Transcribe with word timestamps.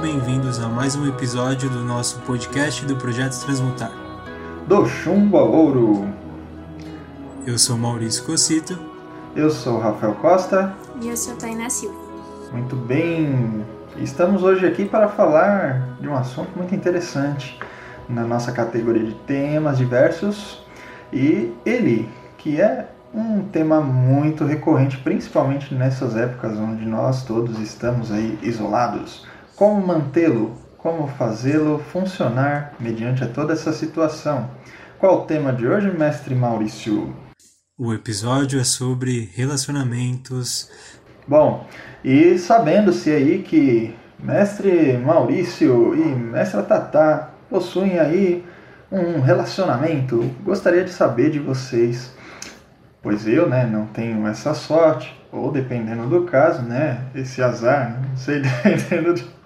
bem-vindos 0.00 0.58
a 0.58 0.66
mais 0.66 0.96
um 0.96 1.06
episódio 1.06 1.68
do 1.68 1.84
nosso 1.84 2.20
podcast 2.20 2.86
do 2.86 2.96
Projeto 2.96 3.38
Transmutar. 3.44 3.92
Do 4.66 4.86
chumbo 4.86 5.36
ao 5.36 5.52
ouro. 5.52 6.08
Eu 7.46 7.58
sou 7.58 7.76
Maurício 7.76 8.24
Cocito. 8.24 8.78
Eu 9.36 9.50
sou 9.50 9.78
Rafael 9.78 10.14
Costa. 10.14 10.74
E 11.02 11.08
eu 11.08 11.16
sou 11.18 11.36
Tainá 11.36 11.68
Silva. 11.68 11.94
Muito 12.50 12.74
bem. 12.74 13.62
Estamos 13.98 14.42
hoje 14.42 14.66
aqui 14.66 14.86
para 14.86 15.06
falar 15.06 15.86
de 16.00 16.08
um 16.08 16.16
assunto 16.16 16.56
muito 16.56 16.74
interessante 16.74 17.60
na 18.08 18.22
nossa 18.22 18.52
categoria 18.52 19.04
de 19.04 19.14
temas 19.26 19.76
diversos 19.76 20.64
e 21.12 21.52
ele, 21.66 22.08
que 22.38 22.58
é 22.58 22.88
um 23.14 23.42
tema 23.42 23.82
muito 23.82 24.46
recorrente, 24.46 24.96
principalmente 24.96 25.74
nessas 25.74 26.16
épocas 26.16 26.56
onde 26.58 26.86
nós 26.86 27.22
todos 27.22 27.58
estamos 27.60 28.10
aí 28.10 28.38
isolados. 28.42 29.28
Como 29.60 29.86
mantê-lo? 29.86 30.56
Como 30.78 31.06
fazê-lo 31.06 31.80
funcionar 31.92 32.72
mediante 32.80 33.26
toda 33.26 33.52
essa 33.52 33.74
situação? 33.74 34.48
Qual 34.98 35.16
o 35.18 35.26
tema 35.26 35.52
de 35.52 35.66
hoje, 35.66 35.90
mestre 35.90 36.34
Maurício? 36.34 37.14
O 37.76 37.92
episódio 37.92 38.58
é 38.58 38.64
sobre 38.64 39.30
relacionamentos. 39.34 40.70
Bom, 41.28 41.66
e 42.02 42.38
sabendo-se 42.38 43.10
aí 43.10 43.42
que 43.42 43.94
mestre 44.18 44.96
Maurício 44.96 45.94
e 45.94 46.06
mestra 46.06 46.62
Tatá 46.62 47.28
possuem 47.50 47.98
aí 47.98 48.42
um 48.90 49.20
relacionamento, 49.20 50.22
gostaria 50.42 50.84
de 50.84 50.90
saber 50.90 51.30
de 51.30 51.38
vocês 51.38 52.10
pois 53.02 53.26
eu, 53.26 53.48
né, 53.48 53.66
não 53.66 53.86
tenho 53.86 54.26
essa 54.26 54.54
sorte, 54.54 55.14
ou 55.32 55.50
dependendo 55.50 56.06
do 56.06 56.24
caso, 56.24 56.62
né, 56.62 57.04
esse 57.14 57.42
azar, 57.42 58.00
não 58.08 58.16
sei 58.16 58.40
dependendo 58.62 59.14
do, 59.14 59.39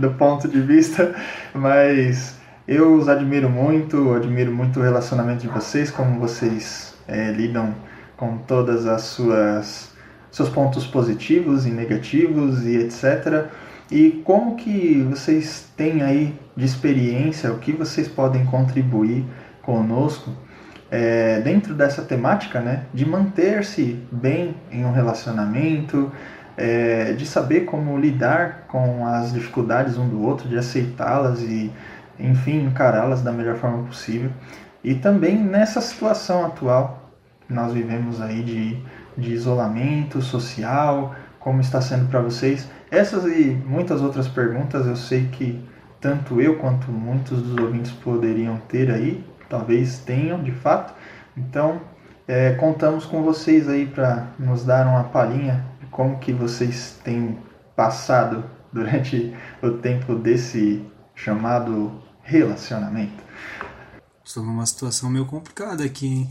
do 0.00 0.10
ponto 0.12 0.48
de 0.48 0.60
vista, 0.60 1.14
mas 1.54 2.38
eu 2.66 2.94
os 2.94 3.08
admiro 3.08 3.48
muito, 3.48 4.14
admiro 4.14 4.52
muito 4.52 4.80
o 4.80 4.82
relacionamento 4.82 5.42
de 5.42 5.48
vocês, 5.48 5.90
como 5.90 6.18
vocês 6.18 6.94
é, 7.06 7.30
lidam 7.30 7.74
com 8.16 8.38
todas 8.38 8.86
as 8.86 9.02
suas 9.02 9.90
seus 10.30 10.48
pontos 10.48 10.86
positivos 10.86 11.66
e 11.66 11.70
negativos 11.70 12.64
e 12.64 12.76
etc. 12.76 13.46
E 13.90 14.22
como 14.24 14.54
que 14.54 15.02
vocês 15.10 15.66
têm 15.76 16.02
aí 16.02 16.38
de 16.56 16.64
experiência, 16.64 17.50
o 17.52 17.58
que 17.58 17.72
vocês 17.72 18.06
podem 18.06 18.44
contribuir 18.46 19.24
conosco 19.62 20.30
é, 20.90 21.40
dentro 21.40 21.74
dessa 21.74 22.02
temática, 22.02 22.60
né, 22.60 22.84
de 22.92 23.04
manter-se 23.04 23.98
bem 24.10 24.54
em 24.70 24.84
um 24.84 24.92
relacionamento, 24.92 26.10
é, 26.56 27.12
de 27.12 27.26
saber 27.26 27.60
como 27.64 27.98
lidar 27.98 28.64
com 28.68 29.06
as 29.06 29.32
dificuldades 29.32 29.96
um 29.96 30.08
do 30.08 30.22
outro, 30.22 30.48
de 30.48 30.56
aceitá-las 30.56 31.40
e, 31.40 31.72
enfim, 32.18 32.64
encará-las 32.64 33.22
da 33.22 33.32
melhor 33.32 33.56
forma 33.56 33.84
possível. 33.84 34.30
E 34.82 34.94
também 34.94 35.36
nessa 35.36 35.80
situação 35.80 36.44
atual 36.46 37.10
que 37.46 37.52
nós 37.52 37.72
vivemos 37.72 38.20
aí 38.20 38.42
de, 38.42 38.82
de 39.16 39.32
isolamento 39.32 40.22
social, 40.22 41.14
como 41.38 41.60
está 41.60 41.80
sendo 41.80 42.08
para 42.08 42.20
vocês. 42.20 42.68
Essas 42.90 43.24
e 43.24 43.50
muitas 43.66 44.02
outras 44.02 44.28
perguntas 44.28 44.86
eu 44.86 44.96
sei 44.96 45.28
que 45.28 45.62
tanto 46.00 46.40
eu 46.40 46.56
quanto 46.58 46.90
muitos 46.90 47.42
dos 47.42 47.58
ouvintes 47.58 47.92
poderiam 47.92 48.56
ter 48.68 48.90
aí 48.90 49.24
talvez 49.50 49.98
tenham 49.98 50.42
de 50.42 50.52
fato. 50.52 50.94
Então, 51.36 51.82
é, 52.26 52.52
contamos 52.54 53.04
com 53.04 53.22
vocês 53.22 53.68
aí 53.68 53.84
para 53.84 54.28
nos 54.38 54.64
dar 54.64 54.86
uma 54.86 55.04
palhinha 55.04 55.66
como 55.90 56.18
que 56.18 56.32
vocês 56.32 56.98
têm 57.04 57.38
passado 57.74 58.44
durante 58.72 59.36
o 59.62 59.72
tempo 59.72 60.14
desse 60.14 60.84
chamado 61.14 62.02
relacionamento. 62.22 63.22
Estou 64.24 64.44
numa 64.44 64.64
situação 64.64 65.10
meio 65.10 65.26
complicada 65.26 65.84
aqui, 65.84 66.06
hein? 66.06 66.28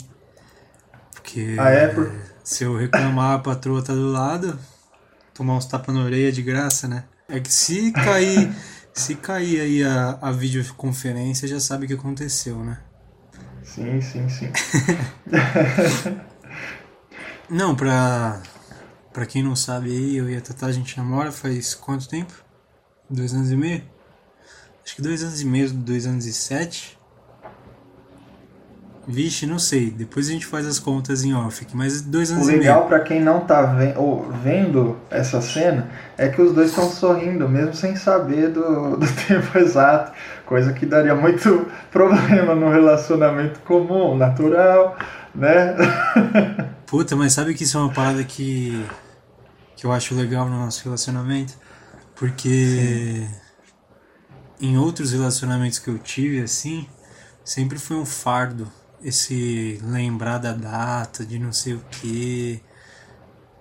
Porque 1.14 1.56
ah, 1.60 1.70
é? 1.70 1.88
Por... 1.88 2.12
se 2.44 2.64
eu 2.64 2.78
reclamar, 2.78 3.36
a 3.36 3.40
patroa 3.40 3.84
tá 3.84 3.94
do 3.94 4.08
lado, 4.08 4.58
tomar 5.34 5.56
uns 5.56 5.66
tapas 5.66 5.94
na 5.94 6.02
orelha 6.02 6.32
de 6.32 6.42
graça, 6.42 6.88
né? 6.88 7.04
É 7.28 7.40
que 7.40 7.52
se 7.52 7.92
cair, 7.92 8.52
se 8.94 9.16
cair 9.16 9.60
aí 9.60 9.84
a, 9.84 10.18
a 10.22 10.32
videoconferência, 10.32 11.48
já 11.48 11.60
sabe 11.60 11.86
o 11.86 11.88
que 11.88 11.94
aconteceu, 11.94 12.64
né? 12.64 12.80
Sim, 13.64 14.02
sim, 14.02 14.28
sim. 14.30 14.52
não, 17.50 17.76
pra, 17.76 18.42
pra 19.20 19.26
quem 19.26 19.44
não 19.44 19.54
sabe 19.54 19.90
aí, 19.90 20.16
eu 20.16 20.30
e 20.30 20.38
a 20.38 20.40
Tata 20.40 20.68
a 20.68 20.72
gente 20.72 20.98
namora 20.98 21.30
faz 21.30 21.76
quanto 21.76 22.08
tempo? 22.08 22.32
Dois 23.10 23.34
anos 23.34 23.52
e 23.52 23.58
meio? 23.58 23.82
Acho 24.82 24.96
que 24.96 25.02
dois 25.02 25.22
anos 25.22 25.42
e 25.42 25.46
meio, 25.46 25.70
dois 25.74 26.08
anos 26.08 26.26
e 26.26 26.32
sete. 26.32 26.98
Vixe, 29.06 29.46
não 29.46 29.60
sei. 29.60 29.92
Depois 29.92 30.30
a 30.30 30.32
gente 30.32 30.46
faz 30.46 30.66
as 30.66 30.80
contas 30.80 31.26
em 31.26 31.34
off. 31.34 31.68
Mas 31.74 32.02
dois 32.02 32.32
anos 32.32 32.48
o 32.48 32.50
e 32.50 32.54
meio. 32.54 32.62
O 32.62 32.64
legal 32.64 32.88
para 32.88 33.02
quem 33.02 33.20
não 33.22 33.42
tá 33.42 33.64
ve 33.64 33.94
vendo 34.42 34.96
essa 35.10 35.42
cena 35.42 35.90
é 36.18 36.30
que 36.30 36.42
os 36.42 36.56
dois 36.56 36.70
estão 36.70 36.90
sorrindo, 36.90 37.50
mesmo 37.50 37.74
sem 37.74 37.98
saber 37.98 38.52
do, 38.52 38.96
do 38.96 39.08
tempo 39.28 39.58
exato. 39.58 40.14
Coisa 40.46 40.72
que 40.72 40.86
daria 40.86 41.14
muito 41.14 41.70
problema 41.92 42.56
no 42.56 42.72
relacionamento 42.72 43.60
comum, 43.68 44.16
natural, 44.16 44.98
né? 45.36 45.76
Puta, 46.88 47.18
mas 47.18 47.34
sabe 47.34 47.54
que 47.54 47.66
isso 47.66 47.78
é 47.78 47.82
uma 47.82 47.92
parada 47.92 48.24
que, 48.24 48.84
que 49.80 49.86
eu 49.86 49.94
acho 49.94 50.14
legal 50.14 50.50
no 50.50 50.60
nosso 50.60 50.84
relacionamento? 50.84 51.54
Porque 52.14 53.30
Sim. 54.60 54.68
em 54.68 54.78
outros 54.78 55.14
relacionamentos 55.14 55.80
que 55.80 55.88
eu 55.88 55.98
tive, 55.98 56.42
assim, 56.42 56.86
sempre 57.46 57.80
foi 57.80 57.96
um 57.96 58.06
fardo 58.06 58.70
esse 59.02 59.80
lembrar 59.82 60.38
da 60.38 60.52
data, 60.52 61.26
de 61.26 61.40
não 61.40 61.54
sei 61.54 61.76
o 61.76 61.82
que. 61.90 62.62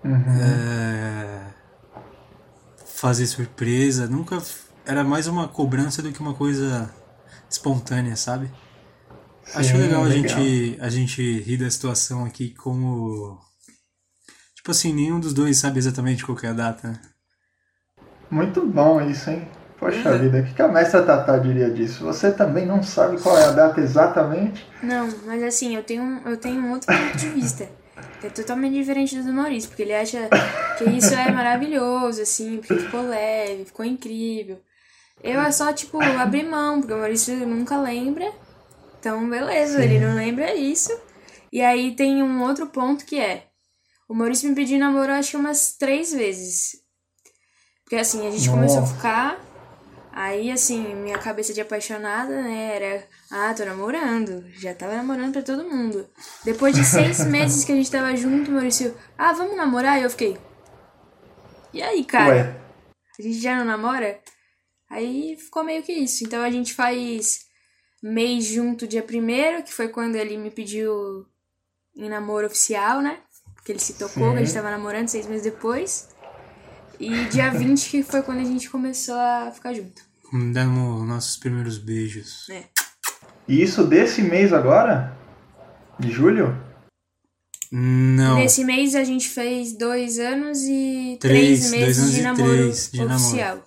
Uhum. 0.04 0.40
É, 0.42 1.40
fazer 2.84 3.26
surpresa. 3.28 4.08
Nunca. 4.08 4.42
Era 4.84 5.04
mais 5.04 5.28
uma 5.28 5.46
cobrança 5.46 6.02
do 6.02 6.10
que 6.10 6.18
uma 6.18 6.34
coisa 6.34 6.92
espontânea, 7.48 8.16
sabe? 8.16 8.50
Sim, 9.44 9.58
Acho 9.60 9.76
legal, 9.76 10.02
legal, 10.02 10.04
A, 10.04 10.10
gente, 10.10 10.78
a 10.80 10.88
gente 10.88 11.40
rir 11.42 11.58
da 11.58 11.70
situação 11.70 12.24
aqui 12.24 12.50
como. 12.50 13.38
Tipo 14.68 14.76
assim, 14.76 14.92
nenhum 14.92 15.18
dos 15.18 15.32
dois 15.32 15.56
sabe 15.56 15.78
exatamente 15.78 16.22
qual 16.22 16.36
é 16.42 16.48
a 16.48 16.52
data? 16.52 17.00
Muito 18.30 18.66
bom 18.66 19.00
isso, 19.00 19.30
hein? 19.30 19.48
Poxa 19.78 20.10
é. 20.10 20.18
vida, 20.18 20.40
o 20.40 20.54
que 20.54 20.60
a 20.60 20.68
mestra 20.68 21.02
Tatá 21.02 21.38
diria 21.38 21.70
disso? 21.70 22.04
Você 22.04 22.30
também 22.30 22.66
não 22.66 22.82
sabe 22.82 23.18
qual 23.18 23.38
é 23.38 23.44
a 23.46 23.50
data 23.52 23.80
exatamente? 23.80 24.66
Não, 24.82 25.08
mas 25.24 25.42
assim, 25.42 25.74
eu 25.74 25.82
tenho, 25.82 26.20
eu 26.26 26.36
tenho 26.36 26.60
um 26.60 26.72
outro 26.72 26.94
ponto 26.94 27.16
de 27.16 27.28
vista. 27.30 27.66
Que 28.20 28.26
é 28.26 28.30
totalmente 28.30 28.74
diferente 28.74 29.18
do 29.22 29.32
Maurício, 29.32 29.70
porque 29.70 29.84
ele 29.84 29.94
acha 29.94 30.28
que 30.76 30.84
isso 30.84 31.14
é 31.14 31.32
maravilhoso, 31.32 32.20
assim, 32.20 32.58
porque 32.58 32.74
ficou 32.74 33.08
leve, 33.08 33.64
ficou 33.64 33.86
incrível. 33.86 34.60
Eu 35.24 35.40
é 35.40 35.50
só, 35.50 35.72
tipo, 35.72 35.98
abrir 35.98 36.44
mão, 36.44 36.80
porque 36.80 36.92
o 36.92 36.98
Maurício 36.98 37.34
nunca 37.46 37.80
lembra. 37.80 38.30
Então, 39.00 39.30
beleza, 39.30 39.78
Sim. 39.78 39.84
ele 39.84 39.98
não 39.98 40.14
lembra 40.14 40.54
isso. 40.54 40.92
E 41.50 41.62
aí 41.62 41.96
tem 41.96 42.22
um 42.22 42.42
outro 42.42 42.66
ponto 42.66 43.06
que 43.06 43.18
é: 43.18 43.47
o 44.08 44.14
Maurício 44.14 44.48
me 44.48 44.54
pediu 44.54 44.78
namoro 44.78 45.12
acho 45.12 45.32
que 45.32 45.36
umas 45.36 45.76
três 45.76 46.12
vezes. 46.12 46.76
Porque 47.84 47.96
assim, 47.96 48.26
a 48.26 48.30
gente 48.30 48.46
Nossa. 48.46 48.50
começou 48.50 48.82
a 48.82 48.86
ficar. 48.86 49.48
Aí, 50.10 50.50
assim, 50.50 50.96
minha 50.96 51.18
cabeça 51.18 51.54
de 51.54 51.60
apaixonada, 51.60 52.42
né, 52.42 52.74
era, 52.74 53.06
ah, 53.30 53.54
tô 53.54 53.64
namorando. 53.64 54.44
Já 54.54 54.74
tava 54.74 54.96
namorando 54.96 55.32
pra 55.32 55.42
todo 55.42 55.68
mundo. 55.68 56.08
Depois 56.44 56.74
de 56.74 56.84
seis 56.84 57.22
meses 57.28 57.64
que 57.64 57.70
a 57.70 57.76
gente 57.76 57.90
tava 57.90 58.16
junto, 58.16 58.50
Maurício, 58.50 58.96
ah, 59.16 59.32
vamos 59.32 59.56
namorar? 59.56 60.00
E 60.00 60.02
eu 60.02 60.10
fiquei, 60.10 60.36
e 61.72 61.82
aí, 61.82 62.04
cara? 62.04 62.34
Ué. 62.34 62.60
A 63.18 63.22
gente 63.22 63.40
já 63.40 63.56
não 63.56 63.64
namora? 63.64 64.20
Aí 64.90 65.36
ficou 65.36 65.62
meio 65.62 65.82
que 65.82 65.92
isso. 65.92 66.24
Então 66.24 66.42
a 66.42 66.50
gente 66.50 66.72
faz 66.72 67.46
mês 68.02 68.44
junto 68.44 68.86
dia 68.86 69.02
primeiro, 69.02 69.62
que 69.62 69.72
foi 69.72 69.88
quando 69.88 70.16
ele 70.16 70.36
me 70.36 70.50
pediu 70.50 71.26
em 71.94 72.08
namoro 72.08 72.46
oficial, 72.46 73.02
né? 73.02 73.20
Que 73.68 73.72
ele 73.72 73.80
se 73.80 73.92
tocou, 73.92 74.28
Sim. 74.28 74.32
que 74.32 74.36
a 74.38 74.44
gente 74.46 74.54
tava 74.54 74.70
namorando 74.70 75.08
seis 75.08 75.26
meses 75.26 75.42
depois. 75.42 76.08
E 76.98 77.26
dia 77.26 77.50
20 77.52 77.90
que 77.90 78.02
foi 78.02 78.22
quando 78.22 78.38
a 78.38 78.44
gente 78.44 78.70
começou 78.70 79.14
a 79.14 79.50
ficar 79.54 79.74
junto. 79.74 80.00
Damos 80.54 81.06
nossos 81.06 81.36
primeiros 81.36 81.76
beijos. 81.76 82.48
É. 82.48 82.62
E 83.46 83.62
isso 83.62 83.84
desse 83.84 84.22
mês 84.22 84.54
agora? 84.54 85.14
De 85.98 86.10
julho? 86.10 86.58
Não. 87.70 88.36
Nesse 88.36 88.64
mês 88.64 88.94
a 88.94 89.04
gente 89.04 89.28
fez 89.28 89.76
dois 89.76 90.18
anos 90.18 90.62
e 90.62 91.18
três, 91.20 91.68
três 91.68 91.70
meses 91.70 91.98
anos 91.98 92.14
de, 92.14 92.22
namoro 92.22 92.50
três 92.50 92.90
de 92.90 93.04
oficial. 93.04 93.62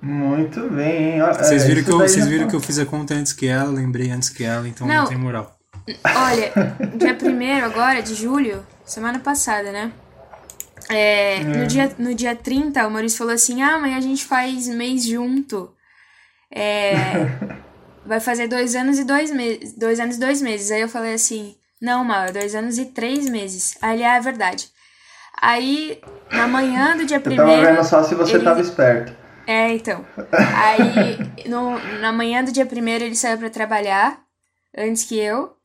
Namoro. 0.00 0.38
Muito 0.40 0.70
bem, 0.70 1.16
hein? 1.16 1.20
Vocês 1.20 1.64
é, 1.64 1.66
viram, 1.66 1.84
que 1.84 1.90
eu, 1.90 1.98
vocês 1.98 2.26
viram 2.26 2.48
que 2.48 2.56
eu 2.56 2.60
fiz 2.60 2.78
a 2.78 2.86
conta 2.86 3.12
antes 3.12 3.34
que 3.34 3.46
ela, 3.46 3.70
lembrei 3.70 4.10
antes 4.10 4.30
que 4.30 4.42
ela, 4.42 4.66
então 4.66 4.86
não, 4.86 5.02
não 5.02 5.06
tem 5.06 5.18
moral. 5.18 5.54
Olha, 6.02 6.50
dia 6.96 7.12
primeiro 7.14 7.66
agora, 7.66 8.00
de 8.00 8.14
julho, 8.14 8.64
semana 8.84 9.18
passada, 9.18 9.72
né? 9.72 9.92
É, 10.88 11.36
é. 11.36 11.44
No, 11.44 11.66
dia, 11.66 11.92
no 11.98 12.14
dia 12.14 12.34
30, 12.34 12.86
o 12.86 12.90
Maurício 12.90 13.18
falou 13.18 13.34
assim: 13.34 13.62
Ah, 13.62 13.74
amanhã 13.74 13.96
a 13.96 14.00
gente 14.00 14.24
faz 14.24 14.68
mês 14.68 15.04
junto. 15.04 15.72
É, 16.50 16.92
vai 18.04 18.20
fazer 18.20 18.48
dois 18.48 18.74
anos 18.74 18.98
e 18.98 19.04
dois 19.04 19.30
meses. 19.30 19.74
Dois 19.74 20.00
anos 20.00 20.16
e 20.16 20.20
dois 20.20 20.42
meses. 20.42 20.70
Aí 20.70 20.80
eu 20.80 20.88
falei 20.88 21.14
assim: 21.14 21.56
Não, 21.80 22.04
Mauro, 22.04 22.32
dois 22.32 22.54
anos 22.54 22.78
e 22.78 22.86
três 22.86 23.28
meses. 23.28 23.76
Aí 23.80 23.96
ele, 23.96 24.04
ah, 24.04 24.16
é 24.16 24.20
verdade. 24.20 24.68
Aí, 25.40 26.00
na 26.30 26.46
manhã 26.46 26.96
do 26.96 27.04
dia 27.04 27.18
primeiro. 27.18 27.50
Eu 27.50 27.62
tava 27.62 27.74
vendo 27.74 27.84
só 27.84 28.02
se 28.04 28.14
você 28.14 28.36
ele... 28.36 28.44
tava 28.44 28.60
esperto. 28.60 29.12
É, 29.46 29.72
então. 29.72 30.04
Aí, 30.54 31.48
no, 31.48 31.78
na 31.98 32.12
manhã 32.12 32.44
do 32.44 32.52
dia 32.52 32.64
primeiro, 32.64 33.02
ele 33.02 33.16
saiu 33.16 33.38
para 33.38 33.50
trabalhar, 33.50 34.20
antes 34.76 35.02
que 35.04 35.18
eu. 35.18 35.56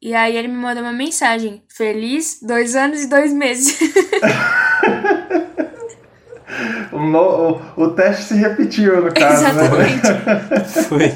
E 0.00 0.14
aí 0.14 0.36
ele 0.36 0.46
me 0.48 0.54
mandou 0.54 0.84
uma 0.84 0.92
mensagem. 0.92 1.60
Feliz 1.68 2.38
dois 2.40 2.76
anos 2.76 3.02
e 3.02 3.08
dois 3.08 3.32
meses. 3.32 3.76
o, 6.92 7.00
no, 7.00 7.50
o, 7.50 7.60
o, 7.76 7.90
teste 7.90 8.26
se 8.26 8.34
repetiu, 8.34 9.02
no 9.02 9.12
caso, 9.12 9.42
né? 9.42 9.50
Exatamente. 9.50 10.08
né? 10.08 10.64
Foi. 10.88 11.12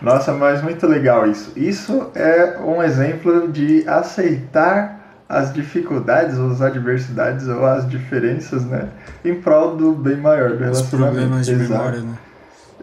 Nossa, 0.00 0.32
mas 0.32 0.62
muito 0.62 0.86
legal 0.86 1.28
isso. 1.28 1.52
Isso 1.56 2.12
é 2.14 2.60
um 2.60 2.80
exemplo 2.80 3.48
de 3.48 3.82
aceitar 3.88 5.24
as 5.28 5.52
dificuldades, 5.52 6.38
ou 6.38 6.52
as 6.52 6.62
adversidades, 6.62 7.48
ou 7.48 7.66
as 7.66 7.88
diferenças, 7.88 8.64
né? 8.64 8.88
Em 9.24 9.34
prol 9.34 9.76
do 9.76 9.90
bem 9.92 10.16
maior 10.16 10.50
do 10.50 10.58
relacionamento. 10.58 10.84
Os 10.84 10.88
problemas 10.88 11.46
de 11.46 11.54
Exato. 11.54 11.72
memória, 11.72 12.02
né? 12.02 12.14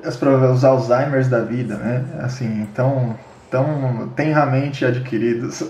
Os, 0.05 0.21
os 0.57 0.65
Alzheimer's 0.65 1.29
da 1.29 1.39
vida, 1.39 1.77
né? 1.77 2.03
Assim, 2.19 2.63
então 2.63 3.17
tão 3.53 4.09
tenramente 4.15 4.83
adquiridos. 4.83 5.63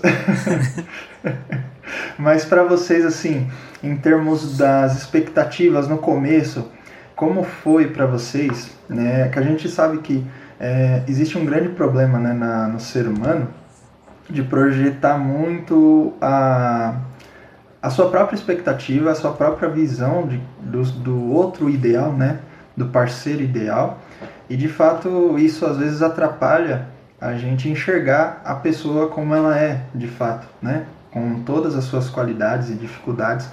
Mas 2.18 2.42
para 2.42 2.64
vocês, 2.64 3.04
assim, 3.04 3.46
em 3.82 3.94
termos 3.94 4.56
das 4.56 4.96
expectativas 4.96 5.86
no 5.86 5.98
começo, 5.98 6.72
como 7.14 7.44
foi 7.44 7.88
para 7.88 8.06
vocês, 8.06 8.70
né? 8.88 9.28
Que 9.28 9.38
a 9.38 9.42
gente 9.42 9.68
sabe 9.68 9.98
que 9.98 10.26
é, 10.58 11.02
existe 11.06 11.36
um 11.36 11.44
grande 11.44 11.68
problema 11.68 12.18
né, 12.18 12.32
na, 12.32 12.68
no 12.68 12.80
ser 12.80 13.06
humano 13.06 13.48
de 14.30 14.42
projetar 14.42 15.18
muito 15.18 16.14
a, 16.22 16.94
a 17.82 17.90
sua 17.90 18.08
própria 18.08 18.34
expectativa, 18.34 19.10
a 19.10 19.14
sua 19.14 19.32
própria 19.32 19.68
visão 19.68 20.26
de, 20.26 20.40
do, 20.58 20.82
do 20.84 21.30
outro 21.30 21.68
ideal, 21.68 22.14
né? 22.14 22.38
Do 22.74 22.86
parceiro 22.86 23.42
ideal. 23.42 23.98
E 24.48 24.56
de 24.56 24.68
fato 24.68 25.38
isso 25.38 25.66
às 25.66 25.76
vezes 25.76 26.00
atrapalha 26.00 26.94
a 27.24 27.36
gente 27.36 27.68
enxergar 27.68 28.42
a 28.44 28.54
pessoa 28.54 29.08
como 29.08 29.34
ela 29.34 29.58
é 29.58 29.80
de 29.94 30.06
fato, 30.06 30.46
né? 30.60 30.84
com 31.10 31.42
todas 31.44 31.76
as 31.76 31.84
suas 31.84 32.10
qualidades 32.10 32.68
e 32.70 32.74
dificuldades. 32.74 33.46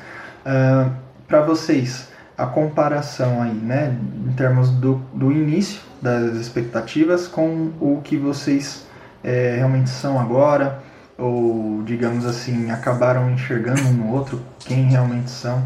Uh, 0.43 0.91
Para 1.27 1.41
vocês, 1.41 2.09
a 2.37 2.45
comparação 2.47 3.41
aí, 3.41 3.53
né, 3.53 3.95
em 4.27 4.33
termos 4.33 4.71
do, 4.71 4.95
do 5.13 5.31
início 5.31 5.79
das 6.01 6.35
expectativas 6.35 7.27
com 7.27 7.71
o 7.79 8.01
que 8.03 8.17
vocês 8.17 8.85
é, 9.23 9.55
realmente 9.57 9.91
são 9.91 10.19
agora, 10.19 10.83
ou 11.17 11.83
digamos 11.83 12.25
assim, 12.25 12.71
acabaram 12.71 13.29
enxergando 13.29 13.81
um 13.83 13.93
no 13.93 14.11
outro 14.11 14.41
quem 14.59 14.85
realmente 14.85 15.29
são, 15.29 15.63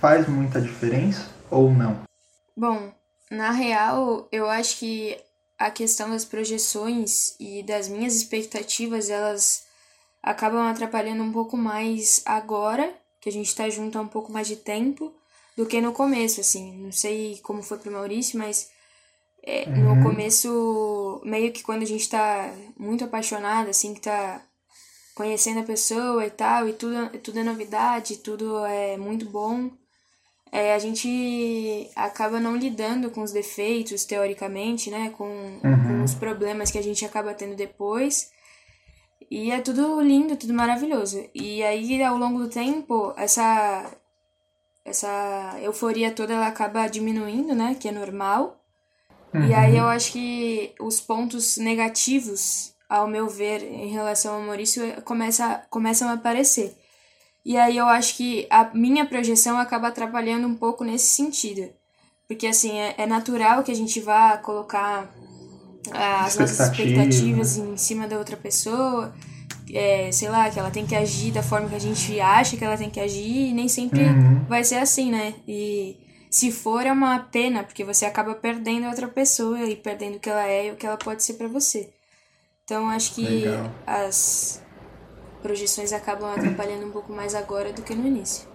faz 0.00 0.28
muita 0.28 0.60
diferença 0.60 1.26
ou 1.50 1.72
não? 1.72 1.96
Bom, 2.54 2.92
na 3.30 3.50
real, 3.50 4.28
eu 4.30 4.48
acho 4.48 4.78
que 4.78 5.16
a 5.58 5.70
questão 5.70 6.10
das 6.10 6.24
projeções 6.24 7.34
e 7.40 7.62
das 7.64 7.88
minhas 7.88 8.14
expectativas, 8.14 9.10
elas 9.10 9.66
acabam 10.22 10.60
atrapalhando 10.60 11.22
um 11.22 11.32
pouco 11.32 11.56
mais 11.56 12.22
agora, 12.24 12.94
que 13.20 13.28
a 13.28 13.32
gente 13.32 13.54
tá 13.54 13.68
junto 13.68 13.98
há 13.98 14.00
um 14.00 14.08
pouco 14.08 14.30
mais 14.32 14.46
de 14.46 14.56
tempo, 14.56 15.12
do 15.56 15.66
que 15.66 15.80
no 15.80 15.92
começo, 15.92 16.40
assim. 16.40 16.76
Não 16.78 16.92
sei 16.92 17.38
como 17.42 17.62
foi 17.62 17.78
pro 17.78 17.90
Maurício, 17.90 18.38
mas 18.38 18.70
é, 19.42 19.64
uhum. 19.68 19.96
no 19.96 20.02
começo, 20.04 21.20
meio 21.24 21.52
que 21.52 21.64
quando 21.64 21.82
a 21.82 21.86
gente 21.86 22.08
tá 22.08 22.54
muito 22.78 23.04
apaixonado, 23.04 23.68
assim, 23.68 23.94
que 23.94 24.00
tá 24.00 24.40
conhecendo 25.16 25.58
a 25.58 25.64
pessoa 25.64 26.24
e 26.24 26.30
tal, 26.30 26.68
e 26.68 26.72
tudo, 26.72 27.08
tudo 27.18 27.40
é 27.40 27.42
novidade, 27.42 28.18
tudo 28.18 28.64
é 28.64 28.96
muito 28.96 29.26
bom 29.26 29.68
é, 30.50 30.74
a 30.74 30.78
gente 30.78 31.90
acaba 31.94 32.40
não 32.40 32.56
lidando 32.56 33.10
com 33.10 33.22
os 33.22 33.32
defeitos, 33.32 34.04
teoricamente, 34.04 34.90
né? 34.90 35.10
Com, 35.16 35.24
uhum. 35.24 35.60
com 35.62 36.04
os 36.04 36.14
problemas 36.14 36.70
que 36.70 36.78
a 36.78 36.82
gente 36.82 37.04
acaba 37.04 37.34
tendo 37.34 37.54
depois. 37.54 38.30
E 39.30 39.50
é 39.50 39.60
tudo 39.60 40.00
lindo, 40.00 40.36
tudo 40.36 40.54
maravilhoso. 40.54 41.28
E 41.34 41.62
aí, 41.62 42.02
ao 42.02 42.16
longo 42.16 42.38
do 42.38 42.48
tempo, 42.48 43.12
essa, 43.16 43.90
essa 44.84 45.58
euforia 45.62 46.10
toda 46.10 46.32
ela 46.32 46.46
acaba 46.46 46.86
diminuindo, 46.88 47.54
né? 47.54 47.76
Que 47.78 47.88
é 47.88 47.92
normal. 47.92 48.58
Uhum. 49.34 49.46
E 49.46 49.54
aí 49.54 49.76
eu 49.76 49.86
acho 49.86 50.12
que 50.12 50.74
os 50.80 51.00
pontos 51.00 51.58
negativos, 51.58 52.74
ao 52.88 53.06
meu 53.06 53.28
ver, 53.28 53.62
em 53.62 53.88
relação 53.88 54.36
ao 54.36 54.40
Maurício, 54.40 54.82
começa, 55.02 55.66
começam 55.68 56.08
a 56.08 56.14
aparecer. 56.14 56.74
E 57.48 57.56
aí 57.56 57.78
eu 57.78 57.86
acho 57.86 58.14
que 58.14 58.46
a 58.50 58.68
minha 58.74 59.06
projeção 59.06 59.56
acaba 59.56 59.88
atrapalhando 59.88 60.46
um 60.46 60.54
pouco 60.54 60.84
nesse 60.84 61.06
sentido. 61.06 61.66
Porque, 62.28 62.46
assim, 62.46 62.78
é, 62.78 62.94
é 62.98 63.06
natural 63.06 63.62
que 63.62 63.72
a 63.72 63.74
gente 63.74 64.00
vá 64.00 64.36
colocar 64.36 65.10
ah, 65.90 66.26
as 66.26 66.36
nossas 66.36 66.60
expectativas 66.60 67.56
em 67.56 67.74
cima 67.78 68.06
da 68.06 68.18
outra 68.18 68.36
pessoa. 68.36 69.14
É, 69.72 70.12
sei 70.12 70.28
lá, 70.28 70.50
que 70.50 70.58
ela 70.58 70.70
tem 70.70 70.86
que 70.86 70.94
agir 70.94 71.32
da 71.32 71.42
forma 71.42 71.70
que 71.70 71.74
a 71.74 71.80
gente 71.80 72.20
acha 72.20 72.54
que 72.54 72.62
ela 72.62 72.76
tem 72.76 72.90
que 72.90 73.00
agir, 73.00 73.48
e 73.48 73.54
nem 73.54 73.66
sempre 73.66 74.02
uhum. 74.02 74.44
vai 74.44 74.62
ser 74.62 74.76
assim, 74.76 75.10
né? 75.10 75.32
E 75.48 75.96
se 76.30 76.52
for, 76.52 76.84
é 76.84 76.92
uma 76.92 77.18
pena, 77.18 77.64
porque 77.64 77.82
você 77.82 78.04
acaba 78.04 78.34
perdendo 78.34 78.84
a 78.84 78.90
outra 78.90 79.08
pessoa 79.08 79.58
e 79.64 79.74
perdendo 79.74 80.16
o 80.16 80.20
que 80.20 80.28
ela 80.28 80.46
é 80.46 80.66
e 80.66 80.72
o 80.72 80.76
que 80.76 80.86
ela 80.86 80.98
pode 80.98 81.22
ser 81.22 81.34
para 81.34 81.48
você. 81.48 81.88
Então, 82.64 82.90
acho 82.90 83.14
que 83.14 83.22
Legal. 83.22 83.70
as 83.86 84.62
projeções 85.42 85.92
acabam 85.92 86.30
atrapalhando 86.30 86.86
um 86.86 86.90
pouco 86.90 87.12
mais 87.12 87.34
agora 87.34 87.72
do 87.72 87.82
que 87.82 87.94
no 87.94 88.06
início. 88.06 88.48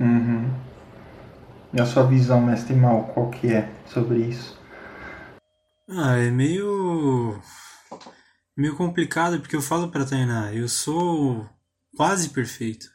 Uhum. 0.00 0.50
E 1.72 1.80
a 1.80 1.86
sua 1.86 2.04
visão, 2.04 2.40
mestre 2.40 2.74
mal, 2.74 3.04
qual 3.14 3.30
que 3.30 3.52
é 3.52 3.68
sobre 3.86 4.18
isso? 4.18 4.58
Ah, 5.90 6.16
é 6.16 6.30
meio 6.30 7.40
meio 8.56 8.76
complicado 8.76 9.40
porque 9.40 9.56
eu 9.56 9.62
falo 9.62 9.88
para 9.88 10.04
Tainá, 10.04 10.52
eu 10.52 10.68
sou 10.68 11.48
quase 11.96 12.28
perfeito. 12.30 12.86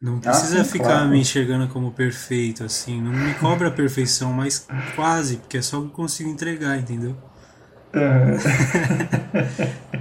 Não 0.00 0.18
precisa 0.18 0.60
ah, 0.60 0.64
sim, 0.64 0.72
ficar 0.72 0.84
claro. 0.84 1.08
me 1.10 1.20
enxergando 1.20 1.68
como 1.68 1.92
perfeito, 1.92 2.64
assim. 2.64 3.00
Não 3.00 3.12
me 3.12 3.34
cobra 3.34 3.68
a 3.68 3.70
perfeição, 3.70 4.32
mas 4.32 4.66
quase, 4.96 5.36
porque 5.36 5.58
é 5.58 5.62
só 5.62 5.78
que 5.80 5.86
eu 5.86 5.90
consigo 5.90 6.28
entregar, 6.28 6.76
entendeu? 6.76 7.16
Uhum. 7.94 8.36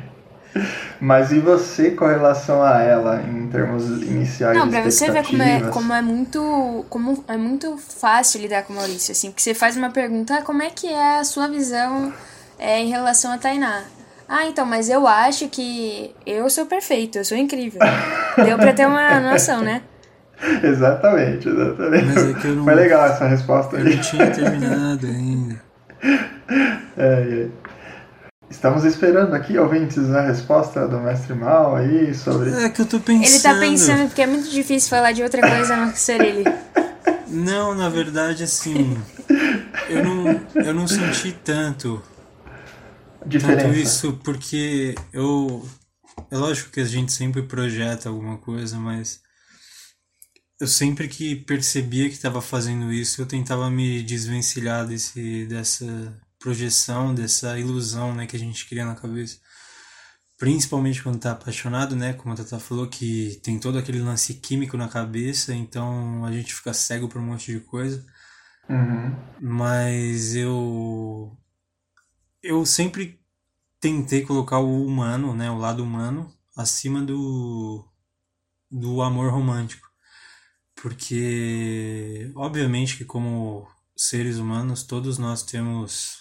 Mas 1.00 1.32
e 1.32 1.40
você 1.40 1.92
com 1.92 2.06
relação 2.06 2.62
a 2.62 2.82
ela 2.82 3.22
em 3.22 3.48
termos 3.48 3.86
iniciais? 4.04 4.58
Não, 4.58 4.70
pra 4.70 4.84
você 4.84 5.10
ver 5.10 5.26
como 5.26 5.42
é, 5.42 5.62
como 5.70 5.94
é 5.94 6.02
muito. 6.02 6.86
Como 6.90 7.24
é 7.28 7.38
muito 7.38 7.78
fácil 7.78 8.42
lidar 8.42 8.64
com 8.64 8.74
o 8.74 8.76
Maurício, 8.76 9.12
assim, 9.12 9.30
porque 9.30 9.42
você 9.42 9.54
faz 9.54 9.78
uma 9.78 9.90
pergunta, 9.90 10.36
ah, 10.36 10.42
como 10.42 10.62
é 10.62 10.70
que 10.70 10.88
é 10.88 11.20
a 11.20 11.24
sua 11.24 11.48
visão 11.48 12.14
é, 12.60 12.80
em 12.80 12.90
relação 12.90 13.32
a 13.32 13.38
Tainá? 13.38 13.84
Ah, 14.28 14.46
então, 14.46 14.66
mas 14.66 14.90
eu 14.90 15.08
acho 15.08 15.50
que 15.50 16.16
eu 16.26 16.50
sou 16.50 16.66
perfeito, 16.66 17.18
eu 17.18 17.26
sou 17.26 17.38
incrível. 17.38 17.82
Deu 18.46 18.58
pra 18.58 18.72
ter 18.72 18.88
uma 18.88 19.20
noção, 19.20 19.62
né? 19.62 19.82
exatamente, 20.64 21.50
exatamente. 21.50 22.06
Mas 22.06 22.30
é 22.30 22.34
que 22.34 22.48
eu 22.48 22.56
não, 22.56 22.64
Foi 22.64 22.76
legal 22.76 23.06
essa 23.06 23.28
resposta 23.28 23.78
aí. 23.78 23.84
Eu 23.84 23.96
não 23.96 24.02
tinha 24.02 24.32
terminado 24.32 25.08
ainda. 25.08 25.62
É, 26.98 27.48
é. 27.48 27.48
Estamos 28.52 28.84
esperando 28.84 29.34
aqui, 29.34 29.58
ouvintes, 29.58 29.98
a 30.12 30.22
resposta 30.28 30.86
do 30.86 31.00
mestre 31.00 31.34
Mal 31.34 31.74
aí 31.74 32.14
sobre. 32.14 32.52
É 32.52 32.68
que 32.68 32.82
eu 32.82 32.86
tô 32.86 33.00
pensando. 33.00 33.26
Ele 33.26 33.40
tá 33.40 33.58
pensando 33.58 34.08
porque 34.08 34.22
é 34.22 34.28
muito 34.28 34.50
difícil 34.50 34.90
falar 34.90 35.14
de 35.14 35.24
outra 35.24 35.42
coisa 35.42 35.74
a 35.74 35.78
não 35.78 35.96
ser 35.96 36.22
ele. 36.22 36.44
Não, 37.30 37.74
na 37.74 37.88
verdade, 37.88 38.44
assim. 38.44 39.02
eu 39.90 40.04
não, 40.04 40.42
eu 40.54 40.74
não 40.74 40.86
senti 40.86 41.32
tanto. 41.32 42.04
Diferença. 43.26 43.68
Tanto 43.68 43.80
isso 43.80 44.20
porque 44.22 44.96
eu. 45.14 45.66
É 46.30 46.36
lógico 46.36 46.72
que 46.72 46.82
a 46.82 46.86
gente 46.86 47.14
sempre 47.14 47.44
projeta 47.44 48.10
alguma 48.10 48.38
coisa, 48.38 48.78
mas. 48.78 49.22
Eu 50.60 50.68
sempre 50.68 51.08
que 51.08 51.38
percebia 51.38 52.10
que 52.10 52.16
estava 52.16 52.42
fazendo 52.42 52.92
isso, 52.92 53.22
eu 53.22 53.26
tentava 53.26 53.70
me 53.70 54.04
desvencilhar 54.04 54.86
desse, 54.86 55.46
dessa 55.46 55.86
projeção, 56.42 57.14
dessa 57.14 57.58
ilusão 57.58 58.14
né, 58.14 58.26
que 58.26 58.36
a 58.36 58.40
gente 58.40 58.68
cria 58.68 58.86
na 58.86 58.96
cabeça. 58.96 59.40
Principalmente 60.38 61.04
quando 61.04 61.20
tá 61.20 61.32
apaixonado, 61.34 61.96
né? 61.96 62.14
Como 62.14 62.34
a 62.34 62.36
Tata 62.38 62.60
falou, 62.60 62.88
que 62.88 63.40
tem 63.44 63.60
todo 63.60 63.78
aquele 63.78 64.02
lance 64.02 64.34
químico 64.34 64.76
na 64.76 64.90
cabeça, 64.90 65.54
então 65.54 66.26
a 66.26 66.32
gente 66.32 66.54
fica 66.54 66.74
cego 66.74 67.08
por 67.08 67.22
um 67.22 67.26
monte 67.26 67.52
de 67.54 67.60
coisa. 67.60 68.04
Uhum. 68.68 69.16
Mas 69.40 70.36
eu. 70.36 71.38
Eu 72.42 72.66
sempre 72.66 73.22
tentei 73.80 74.24
colocar 74.24 74.58
o 74.58 74.84
humano, 74.84 75.36
né? 75.36 75.52
O 75.52 75.60
lado 75.60 75.84
humano, 75.84 76.34
acima 76.58 77.04
do. 77.04 77.86
do 78.70 79.04
amor 79.04 79.32
romântico. 79.32 79.88
Porque, 80.76 82.32
obviamente, 82.36 82.98
que 82.98 83.06
como 83.06 83.68
seres 83.96 84.38
humanos, 84.38 84.82
todos 84.82 85.20
nós 85.20 85.44
temos 85.44 86.21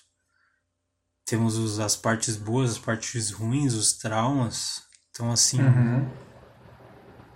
temos 1.30 1.56
os, 1.56 1.78
as 1.78 1.94
partes 1.96 2.36
boas, 2.36 2.72
as 2.72 2.78
partes 2.78 3.30
ruins, 3.30 3.72
os 3.74 3.92
traumas. 3.92 4.82
Então, 5.10 5.30
assim, 5.30 5.60
Uhum. 5.62 6.08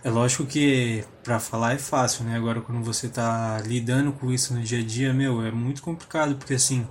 é 0.02 0.10
lógico 0.10 0.44
que 0.44 1.04
pra 1.22 1.38
falar 1.40 1.74
é 1.74 1.78
fácil, 1.78 2.24
né? 2.24 2.36
Agora, 2.36 2.60
quando 2.60 2.82
você 2.84 3.08
tá 3.08 3.58
lidando 3.64 4.12
com 4.12 4.30
isso 4.32 4.52
no 4.52 4.62
dia 4.62 4.80
a 4.80 4.84
dia, 4.84 5.14
meu, 5.14 5.42
é 5.44 5.50
muito 5.50 5.80
complicado, 5.82 6.34
porque, 6.36 6.54
assim, 6.54 6.86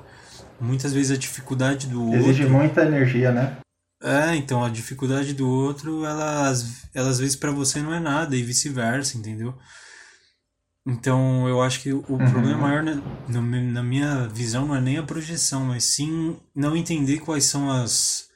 muitas 0.59 0.93
vezes 0.93 1.11
a 1.11 1.19
dificuldade 1.19 1.87
do 1.87 2.13
Exige 2.13 2.43
outro. 2.43 2.57
muita 2.57 2.81
energia, 2.83 3.31
né? 3.31 3.57
É, 4.01 4.35
então, 4.35 4.63
a 4.63 4.69
dificuldade 4.69 5.33
do 5.33 5.47
outro, 5.49 6.05
ela, 6.05 6.51
ela 6.93 7.09
às 7.09 7.19
vezes 7.19 7.35
pra 7.35 7.51
você 7.51 7.81
não 7.81 7.93
é 7.93 7.99
nada, 7.99 8.35
e 8.35 8.43
vice-versa, 8.43 9.17
entendeu? 9.17 9.57
Então, 10.85 11.47
eu 11.47 11.61
acho 11.61 11.81
que 11.81 11.93
o 11.93 12.19
problema 12.21 12.57
maior, 12.59 12.83
né, 12.83 13.01
na, 13.27 13.41
mi- 13.41 13.71
na 13.71 13.81
minha 13.81 14.27
visão, 14.27 14.67
não 14.67 14.75
é 14.75 14.81
nem 14.81 14.97
a 14.97 15.03
projeção, 15.03 15.65
mas 15.65 15.85
sim 15.85 16.37
não 16.53 16.75
entender 16.75 17.19
quais 17.19 17.45
são 17.45 17.71
as, 17.71 18.27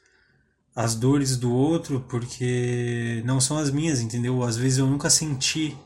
as 0.76 0.94
dores 0.94 1.36
do 1.36 1.52
outro, 1.52 2.00
porque 2.08 3.22
não 3.26 3.40
são 3.40 3.58
as 3.58 3.70
minhas, 3.70 4.00
entendeu? 4.00 4.42
Às 4.44 4.56
vezes 4.56 4.78
eu 4.78 4.86
nunca 4.86 5.10
senti 5.10 5.76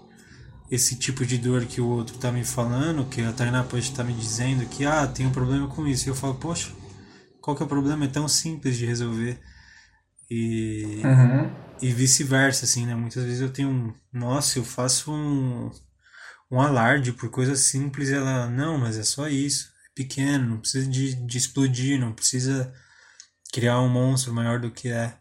esse 0.70 0.96
tipo 0.96 1.26
de 1.26 1.38
dor 1.38 1.66
que 1.66 1.80
o 1.80 1.88
outro 1.88 2.18
tá 2.18 2.32
me 2.32 2.44
falando, 2.44 3.06
que 3.08 3.22
a 3.22 3.32
Tainá 3.32 3.64
pode 3.64 3.84
estar 3.84 4.04
me 4.04 4.14
dizendo 4.14 4.66
que, 4.68 4.84
ah, 4.86 5.06
tem 5.06 5.26
um 5.26 5.32
problema 5.32 5.68
com 5.68 5.86
isso. 5.86 6.08
E 6.08 6.10
eu 6.10 6.14
falo, 6.14 6.34
poxa, 6.36 6.70
qual 7.40 7.56
que 7.56 7.62
é 7.62 7.66
o 7.66 7.68
problema? 7.68 8.04
É 8.06 8.08
tão 8.08 8.28
simples 8.28 8.76
de 8.78 8.86
resolver. 8.86 9.40
E, 10.30 11.02
Uhum. 11.04 11.50
e 11.82 11.92
vice-versa, 11.92 12.64
assim, 12.64 12.86
né? 12.86 12.94
Muitas 12.94 13.24
vezes 13.24 13.40
eu 13.40 13.52
tenho 13.52 13.68
um, 13.70 13.94
nossa, 14.12 14.58
eu 14.58 14.64
faço 14.64 15.12
um, 15.12 15.70
um 16.52 16.60
alarde 16.60 17.12
por 17.12 17.30
coisa 17.30 17.56
simples 17.56 18.10
ela, 18.10 18.46
não, 18.46 18.76
mas 18.76 18.98
é 18.98 19.02
só 19.02 19.26
isso, 19.26 19.72
é 19.86 19.94
pequeno, 19.94 20.50
não 20.50 20.58
precisa 20.58 20.88
de, 20.88 21.14
de 21.14 21.38
explodir, 21.38 21.98
não 21.98 22.12
precisa 22.12 22.72
criar 23.50 23.80
um 23.80 23.88
monstro 23.88 24.34
maior 24.34 24.60
do 24.60 24.70
que 24.70 24.90
é. 24.90 25.14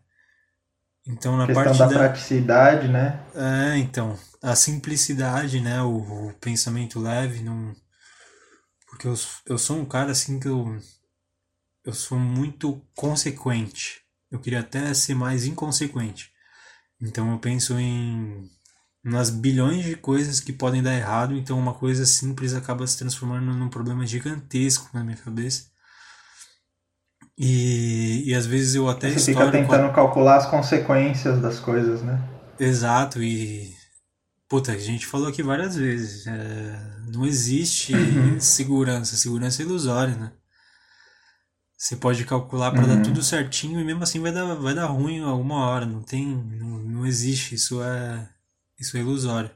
Então, 1.07 1.38
na 1.38 1.47
parte 1.47 1.79
da 1.79 1.88
da, 1.88 1.97
praticidade, 1.97 2.88
né? 2.89 3.25
é, 3.33 3.77
então, 3.77 4.19
a 4.43 4.55
simplicidade, 4.55 5.61
né, 5.61 5.81
o, 5.81 6.27
o 6.27 6.33
pensamento 6.33 7.00
leve, 7.00 7.41
não... 7.41 7.73
Porque 8.88 9.07
eu, 9.07 9.15
eu 9.45 9.57
sou 9.57 9.77
um 9.77 9.85
cara, 9.85 10.11
assim, 10.11 10.38
que 10.38 10.50
eu, 10.50 10.77
eu 11.85 11.93
sou 11.93 12.19
muito 12.19 12.85
consequente. 12.93 14.01
Eu 14.29 14.39
queria 14.39 14.59
até 14.59 14.93
ser 14.93 15.15
mais 15.15 15.45
inconsequente. 15.45 16.29
Então 17.01 17.31
eu 17.31 17.39
penso 17.39 17.79
em 17.79 18.50
nas 19.03 19.29
bilhões 19.29 19.84
de 19.84 19.96
coisas 19.96 20.39
que 20.39 20.53
podem 20.53 20.81
dar 20.84 20.93
errado, 20.96 21.36
então 21.36 21.58
uma 21.58 21.74
coisa 21.74 22.05
simples 22.05 22.53
acaba 22.53 22.86
se 22.86 22.98
transformando 22.98 23.53
num 23.53 23.70
problema 23.70 24.05
gigantesco 24.05 24.89
na 24.93 25.03
minha 25.03 25.17
cabeça. 25.17 25.72
E, 27.38 28.24
e 28.29 28.36
às 28.36 28.46
vezes 28.46 28.75
eu 28.75 28.88
até 28.88 29.10
Você 29.10 29.34
fica 29.34 29.51
tentando 29.51 29.91
calcular 29.93 30.38
as 30.38 30.46
consequências 30.46 31.41
das 31.41 31.60
coisas, 31.60 32.01
né? 32.03 32.22
Exato, 32.60 33.22
e. 33.24 33.74
Puta, 34.48 34.74
a 34.74 34.77
gente 34.77 35.08
falou 35.08 35.27
aqui 35.29 35.41
várias 35.41 35.75
vezes. 35.75 36.27
é, 36.27 36.98
não 37.08 37.25
existe 37.25 37.93
segurança. 38.39 39.15
Segurança 39.15 39.62
é 39.62 39.65
ilusória, 39.65 40.15
né? 40.15 40.31
Você 41.77 41.96
pode 41.96 42.24
calcular 42.25 42.72
para 42.72 42.86
dar 42.86 42.96
Uhum. 42.98 43.01
tudo 43.01 43.24
certinho 43.24 43.79
e 43.79 43.84
mesmo 43.84 44.03
assim 44.03 44.20
vai 44.20 44.31
dar, 44.31 44.53
vai 44.53 44.75
dar 44.75 44.86
ruim 44.86 45.22
alguma 45.22 45.65
hora. 45.65 45.86
Não 45.86 46.03
tem. 46.03 46.27
Não, 46.27 46.77
não 46.79 47.05
existe. 47.08 47.55
Isso 47.55 47.81
é. 47.81 48.29
Isso 48.81 48.97
é 48.97 49.00
ilusório. 49.01 49.51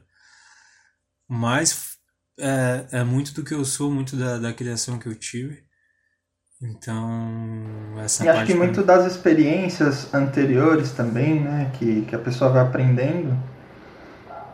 Mas 1.28 1.98
é, 2.38 2.88
é 3.00 3.04
muito 3.04 3.32
do 3.34 3.44
que 3.44 3.54
eu 3.54 3.64
sou, 3.64 3.90
muito 3.92 4.16
da, 4.16 4.38
da 4.38 4.52
criação 4.52 4.98
que 4.98 5.06
eu 5.08 5.14
tive. 5.14 5.64
Então, 6.62 7.98
essa 8.00 8.24
E 8.24 8.28
acho 8.28 8.44
parte. 8.44 8.46
que 8.46 8.52
pra 8.54 8.66
muito 8.66 8.82
das 8.82 9.06
experiências 9.06 10.12
anteriores 10.12 10.92
também, 10.92 11.40
né? 11.40 11.70
Que, 11.78 12.02
que 12.02 12.14
a 12.14 12.18
pessoa 12.18 12.50
vai 12.50 12.60
aprendendo 12.62 13.34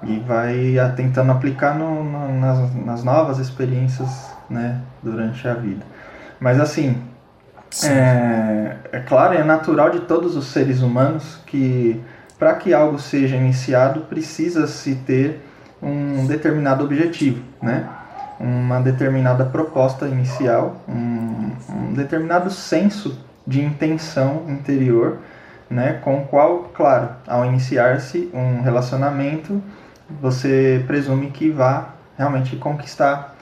e 0.03 0.19
vai 0.21 0.79
ah, 0.79 0.91
tentando 0.91 1.31
aplicar 1.33 1.79
no, 1.79 2.03
no- 2.05 2.41
nas, 2.41 2.75
nas 2.75 3.05
novas 3.05 3.39
experiências, 3.39 4.09
né? 4.51 4.81
Durante 5.03 5.47
a 5.47 5.55
vida. 5.55 5.85
Mas 6.41 6.61
assim, 6.61 7.01
é, 7.83 8.77
é 8.93 9.01
claro, 9.01 9.35
é 9.35 9.45
natural 9.45 9.91
de 9.91 10.01
todos 10.01 10.37
os 10.37 10.47
seres 10.49 10.83
humanos 10.83 11.39
que 11.47 12.01
para 12.43 12.55
que 12.55 12.75
algo 12.75 12.99
seja 12.99 13.37
iniciado 13.37 14.01
precisa 14.01 14.67
se 14.67 14.97
ter 14.97 15.41
um 15.81 16.27
determinado 16.27 16.83
objetivo, 16.83 17.41
né? 17.63 17.89
Uma 18.41 18.81
determinada 18.81 19.45
proposta 19.45 20.09
inicial, 20.09 20.83
um, 20.89 21.53
um 21.69 21.93
determinado 21.95 22.51
senso 22.51 23.17
de 23.47 23.63
intenção 23.65 24.43
interior, 24.49 25.19
né? 25.71 26.01
Com 26.03 26.23
o 26.23 26.27
qual, 26.27 26.73
claro, 26.75 27.11
ao 27.29 27.45
iniciar-se 27.45 28.29
um 28.35 28.61
relacionamento, 28.61 29.63
você 30.21 30.83
presume 30.85 31.31
que 31.31 31.49
vá 31.49 31.91
realmente 32.19 32.57
conquistar 32.57 33.37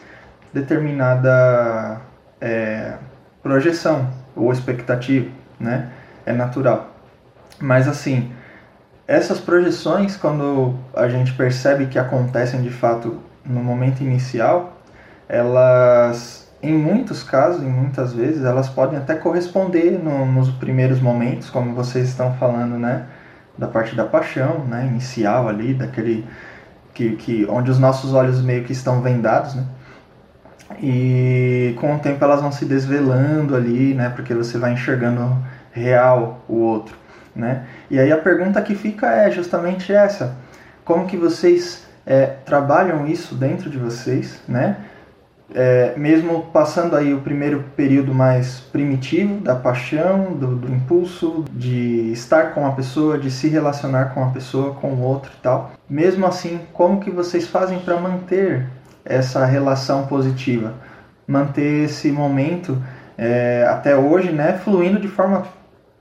determinada 0.52 2.02
é, 2.38 2.97
projeção 3.42 4.11
ou 4.37 4.52
expectativa, 4.52 5.30
né? 5.59 5.88
É 6.26 6.35
natural. 6.35 6.90
Mas 7.59 7.88
assim, 7.88 8.30
essas 9.11 9.40
projeções, 9.40 10.17
quando 10.17 10.75
a 10.95 11.09
gente 11.09 11.33
percebe 11.33 11.87
que 11.87 11.99
acontecem 11.99 12.62
de 12.62 12.71
fato 12.71 13.19
no 13.45 13.61
momento 13.61 14.02
inicial, 14.02 14.79
elas, 15.29 16.49
em 16.62 16.73
muitos 16.73 17.25
casos, 17.25 17.61
em 17.61 17.69
muitas 17.69 18.12
vezes, 18.12 18.45
elas 18.45 18.69
podem 18.69 18.97
até 18.97 19.17
corresponder 19.17 19.99
no- 20.00 20.25
nos 20.26 20.50
primeiros 20.50 21.00
momentos, 21.00 21.50
como 21.50 21.75
vocês 21.75 22.09
estão 22.09 22.35
falando, 22.35 22.79
né? 22.79 23.07
Da 23.59 23.67
parte 23.67 23.97
da 23.97 24.05
paixão, 24.05 24.64
né? 24.64 24.87
Inicial 24.87 25.49
ali, 25.49 25.75
daquele 25.75 26.25
que, 26.95 27.17
que 27.17 27.45
onde 27.50 27.69
os 27.69 27.81
nossos 27.81 28.14
olhos 28.14 28.40
meio 28.40 28.62
que 28.62 28.73
estão 28.73 29.02
vendados, 29.02 29.57
né? 29.57 29.64
E 30.81 31.75
com 31.81 31.97
o 31.97 31.99
tempo 31.99 32.23
elas 32.25 32.40
vão 32.40 32.52
se 32.52 32.64
desvelando 32.64 33.57
ali, 33.57 33.93
né? 33.93 34.09
Porque 34.11 34.35
você 34.35 34.57
vai 34.57 34.73
enxergando 34.73 35.37
real 35.73 36.40
o 36.49 36.57
outro, 36.59 36.97
né? 37.34 37.64
E 37.90 37.99
aí 37.99 38.10
a 38.10 38.18
pergunta 38.18 38.60
que 38.62 38.75
fica 38.75 39.06
é 39.12 39.30
justamente 39.30 39.92
essa: 39.92 40.37
como 40.84 41.06
que 41.06 41.16
vocês 41.16 41.87
é, 42.06 42.26
trabalham 42.44 43.06
isso 43.06 43.34
dentro 43.34 43.70
de 43.70 43.78
vocês, 43.78 44.40
né? 44.49 44.76
É, 45.52 45.94
mesmo 45.96 46.44
passando 46.52 46.94
aí 46.94 47.12
o 47.12 47.20
primeiro 47.20 47.64
período 47.76 48.14
mais 48.14 48.60
primitivo 48.60 49.40
da 49.40 49.56
paixão, 49.56 50.32
do, 50.34 50.54
do 50.54 50.72
impulso 50.72 51.44
de 51.52 52.12
estar 52.12 52.54
com 52.54 52.64
a 52.66 52.70
pessoa, 52.70 53.18
de 53.18 53.32
se 53.32 53.49
relacionar 53.49 54.14
com 54.14 54.22
a 54.22 54.28
pessoa, 54.28 54.75
com 54.75 54.88
o 54.92 55.00
outro 55.00 55.32
e 55.37 55.42
tal. 55.42 55.72
Mesmo 55.88 56.25
assim, 56.25 56.60
como 56.72 57.00
que 57.00 57.10
vocês 57.10 57.49
fazem 57.49 57.80
para 57.80 57.96
manter 57.96 58.68
essa 59.04 59.44
relação 59.44 60.06
positiva, 60.06 60.75
manter 61.26 61.84
esse 61.84 62.12
momento 62.12 62.80
é, 63.18 63.66
até 63.68 63.96
hoje, 63.96 64.30
né, 64.30 64.58
fluindo 64.64 65.00
de 65.00 65.08
forma 65.08 65.44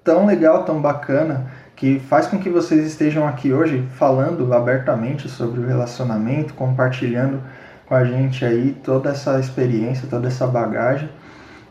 tão 0.03 0.25
legal, 0.25 0.63
tão 0.63 0.81
bacana, 0.81 1.47
que 1.75 1.99
faz 1.99 2.27
com 2.27 2.37
que 2.39 2.49
vocês 2.49 2.85
estejam 2.85 3.27
aqui 3.27 3.53
hoje 3.53 3.87
falando 3.95 4.53
abertamente 4.53 5.29
sobre 5.29 5.61
o 5.61 5.67
relacionamento, 5.67 6.53
compartilhando 6.53 7.41
com 7.85 7.95
a 7.95 8.03
gente 8.03 8.43
aí 8.43 8.77
toda 8.83 9.09
essa 9.09 9.39
experiência, 9.39 10.07
toda 10.09 10.27
essa 10.27 10.45
bagagem, 10.45 11.09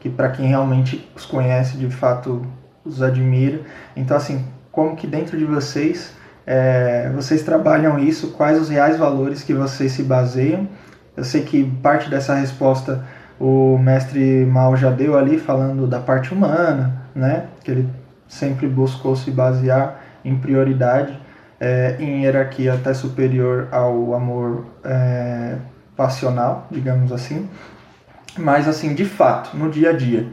que 0.00 0.08
para 0.08 0.30
quem 0.30 0.46
realmente 0.46 1.08
os 1.14 1.26
conhece, 1.26 1.76
de 1.76 1.90
fato 1.90 2.46
os 2.84 3.02
admira. 3.02 3.60
Então, 3.94 4.16
assim, 4.16 4.44
como 4.72 4.96
que 4.96 5.06
dentro 5.06 5.36
de 5.36 5.44
vocês 5.44 6.16
é, 6.50 7.10
vocês 7.14 7.42
trabalham 7.42 7.98
isso, 7.98 8.28
quais 8.28 8.58
os 8.58 8.70
reais 8.70 8.96
valores 8.96 9.42
que 9.42 9.52
vocês 9.52 9.92
se 9.92 10.02
baseiam. 10.02 10.66
Eu 11.14 11.22
sei 11.22 11.42
que 11.42 11.62
parte 11.82 12.08
dessa 12.08 12.34
resposta 12.34 13.04
o 13.38 13.76
mestre 13.76 14.46
Mal 14.46 14.74
já 14.74 14.90
deu 14.90 15.18
ali, 15.18 15.38
falando 15.38 15.86
da 15.86 16.00
parte 16.00 16.32
humana, 16.32 17.02
né? 17.14 17.48
Que 17.62 17.72
ele 17.72 17.88
sempre 18.28 18.68
buscou 18.68 19.16
se 19.16 19.30
basear 19.30 20.00
em 20.24 20.36
prioridade, 20.36 21.18
é, 21.58 21.96
em 21.98 22.22
hierarquia 22.22 22.74
até 22.74 22.94
superior 22.94 23.68
ao 23.72 24.14
amor 24.14 24.66
é, 24.84 25.56
passional, 25.96 26.68
digamos 26.70 27.10
assim. 27.10 27.48
Mas, 28.36 28.68
assim, 28.68 28.94
de 28.94 29.04
fato, 29.04 29.56
no 29.56 29.70
dia 29.70 29.90
a 29.90 29.92
dia, 29.92 30.28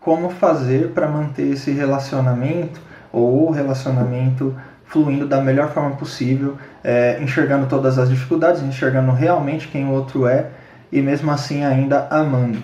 como 0.00 0.28
fazer 0.28 0.90
para 0.90 1.08
manter 1.08 1.52
esse 1.52 1.70
relacionamento 1.70 2.80
ou 3.12 3.50
relacionamento 3.50 4.54
fluindo 4.84 5.26
da 5.26 5.40
melhor 5.40 5.72
forma 5.72 5.96
possível, 5.96 6.56
é, 6.84 7.20
enxergando 7.22 7.66
todas 7.66 7.98
as 7.98 8.08
dificuldades, 8.08 8.62
enxergando 8.62 9.10
realmente 9.12 9.68
quem 9.68 9.86
o 9.86 9.92
outro 9.92 10.26
é 10.26 10.50
e 10.92 11.02
mesmo 11.02 11.30
assim 11.30 11.64
ainda 11.64 12.06
amando. 12.08 12.62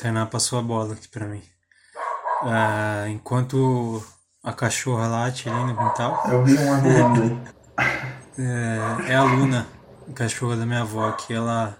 Tainá 0.00 0.24
passou 0.26 0.58
a 0.58 0.62
bola 0.62 0.94
aqui 0.94 1.08
pra 1.08 1.26
mim. 1.26 1.42
Ah, 2.44 3.06
enquanto 3.08 4.02
a 4.42 4.52
cachorra 4.52 5.06
late 5.06 5.48
ali 5.48 5.64
no 5.72 5.76
quintal, 5.76 6.22
Eu 6.30 6.44
vi 6.44 6.58
um 6.58 6.72
arrulando 6.72 7.22
aí. 7.22 7.52
é, 9.06 9.12
é 9.12 9.14
a 9.16 9.22
Luna. 9.22 9.66
cachorra 10.14 10.56
da 10.56 10.66
minha 10.66 10.80
avó, 10.82 11.10
que 11.12 11.32
ela. 11.32 11.76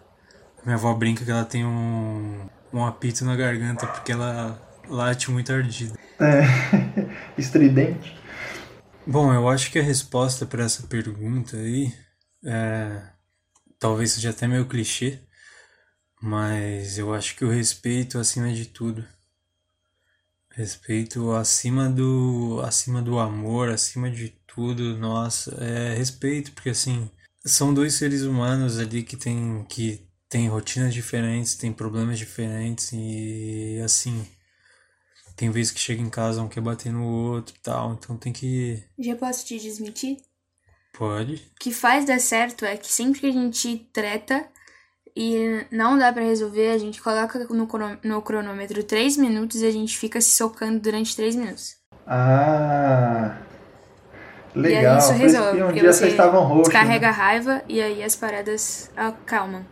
Minha 0.64 0.76
avó 0.76 0.94
brinca 0.94 1.24
que 1.24 1.30
ela 1.30 1.44
tem 1.44 1.64
um, 1.64 2.46
um 2.72 2.84
apito 2.86 3.24
na 3.24 3.34
garganta 3.34 3.86
porque 3.86 4.12
ela 4.12 4.60
late 4.88 5.30
muito 5.30 5.52
ardida. 5.52 5.98
É, 6.20 6.42
estridente. 7.36 8.16
Bom, 9.06 9.32
eu 9.34 9.48
acho 9.48 9.70
que 9.72 9.78
a 9.80 9.82
resposta 9.82 10.46
para 10.46 10.64
essa 10.64 10.84
pergunta 10.86 11.56
aí 11.56 11.92
é. 12.44 13.02
Talvez 13.80 14.12
seja 14.12 14.30
até 14.30 14.46
meio 14.46 14.66
clichê, 14.66 15.18
mas 16.22 16.98
eu 16.98 17.12
acho 17.12 17.34
que 17.34 17.44
o 17.44 17.50
respeito 17.50 18.16
acima 18.16 18.52
de 18.52 18.66
tudo. 18.66 19.04
Respeito 20.54 21.32
acima 21.32 21.88
do 21.88 22.60
acima 22.62 23.00
do 23.00 23.18
amor, 23.18 23.70
acima 23.70 24.10
de 24.10 24.30
tudo, 24.46 24.98
nossa, 24.98 25.54
é 25.64 25.94
respeito, 25.94 26.52
porque 26.52 26.70
assim, 26.70 27.10
são 27.44 27.72
dois 27.72 27.94
seres 27.94 28.22
humanos 28.22 28.78
ali 28.78 29.02
que 29.02 29.16
tem 29.16 29.64
que 29.68 30.06
tem 30.28 30.48
rotinas 30.48 30.92
diferentes, 30.92 31.54
tem 31.54 31.72
problemas 31.72 32.18
diferentes 32.18 32.90
e 32.92 33.80
assim, 33.84 34.26
tem 35.36 35.50
vezes 35.50 35.72
que 35.72 35.80
chega 35.80 36.02
em 36.02 36.10
casa 36.10 36.42
um 36.42 36.48
quer 36.48 36.60
bater 36.60 36.92
no 36.92 37.04
outro 37.04 37.54
e 37.56 37.60
tal, 37.60 37.94
então 37.94 38.16
tem 38.16 38.32
que 38.32 38.82
Já 38.98 39.16
posso 39.16 39.46
te 39.46 39.58
desmentir? 39.58 40.18
pode. 40.92 41.34
O 41.34 41.58
que 41.58 41.72
faz 41.72 42.04
dar 42.04 42.20
certo 42.20 42.64
é 42.64 42.76
que 42.76 42.92
sempre 42.92 43.20
que 43.20 43.26
a 43.26 43.32
gente 43.32 43.88
treta 43.92 44.46
e 45.16 45.64
não 45.70 45.98
dá 45.98 46.12
pra 46.12 46.22
resolver, 46.22 46.70
a 46.70 46.78
gente 46.78 47.00
coloca 47.02 47.46
no, 47.50 47.68
no 48.02 48.22
cronômetro 48.22 48.82
3 48.82 49.16
minutos 49.18 49.60
e 49.62 49.66
a 49.66 49.70
gente 49.70 49.96
fica 49.98 50.20
se 50.20 50.30
socando 50.30 50.78
durante 50.80 51.14
3 51.14 51.36
minutos. 51.36 51.76
Ah. 52.06 53.36
e 54.54 54.58
Legal. 54.58 54.92
aí 54.94 54.98
isso 54.98 55.12
isso 55.12 55.22
resolve. 55.22 55.62
um 55.62 55.66
porque 55.66 55.80
dia 55.80 55.92
você 55.92 55.98
vocês 56.00 56.10
estavam 56.12 56.42
roxos. 56.44 56.64
descarrega 56.72 57.06
né? 57.06 57.12
a 57.12 57.16
raiva 57.16 57.62
e 57.68 57.80
aí 57.80 58.02
as 58.02 58.16
paradas 58.16 58.90
acalmam. 58.96 59.64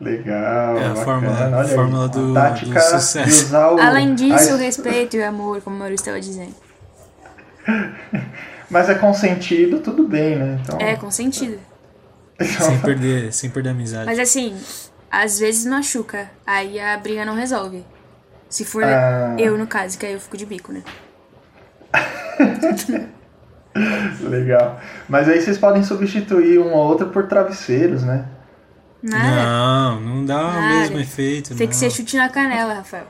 Legal. 0.00 0.76
É 0.76 0.84
a 0.84 0.88
bacana. 0.90 1.04
fórmula- 1.04 1.46
Olha 1.56 1.60
aí, 1.68 1.74
fórmula 1.74 2.08
do- 2.08 2.34
tática 2.34 2.78
do 2.80 2.84
sucesso. 3.00 3.24
De 3.24 3.44
usar 3.46 3.70
o, 3.72 3.80
Além 3.80 4.14
disso, 4.14 4.54
o 4.54 4.56
respeito 4.58 5.16
e 5.16 5.20
o 5.20 5.26
amor, 5.26 5.60
como 5.62 5.76
o 5.76 5.78
Maurício 5.78 6.02
estava 6.02 6.20
dizendo. 6.20 6.54
Mas 8.70 8.88
é 8.90 8.94
consentido, 8.94 9.80
tudo 9.80 10.06
bem, 10.06 10.36
né? 10.36 10.60
Então, 10.62 10.78
É, 10.80 10.96
com 10.96 11.10
sentido. 11.10 11.58
Sem 12.40 12.78
perder, 12.82 13.32
sem 13.32 13.50
perder 13.50 13.70
a 13.70 13.72
amizade. 13.72 14.06
Mas 14.06 14.18
assim, 14.18 14.56
às 15.10 15.38
vezes 15.38 15.64
machuca. 15.66 16.30
Aí 16.46 16.78
a 16.78 16.96
briga 16.98 17.24
não 17.24 17.34
resolve. 17.34 17.84
Se 18.48 18.64
for 18.64 18.84
Ah. 18.84 19.34
eu, 19.38 19.56
no 19.58 19.66
caso, 19.66 19.98
que 19.98 20.06
aí 20.06 20.12
eu 20.12 20.20
fico 20.20 20.36
de 20.36 20.46
bico, 20.46 20.72
né? 20.72 20.82
Legal. 24.22 24.80
Mas 25.08 25.28
aí 25.28 25.40
vocês 25.40 25.58
podem 25.58 25.82
substituir 25.82 26.58
um 26.58 26.72
ou 26.72 26.86
outro 26.86 27.08
por 27.08 27.26
travesseiros, 27.26 28.02
né? 28.02 28.26
Nada. 29.02 29.42
Não, 29.44 30.00
não 30.00 30.24
dá 30.24 30.38
o 30.40 30.52
Nada. 30.52 30.60
mesmo 30.80 30.98
efeito. 30.98 31.54
Tem 31.54 31.66
não. 31.66 31.68
que 31.68 31.76
ser 31.76 31.90
chute 31.90 32.16
na 32.16 32.28
canela, 32.28 32.74
Rafael. 32.74 33.06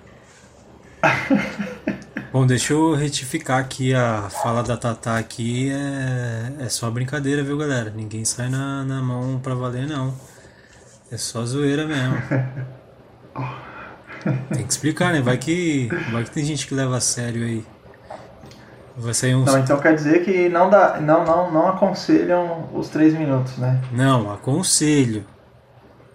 Bom, 2.33 2.47
deixa 2.47 2.73
eu 2.73 2.95
retificar 2.95 3.59
aqui 3.59 3.95
a 3.95 4.29
fala 4.29 4.63
da 4.63 4.77
Tatá 4.77 5.19
aqui. 5.19 5.71
É, 5.71 6.65
é 6.65 6.69
só 6.69 6.91
brincadeira, 6.91 7.43
viu, 7.43 7.57
galera? 7.57 7.91
Ninguém 7.91 8.25
sai 8.25 8.49
na, 8.49 8.85
na 8.85 9.01
mão 9.01 9.39
pra 9.39 9.55
valer, 9.55 9.87
não. 9.87 10.15
É 11.11 11.17
só 11.17 11.45
zoeira 11.45 11.87
mesmo. 11.87 12.17
Tem 14.53 14.65
que 14.65 14.73
explicar, 14.73 15.13
né? 15.13 15.21
Vai 15.21 15.39
que, 15.39 15.89
vai 16.11 16.25
que 16.25 16.31
tem 16.31 16.45
gente 16.45 16.67
que 16.67 16.75
leva 16.75 16.97
a 16.97 17.01
sério 17.01 17.45
aí. 17.45 17.65
Vai 18.97 19.15
sair 19.15 19.35
uns. 19.35 19.47
Não, 19.47 19.59
então 19.59 19.79
quer 19.79 19.95
dizer 19.95 20.25
que 20.25 20.49
não 20.49 20.69
dá, 20.69 21.01
não, 21.01 21.25
não, 21.25 21.53
não 21.53 21.69
aconselham 21.69 22.69
os 22.75 22.89
três 22.89 23.15
minutos, 23.15 23.57
né? 23.59 23.81
Não, 23.93 24.33
aconselho. 24.33 25.25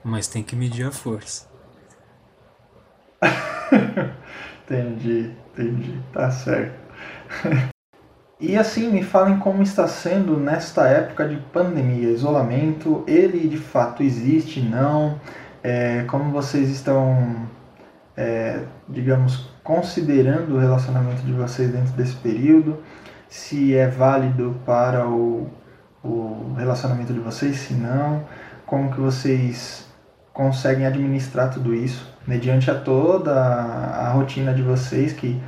Mas 0.04 0.28
tem 0.28 0.44
que 0.44 0.56
medir 0.56 0.88
a 0.88 0.92
força. 0.92 1.48
Entendi, 4.72 5.36
entendi. 5.52 6.02
Tá 6.14 6.32
certo. 6.32 6.80
E 8.44 8.58
assim, 8.58 8.92
me 8.92 9.04
falem 9.04 9.38
como 9.38 9.62
está 9.62 9.88
sendo 9.88 10.36
nesta 10.36 10.88
época 10.88 11.28
de 11.28 11.36
pandemia, 11.54 12.10
isolamento, 12.10 13.04
ele 13.06 13.48
de 13.48 13.58
fato 13.58 14.02
existe, 14.02 14.60
não? 14.60 15.22
É, 15.62 16.06
como 16.06 16.32
vocês 16.32 16.72
estão, 16.72 17.48
é, 18.18 18.64
digamos, 18.90 19.48
considerando 19.64 20.56
o 20.56 20.60
relacionamento 20.60 21.22
de 21.22 21.32
vocês 21.34 21.72
dentro 21.72 21.94
desse 21.94 22.16
período? 22.16 22.82
Se 23.30 23.76
é 23.76 23.88
válido 23.88 24.60
para 24.66 25.08
o, 25.08 25.48
o 26.04 26.56
relacionamento 26.58 27.14
de 27.14 27.20
vocês, 27.20 27.58
se 27.58 27.76
não? 27.76 28.26
Como 28.66 28.92
que 28.92 29.00
vocês 29.00 29.88
conseguem 30.34 30.88
administrar 30.88 31.54
tudo 31.54 31.76
isso 31.76 32.11
mediante 32.28 32.70
a 32.70 32.76
toda 32.76 33.34
a 33.34 34.12
rotina 34.12 34.54
de 34.54 34.62
vocês 34.62 35.14
que 35.14 35.42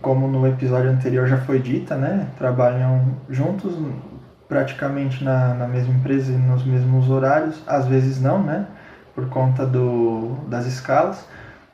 como 0.00 0.28
no 0.28 0.46
episódio 0.46 0.90
anterior 0.90 1.26
já 1.26 1.38
foi 1.38 1.58
dita, 1.58 1.96
né? 1.96 2.28
Trabalham 2.36 3.16
juntos 3.28 3.74
praticamente 4.46 5.24
na, 5.24 5.54
na 5.54 5.66
mesma 5.66 5.94
empresa 5.94 6.30
e 6.30 6.36
nos 6.36 6.64
mesmos 6.64 7.08
horários, 7.08 7.62
às 7.66 7.86
vezes 7.86 8.20
não, 8.20 8.42
né? 8.42 8.66
Por 9.14 9.28
conta 9.30 9.64
do, 9.64 10.36
das 10.48 10.66
escalas, 10.66 11.26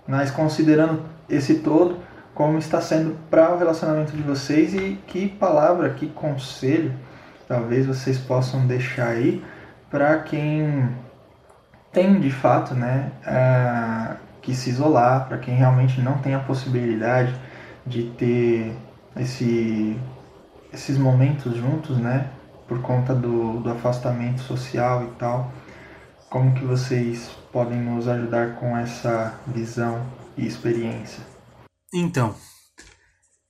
mas 0.06 0.30
considerando 0.30 1.02
esse 1.28 1.56
todo, 1.56 1.98
como 2.34 2.58
está 2.58 2.80
sendo 2.80 3.16
para 3.28 3.52
o 3.52 3.58
relacionamento 3.58 4.16
de 4.16 4.22
vocês 4.22 4.74
e 4.74 4.98
que 5.06 5.28
palavra, 5.28 5.90
que 5.90 6.06
conselho, 6.06 6.92
talvez 7.48 7.86
vocês 7.86 8.18
possam 8.18 8.66
deixar 8.66 9.08
aí 9.08 9.42
para 9.90 10.18
quem 10.18 10.88
tem 11.92 12.20
de 12.20 12.30
fato, 12.30 12.74
né, 12.74 13.10
ah, 13.26 14.16
que 14.42 14.54
se 14.54 14.70
isolar, 14.70 15.28
para 15.28 15.38
quem 15.38 15.54
realmente 15.54 16.00
não 16.00 16.18
tem 16.18 16.34
a 16.34 16.40
possibilidade 16.40 17.34
de 17.86 18.04
ter 18.18 18.76
esse, 19.16 19.98
esses 20.72 20.96
momentos 20.96 21.56
juntos, 21.56 21.98
né, 21.98 22.30
por 22.68 22.80
conta 22.80 23.14
do, 23.14 23.60
do 23.60 23.70
afastamento 23.70 24.40
social 24.42 25.04
e 25.04 25.10
tal. 25.18 25.52
Como 26.28 26.54
que 26.54 26.64
vocês 26.64 27.30
podem 27.52 27.80
nos 27.80 28.06
ajudar 28.06 28.54
com 28.56 28.76
essa 28.76 29.38
visão 29.48 30.06
e 30.36 30.46
experiência? 30.46 31.24
Então, 31.92 32.34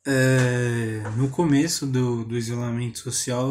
é, 0.06 1.02
no 1.16 1.28
começo 1.28 1.86
do, 1.86 2.24
do 2.24 2.36
isolamento 2.36 2.98
social 2.98 3.50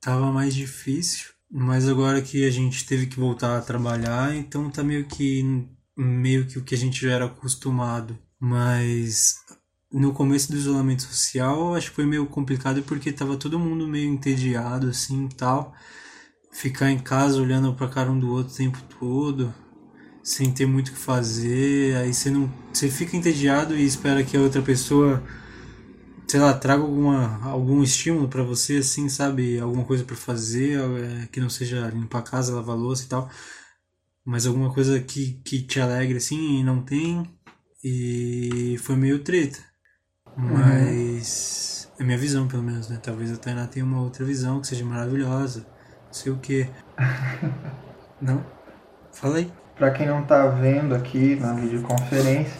tava 0.00 0.30
mais 0.30 0.54
difícil, 0.54 1.30
mas 1.50 1.88
agora 1.88 2.20
que 2.20 2.46
a 2.46 2.50
gente 2.50 2.84
teve 2.84 3.06
que 3.06 3.18
voltar 3.18 3.56
a 3.56 3.62
trabalhar, 3.62 4.34
então 4.36 4.70
tá 4.70 4.84
meio 4.84 5.06
que 5.06 5.66
meio 5.96 6.46
que 6.46 6.58
o 6.58 6.64
que 6.64 6.74
a 6.74 6.78
gente 6.78 7.00
já 7.00 7.12
era 7.12 7.26
acostumado. 7.26 8.18
Mas 8.38 9.36
no 9.92 10.12
começo 10.12 10.50
do 10.52 10.58
isolamento 10.58 11.02
social, 11.02 11.74
acho 11.74 11.90
que 11.90 11.96
foi 11.96 12.06
meio 12.06 12.26
complicado 12.26 12.82
porque 12.82 13.12
tava 13.12 13.36
todo 13.36 13.58
mundo 13.58 13.88
meio 13.88 14.08
entediado 14.10 14.88
assim, 14.88 15.26
e 15.26 15.34
tal. 15.34 15.74
Ficar 16.52 16.90
em 16.90 16.98
casa 16.98 17.40
olhando 17.40 17.74
pra 17.74 17.88
cara 17.88 18.10
um 18.10 18.18
do 18.18 18.30
outro 18.30 18.52
o 18.54 18.56
tempo 18.56 18.78
todo 18.98 19.54
sem 20.26 20.50
ter 20.52 20.66
muito 20.66 20.88
o 20.88 20.92
que 20.92 20.98
fazer, 20.98 21.94
aí 21.96 22.12
você 22.12 22.30
não, 22.30 22.52
você 22.72 22.88
fica 22.90 23.16
entediado 23.16 23.76
e 23.76 23.84
espera 23.86 24.24
que 24.24 24.36
a 24.36 24.40
outra 24.40 24.60
pessoa, 24.60 25.22
sei 26.26 26.40
lá, 26.40 26.52
traga 26.52 26.82
alguma 26.82 27.40
algum 27.44 27.80
estímulo 27.80 28.26
pra 28.28 28.42
você, 28.42 28.78
assim, 28.78 29.08
sabe, 29.08 29.60
alguma 29.60 29.84
coisa 29.84 30.02
pra 30.02 30.16
fazer, 30.16 30.80
é, 30.80 31.28
que 31.30 31.38
não 31.38 31.48
seja 31.48 31.88
limpar 31.90 32.18
a 32.18 32.22
casa, 32.22 32.56
lavar 32.56 32.74
a 32.74 32.78
louça 32.78 33.04
e 33.04 33.06
tal, 33.06 33.30
mas 34.26 34.46
alguma 34.46 34.72
coisa 34.72 35.00
que 35.00 35.40
que 35.44 35.62
te 35.62 35.80
alegre 35.80 36.16
assim 36.16 36.60
e 36.60 36.64
não 36.64 36.82
tem 36.82 37.22
e 37.82 38.76
foi 38.82 38.96
meio 38.96 39.20
treta, 39.20 39.58
mas 40.36 41.90
é 41.98 42.04
minha 42.04 42.18
visão 42.18 42.46
pelo 42.48 42.62
menos, 42.62 42.88
né? 42.88 42.98
Talvez 43.02 43.32
a 43.32 43.36
Tainá 43.36 43.66
tenha 43.66 43.84
uma 43.84 44.02
outra 44.02 44.24
visão 44.24 44.60
que 44.60 44.66
seja 44.66 44.84
maravilhosa, 44.84 45.60
não 46.06 46.12
sei 46.12 46.32
o 46.32 46.36
que. 46.38 46.68
Não? 48.20 48.42
Fala 49.12 49.36
aí. 49.36 49.52
Para 49.76 49.90
quem 49.90 50.06
não 50.06 50.22
está 50.22 50.46
vendo 50.46 50.94
aqui 50.94 51.36
na 51.36 51.52
videoconferência, 51.52 52.58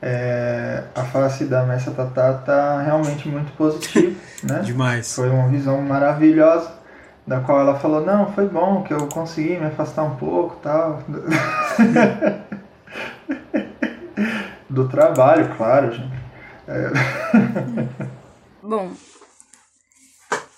é, 0.00 0.84
a 0.94 1.04
face 1.04 1.44
da 1.44 1.64
Messa 1.64 1.90
Tatá 1.90 2.32
tá 2.34 2.82
realmente 2.82 3.28
muito 3.28 3.52
positiva, 3.52 4.14
né? 4.42 4.60
Demais. 4.60 5.14
Foi 5.14 5.28
uma 5.28 5.48
visão 5.48 5.80
maravilhosa, 5.82 6.72
da 7.26 7.40
qual 7.40 7.60
ela 7.60 7.78
falou, 7.78 8.04
não, 8.04 8.32
foi 8.32 8.46
bom 8.48 8.82
que 8.82 8.92
eu 8.92 9.08
consegui 9.08 9.56
me 9.58 9.66
afastar 9.66 10.02
um 10.02 10.16
pouco 10.16 10.56
tal. 10.56 11.02
Do 14.68 14.88
trabalho, 14.88 15.56
claro, 15.56 15.92
gente. 15.92 16.24
É, 16.66 16.90
Bom, 18.62 18.92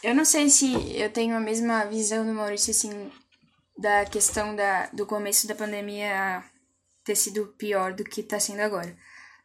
eu 0.02 0.14
não 0.14 0.24
sei 0.24 0.48
se 0.48 0.96
eu 0.96 1.11
tenho 1.11 1.37
a 1.37 1.40
mesma 1.40 1.85
visão 1.85 2.24
do 2.24 2.33
Maurício, 2.33 2.70
assim, 2.70 3.11
da 3.76 4.05
questão 4.05 4.55
da, 4.57 4.87
do 4.92 5.05
começo 5.05 5.46
da 5.46 5.55
pandemia 5.55 6.42
ter 7.05 7.16
sido 7.16 7.55
pior 7.59 7.92
do 7.92 8.05
que 8.05 8.22
tá 8.22 8.40
sendo 8.40 8.61
agora. 8.61 8.96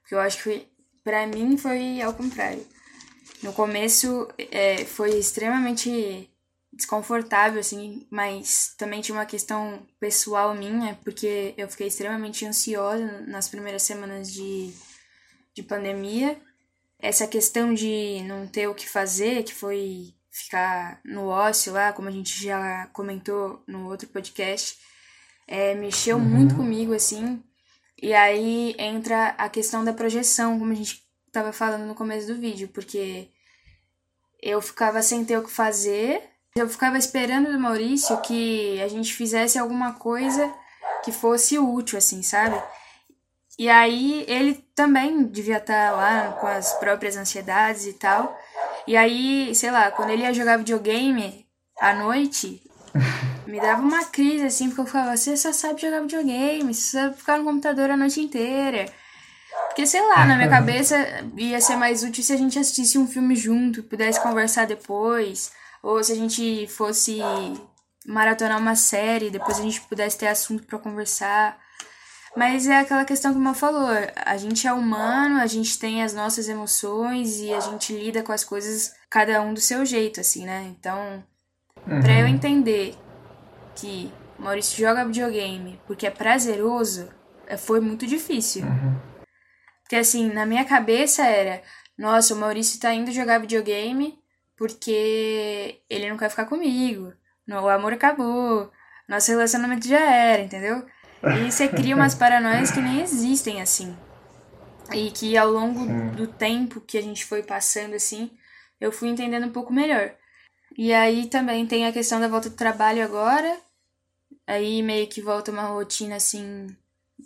Porque 0.02 0.16
eu 0.16 0.20
acho 0.20 0.42
que, 0.44 0.68
pra 1.04 1.28
mim, 1.28 1.58
foi 1.58 2.02
ao 2.02 2.14
contrário. 2.14 2.66
No 3.44 3.54
começo, 3.54 4.28
é, 4.38 4.86
foi 4.86 5.18
extremamente 5.18 6.31
desconfortável, 6.74 7.60
assim, 7.60 8.08
mas 8.10 8.74
também 8.78 9.02
tinha 9.02 9.18
uma 9.18 9.26
questão 9.26 9.86
pessoal 10.00 10.56
minha, 10.56 10.98
porque 11.04 11.54
eu 11.58 11.68
fiquei 11.68 11.88
extremamente 11.88 12.46
ansiosa 12.46 13.22
nas 13.28 13.50
primeiras 13.50 13.84
semanas 13.84 14.32
de, 14.32 14.74
de 15.54 15.64
pandemia. 15.64 16.40
Essa 16.98 17.28
questão 17.28 17.74
de 17.74 18.22
não 18.24 18.48
ter 18.48 18.68
o 18.68 18.76
que 18.76 18.88
fazer, 18.88 19.44
que 19.44 19.54
foi 19.54 20.14
ficar 20.30 21.02
no 21.04 21.28
ócio 21.28 21.74
lá, 21.74 21.92
como 21.92 22.08
a 22.08 22.12
gente 22.12 22.42
já 22.42 22.88
comentou 22.94 23.62
no 23.68 23.90
outro 23.90 24.08
podcast, 24.08 24.80
é, 25.46 25.76
mexeu 25.76 26.16
uhum. 26.18 26.24
muito 26.24 26.56
comigo, 26.56 26.94
assim. 26.94 27.44
E 28.02 28.14
aí 28.14 28.74
entra 28.80 29.30
a 29.38 29.50
questão 29.50 29.84
da 29.84 29.94
projeção, 29.94 30.58
como 30.58 30.72
a 30.72 30.76
gente 30.76 31.04
estava 31.28 31.52
falando 31.52 31.86
no 31.86 31.96
começo 31.96 32.28
do 32.28 32.40
vídeo, 32.40 32.70
porque 32.70 33.30
eu 34.42 34.62
ficava 34.62 35.04
sem 35.04 35.24
ter 35.24 35.38
o 35.38 35.44
que 35.44 35.52
fazer, 35.52 36.31
eu 36.56 36.68
ficava 36.68 36.98
esperando 36.98 37.52
do 37.52 37.60
Maurício 37.60 38.20
que 38.22 38.82
a 38.82 38.88
gente 38.88 39.14
fizesse 39.14 39.58
alguma 39.58 39.94
coisa 39.94 40.54
que 41.04 41.12
fosse 41.12 41.58
útil, 41.58 41.98
assim, 41.98 42.22
sabe? 42.22 42.62
E 43.58 43.70
aí 43.70 44.26
ele 44.28 44.56
também 44.76 45.24
devia 45.24 45.58
estar 45.58 45.92
lá 45.92 46.34
com 46.34 46.48
as 46.48 46.74
próprias 46.74 47.16
ansiedades 47.16 47.86
e 47.86 47.94
tal. 47.94 48.38
E 48.88 48.98
aí, 48.98 49.54
sei 49.56 49.72
lá, 49.72 49.92
quando 49.92 50.10
ele 50.10 50.24
ia 50.24 50.34
jogar 50.34 50.58
videogame 50.58 51.46
à 51.80 51.94
noite, 51.94 52.62
me 53.48 53.60
dava 53.62 53.82
uma 53.82 54.04
crise, 54.06 54.46
assim, 54.46 54.68
porque 54.68 54.82
eu 54.82 54.86
falava, 54.86 55.16
você 55.16 55.38
só 55.38 55.54
sabe 55.54 55.82
jogar 55.82 56.02
videogame, 56.02 56.74
você 56.74 56.98
sabe 56.98 57.18
ficar 57.18 57.38
no 57.38 57.46
computador 57.46 57.90
a 57.90 57.98
noite 57.98 58.20
inteira. 58.20 58.92
Porque, 59.68 59.86
sei 59.86 60.02
lá, 60.02 60.26
na 60.26 60.36
minha 60.36 60.50
cabeça 60.50 60.98
ia 61.38 61.62
ser 61.62 61.78
mais 61.78 62.04
útil 62.04 62.24
se 62.24 62.34
a 62.34 62.38
gente 62.38 62.60
assistisse 62.60 62.98
um 62.98 63.08
filme 63.08 63.36
junto, 63.36 63.84
pudesse 63.84 64.20
conversar 64.20 64.66
depois, 64.66 65.52
ou 65.82 66.04
se 66.04 66.12
a 66.12 66.16
gente 66.16 66.68
fosse 66.68 67.20
maratonar 68.06 68.60
uma 68.60 68.76
série, 68.76 69.30
depois 69.30 69.60
a 69.60 69.64
gente 69.64 69.82
pudesse 69.82 70.18
ter 70.18 70.28
assunto 70.28 70.66
para 70.66 70.80
conversar. 70.80 71.60
Mas 72.36 72.68
é 72.68 72.80
aquela 72.80 73.04
questão 73.04 73.34
que 73.34 73.38
o 73.38 73.42
Mal 73.42 73.54
falou, 73.54 73.90
a 74.16 74.38
gente 74.38 74.66
é 74.66 74.72
humano, 74.72 75.42
a 75.42 75.48
gente 75.48 75.78
tem 75.78 76.02
as 76.02 76.14
nossas 76.14 76.48
emoções 76.48 77.40
e 77.40 77.54
a 77.54 77.60
gente 77.60 77.94
lida 77.94 78.24
com 78.24 78.32
as 78.32 78.44
coisas 78.44 78.94
cada 79.10 79.42
um 79.42 79.54
do 79.54 79.60
seu 79.60 79.86
jeito, 79.86 80.22
assim, 80.22 80.46
né? 80.46 80.74
Então, 80.80 81.22
uhum. 81.86 82.02
pra 82.02 82.20
eu 82.20 82.28
entender 82.28 82.96
que 83.76 84.12
Maurício 84.40 84.80
joga 84.80 85.06
videogame 85.06 85.80
porque 85.86 86.08
é 86.08 86.12
prazeroso, 86.12 87.10
é, 87.48 87.58
foi 87.58 87.82
muito 87.82 88.08
difícil. 88.08 88.64
Uhum. 88.64 88.98
Porque 89.82 89.98
assim, 89.98 90.32
na 90.32 90.46
minha 90.46 90.64
cabeça 90.64 91.26
era, 91.26 91.62
nossa, 91.98 92.34
o 92.34 92.38
Maurício 92.38 92.80
tá 92.80 92.94
indo 92.94 93.12
jogar 93.12 93.40
videogame 93.40 94.21
porque 94.62 95.82
ele 95.90 96.08
não 96.08 96.18
quer 96.18 96.30
ficar 96.30 96.46
comigo. 96.46 97.12
O 97.50 97.68
amor 97.68 97.94
acabou. 97.94 98.72
Nosso 99.10 99.32
relacionamento 99.32 99.88
já 99.88 100.00
era, 100.00 100.44
entendeu? 100.44 100.86
E 101.24 101.52
você 101.52 101.68
cria 101.68 101.96
umas 101.96 102.14
paranoias 102.14 102.70
que 102.70 102.80
nem 102.80 103.02
existem 103.02 103.60
assim. 103.60 103.98
E 104.94 105.10
que 105.10 105.36
ao 105.36 105.50
longo 105.50 105.84
do 106.16 106.28
tempo 106.28 106.80
que 106.80 106.96
a 106.96 107.02
gente 107.02 107.26
foi 107.26 107.42
passando 107.42 107.96
assim, 107.96 108.30
eu 108.80 108.92
fui 108.92 109.10
entendendo 109.10 109.48
um 109.48 109.52
pouco 109.52 109.74
melhor. 109.74 110.14
E 110.78 110.94
aí 110.94 111.26
também 111.26 111.66
tem 111.66 111.88
a 111.88 111.92
questão 111.92 112.20
da 112.20 112.28
volta 112.28 112.48
do 112.48 112.56
trabalho 112.56 113.04
agora. 113.04 113.58
Aí 114.46 114.84
meio 114.84 115.08
que 115.08 115.24
volta 115.24 115.52
uma 115.52 115.70
rotina 115.70 116.18
assim 116.18 116.68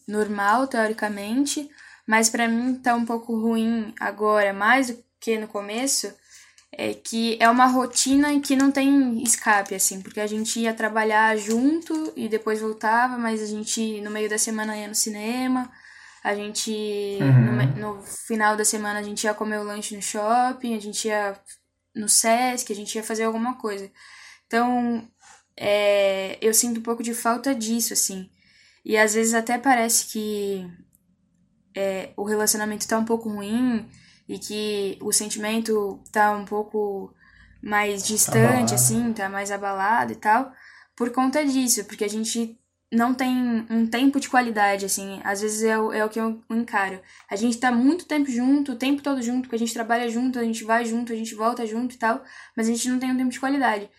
normal, 0.08 0.68
teoricamente, 0.68 1.70
mas 2.08 2.30
para 2.30 2.48
mim 2.48 2.76
tá 2.76 2.96
um 2.96 3.04
pouco 3.04 3.38
ruim 3.38 3.94
agora, 4.00 4.54
mais 4.54 4.88
do 4.88 5.04
que 5.20 5.38
no 5.38 5.50
começo, 5.50 6.14
é 6.78 6.94
que 6.94 7.38
é 7.40 7.50
uma 7.50 7.68
rotina 7.68 8.38
que 8.42 8.56
não 8.56 8.70
tem 8.70 9.24
escape, 9.24 9.74
assim, 9.74 10.02
porque 10.02 10.20
a 10.20 10.28
gente 10.28 10.60
ia 10.60 10.74
trabalhar 10.74 11.38
junto 11.38 12.12
e 12.16 12.28
depois 12.28 12.60
voltava, 12.60 13.18
mas 13.18 13.42
a 13.42 13.46
gente 13.46 14.02
no 14.02 14.12
meio 14.12 14.30
da 14.30 14.38
semana 14.38 14.78
ia 14.78 14.88
no 14.88 14.96
cinema, 14.96 15.72
a 16.22 16.36
gente 16.36 16.72
uhum. 17.22 17.66
no, 17.78 17.96
no, 17.96 18.04
final 18.04 18.58
da 18.58 18.66
semana 18.66 19.00
a 19.00 19.04
gente 19.04 19.24
ia 19.24 19.34
comer 19.34 19.60
o 19.60 19.64
lanche 19.64 19.96
no 19.96 20.02
shopping, 20.02 20.76
a 20.76 20.82
gente 20.82 21.08
ia 21.08 21.40
no 21.96 22.10
Sesc, 22.10 22.72
a 22.74 22.76
gente 22.76 22.94
ia 22.96 23.04
fazer 23.04 23.24
alguma 23.24 23.56
coisa. 23.56 23.90
Então, 24.46 25.08
é, 25.56 26.38
eu 26.42 26.54
sinto 26.54 26.80
um 26.82 26.84
pouco 26.84 27.02
de 27.02 27.14
falta 27.14 27.56
disso, 27.56 27.94
assim. 27.94 28.30
E 28.84 28.98
às 28.98 29.14
vezes 29.14 29.34
até 29.34 29.58
parece 29.58 30.08
que 30.08 30.70
é, 31.74 32.10
o 32.18 32.24
relacionamento 32.26 32.86
tá 32.86 32.98
um 32.98 33.06
pouco 33.06 33.30
ruim 33.30 33.90
e 34.28 34.40
que 34.40 34.98
o 35.02 35.12
sentimento 35.12 36.02
tá 36.12 36.32
um 36.32 36.46
pouco 36.46 37.14
mais 37.62 38.06
distante, 38.06 38.40
abalado. 38.40 38.74
assim, 38.74 39.14
tá 39.14 39.30
mais 39.30 39.52
abalado 39.52 40.14
e 40.14 40.16
tal, 40.16 40.52
por 40.96 41.12
conta 41.12 41.46
disso, 41.46 41.86
porque 41.86 42.04
a 42.04 42.10
gente 42.10 42.60
não 42.92 43.14
tem 43.14 43.66
um 43.70 43.88
tempo 43.88 44.20
de 44.20 44.30
qualidade, 44.30 44.86
assim, 44.86 45.20
às 45.24 45.42
vezes 45.42 45.64
é 45.64 45.78
o, 45.78 45.92
é 45.92 46.06
o 46.06 46.10
que 46.10 46.20
eu 46.20 46.42
encaro. 46.50 47.02
A 47.30 47.36
gente 47.36 47.58
tá 47.58 47.72
muito 47.72 48.06
tempo 48.06 48.30
junto, 48.30 48.74
o 48.74 48.76
tempo 48.76 49.02
todo 49.02 49.22
junto, 49.22 49.42
porque 49.42 49.56
a 49.56 49.60
gente 49.60 49.74
trabalha 49.74 50.10
junto, 50.10 50.40
a 50.40 50.44
gente 50.44 50.64
vai 50.64 50.86
junto, 50.86 51.12
a 51.12 51.16
gente 51.16 51.36
volta 51.36 51.66
junto 51.66 51.96
e 51.96 51.98
tal, 51.98 52.24
mas 52.56 52.68
a 52.68 52.72
gente 52.72 52.88
não 52.90 53.00
tem 53.00 53.12
um 53.12 53.18
tempo 53.18 53.32
de 53.32 53.40
qualidade. 53.40 53.90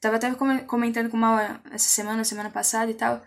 tava 0.00 0.16
até 0.16 0.32
comentando 0.66 1.08
com 1.10 1.16
uma 1.16 1.60
essa 1.70 1.88
semana, 1.88 2.24
semana 2.24 2.50
passada 2.50 2.90
e 2.90 2.94
tal, 2.94 3.22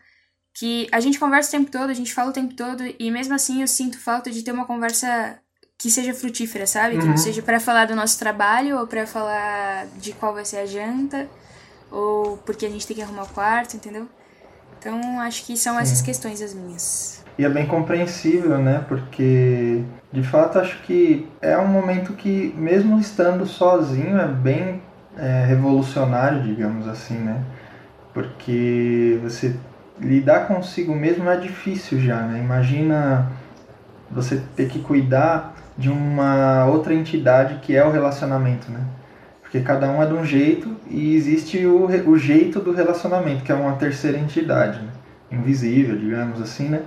que 0.54 0.88
a 0.92 1.00
gente 1.00 1.20
conversa 1.20 1.50
o 1.50 1.60
tempo 1.60 1.72
todo, 1.72 1.90
a 1.90 1.94
gente 1.94 2.14
fala 2.14 2.30
o 2.32 2.34
tempo 2.34 2.54
todo, 2.54 2.84
e 3.00 3.12
mesmo 3.12 3.34
assim 3.34 3.62
eu 3.62 3.68
sinto 3.68 3.98
falta 4.00 4.30
de 4.32 4.44
ter 4.44 4.52
uma 4.52 4.66
conversa 4.66 5.40
que 5.80 5.90
seja 5.90 6.14
frutífera, 6.14 6.68
sabe? 6.68 6.96
Uhum. 6.96 7.02
Que 7.02 7.08
não 7.08 7.18
seja 7.18 7.42
para 7.42 7.58
falar 7.58 7.88
do 7.88 7.96
nosso 7.96 8.20
trabalho, 8.20 8.78
ou 8.78 8.86
para 8.86 9.08
falar 9.08 9.88
de 9.98 10.12
qual 10.12 10.34
vai 10.34 10.44
ser 10.44 10.58
a 10.58 10.66
janta, 10.66 11.26
ou 11.90 12.36
porque 12.40 12.66
a 12.66 12.70
gente 12.70 12.86
tem 12.86 12.98
que 12.98 13.02
arrumar 13.02 13.24
o 13.24 13.30
quarto, 13.30 13.76
entendeu? 13.78 14.06
Então 14.78 15.20
acho 15.22 15.46
que 15.46 15.56
são 15.56 15.76
Sim. 15.76 15.82
essas 15.82 16.02
questões 16.02 16.42
as 16.42 16.54
minhas. 16.54 17.24
E 17.38 17.46
é 17.46 17.50
bem 17.50 17.66
compreensível, 17.66 18.58
né? 18.58 18.84
Porque 18.90 19.82
de 20.12 20.22
fato 20.22 20.60
acho 20.60 20.82
que 20.84 21.26
é 21.42 21.58
um 21.58 21.68
momento 21.68 22.12
que, 22.12 22.54
mesmo 22.58 23.00
estando 23.00 23.46
sozinho, 23.46 24.20
é 24.20 24.28
bem 24.28 24.82
é, 25.18 25.46
revolucionário, 25.46 26.44
digamos 26.44 26.90
assim, 26.90 27.18
né? 27.18 27.42
Porque 28.14 29.18
você 29.24 29.56
lidar 29.98 30.46
consigo 30.46 30.94
mesmo 30.94 31.30
é 31.30 31.38
difícil 31.38 32.02
já, 32.02 32.22
né? 32.24 32.40
Imagina 32.40 33.32
você 34.12 34.42
ter 34.58 34.68
que 34.68 34.80
cuidar 34.80 35.56
de 35.80 35.90
uma 35.90 36.66
outra 36.66 36.94
entidade 36.94 37.60
que 37.62 37.74
é 37.74 37.86
o 37.86 37.90
relacionamento, 37.90 38.70
né? 38.70 38.82
Porque 39.42 39.62
cada 39.62 39.90
um 39.90 40.04
é 40.04 40.06
de 40.06 40.14
um 40.14 40.26
jeito 40.26 40.76
e 40.90 41.16
existe 41.16 41.66
o, 41.66 41.86
o 41.86 42.20
jeito 42.20 42.60
do 42.60 42.74
relacionamento, 42.74 43.44
que 43.44 43.52
é 43.52 43.56
uma 43.56 43.78
terceira 43.78 44.18
entidade, 44.18 44.80
né? 44.82 44.92
invisível, 45.32 45.98
digamos 45.98 46.42
assim, 46.42 46.68
né? 46.68 46.82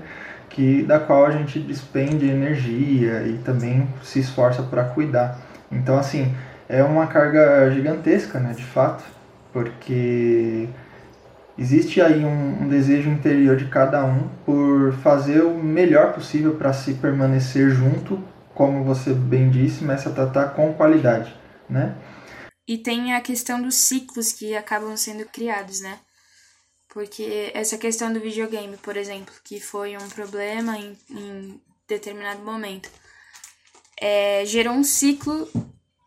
Que, 0.50 0.82
da 0.82 0.98
qual 0.98 1.24
a 1.24 1.30
gente 1.30 1.58
despende 1.58 2.28
energia 2.28 3.22
e 3.22 3.38
também 3.44 3.88
se 4.02 4.20
esforça 4.20 4.62
para 4.62 4.84
cuidar. 4.84 5.40
Então, 5.70 5.96
assim, 5.96 6.34
é 6.68 6.82
uma 6.82 7.06
carga 7.06 7.70
gigantesca, 7.70 8.38
né? 8.38 8.52
De 8.52 8.64
fato, 8.64 9.02
porque 9.54 10.68
existe 11.58 12.02
aí 12.02 12.22
um, 12.24 12.64
um, 12.64 12.68
desejo 12.68 13.08
interior 13.08 13.56
de 13.56 13.64
cada 13.64 14.04
um 14.04 14.28
por 14.44 14.92
fazer 15.02 15.40
o 15.40 15.54
melhor 15.54 16.12
possível 16.12 16.52
para 16.54 16.74
se 16.74 16.94
permanecer 16.94 17.70
junto, 17.70 18.18
como 18.54 18.84
você 18.84 19.12
bem 19.12 19.50
disse, 19.50 19.84
mas 19.84 20.04
tratar 20.04 20.50
com 20.50 20.74
qualidade, 20.74 21.34
né? 21.68 21.96
E 22.66 22.78
tem 22.78 23.14
a 23.14 23.20
questão 23.20 23.60
dos 23.60 23.74
ciclos 23.74 24.32
que 24.32 24.56
acabam 24.56 24.96
sendo 24.96 25.24
criados, 25.26 25.80
né? 25.80 25.98
Porque 26.88 27.50
essa 27.54 27.78
questão 27.78 28.12
do 28.12 28.20
videogame, 28.20 28.76
por 28.76 28.96
exemplo, 28.96 29.34
que 29.44 29.58
foi 29.58 29.96
um 29.96 30.08
problema 30.10 30.76
em, 30.76 30.96
em 31.10 31.60
determinado 31.88 32.42
momento, 32.42 32.90
é, 34.00 34.44
gerou 34.44 34.74
um 34.74 34.84
ciclo 34.84 35.48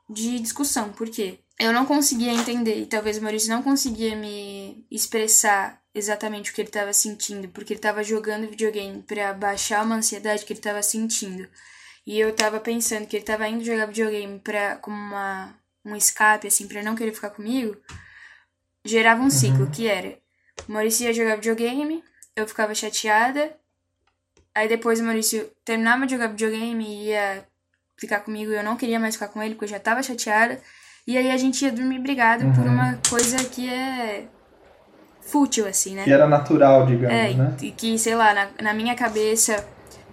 de 0.09 0.39
discussão. 0.39 0.91
Por 0.91 1.09
quê? 1.09 1.39
eu 1.59 1.71
não 1.71 1.85
conseguia 1.85 2.33
entender, 2.33 2.79
e 2.79 2.85
talvez 2.85 3.17
o 3.17 3.21
Maurício 3.21 3.49
não 3.49 3.63
conseguia 3.63 4.15
me 4.15 4.85
expressar 4.91 5.81
exatamente 5.93 6.51
o 6.51 6.53
que 6.53 6.61
ele 6.61 6.67
estava 6.69 6.91
sentindo, 6.91 7.47
porque 7.49 7.73
ele 7.73 7.77
estava 7.79 8.03
jogando 8.03 8.49
videogame 8.49 9.01
para 9.03 9.33
baixar 9.33 9.85
uma 9.85 9.95
ansiedade 9.95 10.43
que 10.43 10.51
ele 10.51 10.59
estava 10.59 10.83
sentindo. 10.83 11.47
E 12.05 12.19
eu 12.19 12.29
estava 12.29 12.59
pensando 12.59 13.07
que 13.07 13.15
ele 13.15 13.23
estava 13.23 13.47
indo 13.47 13.63
jogar 13.63 13.87
videogame 13.87 14.39
para 14.39 14.75
como 14.77 14.95
uma 14.95 15.53
um 15.83 15.95
escape 15.95 16.47
assim 16.47 16.67
para 16.67 16.81
não 16.81 16.95
querer 16.95 17.13
ficar 17.13 17.29
comigo. 17.29 17.75
Gerava 18.83 19.21
um 19.21 19.25
uhum. 19.25 19.29
ciclo 19.29 19.69
que 19.71 19.87
era: 19.87 20.17
o 20.67 20.71
Maurício 20.71 21.05
ia 21.05 21.13
jogar 21.13 21.35
videogame, 21.35 22.03
eu 22.35 22.47
ficava 22.47 22.75
chateada. 22.75 23.55
Aí 24.53 24.67
depois 24.67 24.99
o 24.99 25.03
Maurício 25.03 25.49
terminava 25.63 26.05
de 26.05 26.13
jogar 26.13 26.27
videogame 26.27 26.85
e 26.85 27.07
ia 27.09 27.45
ficar 27.97 28.21
comigo 28.21 28.51
e 28.51 28.55
eu 28.55 28.63
não 28.63 28.77
queria 28.77 28.99
mais 28.99 29.15
ficar 29.15 29.27
com 29.27 29.41
ele 29.41 29.55
porque 29.55 29.65
eu 29.65 29.69
já 29.69 29.77
estava 29.77 30.03
chateada. 30.03 30.59
E 31.07 31.17
aí 31.17 31.29
a 31.29 31.37
gente 31.37 31.63
ia 31.63 31.71
dormir 31.71 31.99
brigado 31.99 32.45
uhum. 32.45 32.53
por 32.53 32.65
uma 32.65 32.99
coisa 33.09 33.37
que 33.43 33.69
é 33.69 34.27
fútil, 35.21 35.67
assim, 35.67 35.95
né? 35.95 36.03
Que 36.03 36.11
era 36.11 36.27
natural, 36.27 36.85
digamos, 36.85 37.15
é, 37.15 37.33
né? 37.33 37.55
E 37.61 37.71
que, 37.71 37.97
sei 37.99 38.15
lá, 38.15 38.33
na, 38.33 38.49
na 38.61 38.73
minha 38.73 38.95
cabeça, 38.95 39.63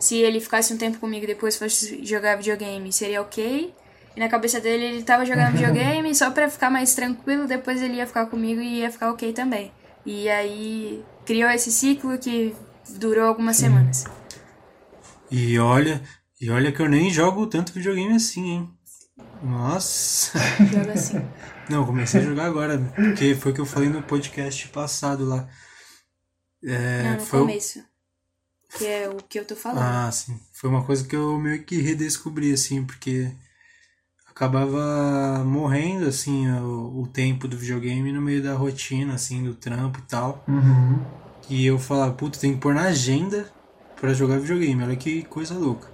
se 0.02 0.16
ele 0.16 0.40
ficasse 0.40 0.74
um 0.74 0.76
tempo 0.76 0.98
comigo 0.98 1.22
e 1.22 1.28
depois 1.28 1.56
fosse 1.56 2.04
jogar 2.04 2.34
videogame, 2.36 2.92
seria 2.92 3.22
ok. 3.22 3.72
E 4.16 4.18
na 4.20 4.28
cabeça 4.28 4.60
dele 4.60 4.84
ele 4.84 5.02
tava 5.04 5.24
jogando 5.24 5.52
videogame 5.56 6.12
só 6.14 6.30
pra 6.32 6.50
ficar 6.50 6.70
mais 6.70 6.92
tranquilo, 6.94 7.46
depois 7.46 7.80
ele 7.80 7.94
ia 7.98 8.06
ficar 8.06 8.26
comigo 8.26 8.60
e 8.60 8.80
ia 8.80 8.90
ficar 8.90 9.10
ok 9.12 9.32
também. 9.32 9.70
E 10.04 10.28
aí 10.28 11.04
criou 11.24 11.48
esse 11.50 11.70
ciclo 11.70 12.18
que 12.18 12.52
durou 12.98 13.24
algumas 13.28 13.56
Sim. 13.56 13.66
semanas. 13.66 14.04
E 15.30 15.56
olha, 15.60 16.02
e 16.40 16.50
olha 16.50 16.72
que 16.72 16.82
eu 16.82 16.88
nem 16.88 17.08
jogo 17.10 17.46
tanto 17.46 17.72
videogame 17.72 18.14
assim, 18.16 18.44
hein? 18.50 18.70
Nossa. 19.42 20.36
Joga 20.72 20.92
assim. 20.94 21.24
Não, 21.70 21.86
comecei 21.86 22.20
a 22.20 22.24
jogar 22.24 22.46
agora, 22.46 22.76
porque 22.96 23.36
foi 23.36 23.52
o 23.52 23.54
que 23.54 23.60
eu 23.60 23.66
falei 23.66 23.88
no 23.88 24.02
podcast 24.02 24.66
passado 24.68 25.24
lá. 25.24 25.48
É, 26.64 27.02
Não, 27.04 27.12
no 27.14 27.20
foi 27.20 27.38
o- 27.38 27.42
começo. 27.42 27.91
Que 28.78 28.86
é 28.86 29.08
o 29.08 29.16
que 29.16 29.38
eu 29.38 29.44
tô 29.44 29.54
falando. 29.54 29.82
Ah, 29.82 30.10
sim. 30.10 30.38
Foi 30.52 30.70
uma 30.70 30.82
coisa 30.82 31.06
que 31.06 31.14
eu 31.14 31.38
meio 31.38 31.62
que 31.62 31.80
redescobri, 31.80 32.52
assim, 32.52 32.84
porque 32.84 33.30
acabava 34.28 35.44
morrendo, 35.44 36.06
assim, 36.06 36.50
o, 36.50 37.02
o 37.02 37.06
tempo 37.06 37.46
do 37.46 37.56
videogame 37.56 38.12
no 38.12 38.22
meio 38.22 38.42
da 38.42 38.54
rotina, 38.54 39.14
assim, 39.14 39.44
do 39.44 39.54
trampo 39.54 39.98
e 39.98 40.02
tal. 40.02 40.42
Uhum. 40.48 41.00
E 41.50 41.66
eu 41.66 41.78
falava, 41.78 42.12
puta, 42.14 42.38
tem 42.38 42.54
que 42.54 42.60
pôr 42.60 42.74
na 42.74 42.84
agenda 42.84 43.46
pra 44.00 44.14
jogar 44.14 44.38
videogame. 44.38 44.82
Olha 44.82 44.96
que 44.96 45.22
coisa 45.24 45.54
louca. 45.54 45.88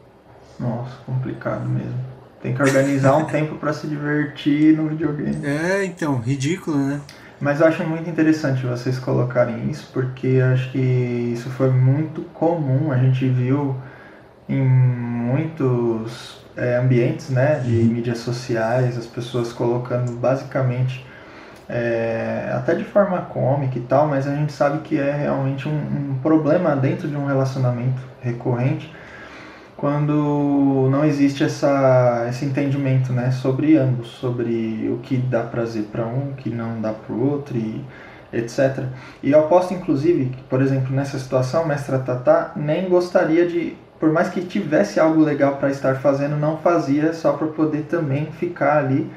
Nossa, 0.58 0.96
complicado 1.04 1.68
mesmo. 1.68 1.98
Tem 2.40 2.54
que 2.54 2.62
organizar 2.62 3.16
um 3.16 3.24
tempo 3.30 3.56
pra 3.56 3.72
se 3.72 3.88
divertir 3.88 4.76
no 4.76 4.88
videogame. 4.88 5.44
É, 5.44 5.84
então, 5.84 6.20
ridículo, 6.20 6.76
né? 6.76 7.00
Mas 7.40 7.60
eu 7.60 7.66
acho 7.68 7.84
muito 7.84 8.10
interessante 8.10 8.66
vocês 8.66 8.98
colocarem 8.98 9.70
isso, 9.70 9.90
porque 9.92 10.40
acho 10.52 10.72
que 10.72 10.78
isso 10.78 11.48
foi 11.50 11.70
muito 11.70 12.22
comum, 12.34 12.90
a 12.90 12.98
gente 12.98 13.28
viu 13.28 13.76
em 14.48 14.60
muitos 14.60 16.40
é, 16.56 16.76
ambientes 16.76 17.30
né, 17.30 17.60
de 17.60 17.70
mídias 17.70 18.18
sociais, 18.18 18.98
as 18.98 19.06
pessoas 19.06 19.52
colocando 19.52 20.12
basicamente, 20.12 21.06
é, 21.68 22.50
até 22.56 22.74
de 22.74 22.82
forma 22.82 23.20
cômica 23.22 23.78
e 23.78 23.82
tal, 23.82 24.08
mas 24.08 24.26
a 24.26 24.34
gente 24.34 24.52
sabe 24.52 24.80
que 24.80 24.98
é 24.98 25.12
realmente 25.12 25.68
um, 25.68 25.72
um 25.72 26.18
problema 26.20 26.74
dentro 26.74 27.06
de 27.06 27.14
um 27.14 27.26
relacionamento 27.26 28.02
recorrente 28.20 28.92
quando 29.78 30.88
não 30.90 31.04
existe 31.04 31.44
essa, 31.44 32.26
esse 32.28 32.44
entendimento 32.44 33.12
né, 33.12 33.30
sobre 33.30 33.76
ambos, 33.76 34.08
sobre 34.08 34.90
o 34.92 34.98
que 34.98 35.16
dá 35.16 35.44
prazer 35.44 35.84
para 35.84 36.04
um, 36.04 36.30
o 36.30 36.34
que 36.34 36.50
não 36.50 36.80
dá 36.80 36.92
para 36.92 37.14
o 37.14 37.30
outro, 37.30 37.56
e 37.56 37.84
etc. 38.32 38.86
E 39.22 39.30
eu 39.30 39.38
aposto, 39.38 39.72
inclusive, 39.72 40.30
que, 40.30 40.42
por 40.42 40.60
exemplo, 40.60 40.94
nessa 40.94 41.16
situação, 41.16 41.64
mestra 41.64 42.00
Tatá 42.00 42.52
nem 42.56 42.88
gostaria 42.88 43.46
de, 43.46 43.76
por 44.00 44.10
mais 44.10 44.28
que 44.28 44.42
tivesse 44.42 44.98
algo 44.98 45.22
legal 45.22 45.56
para 45.58 45.70
estar 45.70 45.94
fazendo, 45.94 46.36
não 46.36 46.56
fazia 46.56 47.12
só 47.12 47.34
para 47.34 47.46
poder 47.46 47.82
também 47.82 48.26
ficar 48.32 48.78
ali 48.78 49.08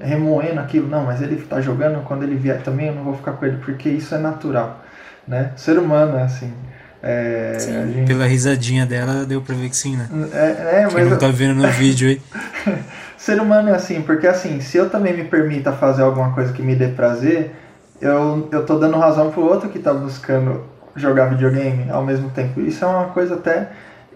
remoendo 0.00 0.60
aquilo. 0.60 0.86
Não, 0.88 1.04
mas 1.04 1.20
ele 1.20 1.34
está 1.34 1.60
jogando, 1.60 2.04
quando 2.04 2.22
ele 2.22 2.36
vier 2.36 2.62
também 2.62 2.86
eu 2.86 2.94
não 2.94 3.02
vou 3.02 3.14
ficar 3.14 3.32
com 3.32 3.44
ele, 3.44 3.58
porque 3.58 3.88
isso 3.88 4.14
é 4.14 4.18
natural. 4.18 4.84
Né? 5.26 5.50
Ser 5.56 5.80
humano 5.80 6.16
é 6.16 6.22
assim. 6.22 6.52
É, 7.08 7.56
Sim. 7.60 7.76
a 7.76 7.86
gente 7.86 8.06
Pela 8.08 8.26
risadinha 8.26 8.84
dela, 8.84 9.24
deu 9.24 9.40
pra 9.40 9.54
ver 9.54 9.68
que 9.70 9.76
sim, 9.76 9.96
né? 9.96 10.08
é, 10.32 10.82
é, 10.82 10.88
Quem 10.88 11.04
não 11.04 11.16
tá 11.16 11.28
vendo 11.28 11.54
no 11.54 11.68
vídeo 11.70 12.08
aí. 12.08 12.20
ser 13.16 13.40
humano 13.40 13.68
é 13.68 13.74
assim, 13.76 14.02
porque 14.02 14.26
assim, 14.26 14.60
se 14.60 14.76
eu 14.76 14.90
também 14.90 15.16
me 15.16 15.22
permita 15.22 15.70
fazer 15.70 16.02
alguma 16.02 16.32
coisa 16.32 16.52
que 16.52 16.60
me 16.62 16.74
dê 16.74 16.88
prazer, 16.88 17.52
eu, 18.00 18.48
eu 18.50 18.66
tô 18.66 18.76
dando 18.80 18.98
razão 18.98 19.30
pro 19.30 19.42
outro 19.42 19.68
que 19.68 19.78
tá 19.78 19.94
buscando 19.94 20.64
jogar 20.96 21.26
videogame 21.26 21.88
ao 21.90 22.04
mesmo 22.04 22.28
tempo. 22.30 22.60
Isso 22.60 22.84
é 22.84 22.88
uma 22.88 23.06
coisa 23.06 23.34
até 23.34 23.68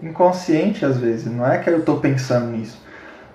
inconsciente 0.03 0.83
às 0.83 0.97
vezes, 0.97 1.31
não 1.31 1.49
é 1.49 1.59
que 1.59 1.69
eu 1.69 1.83
tô 1.83 1.95
pensando 1.95 2.47
nisso. 2.47 2.81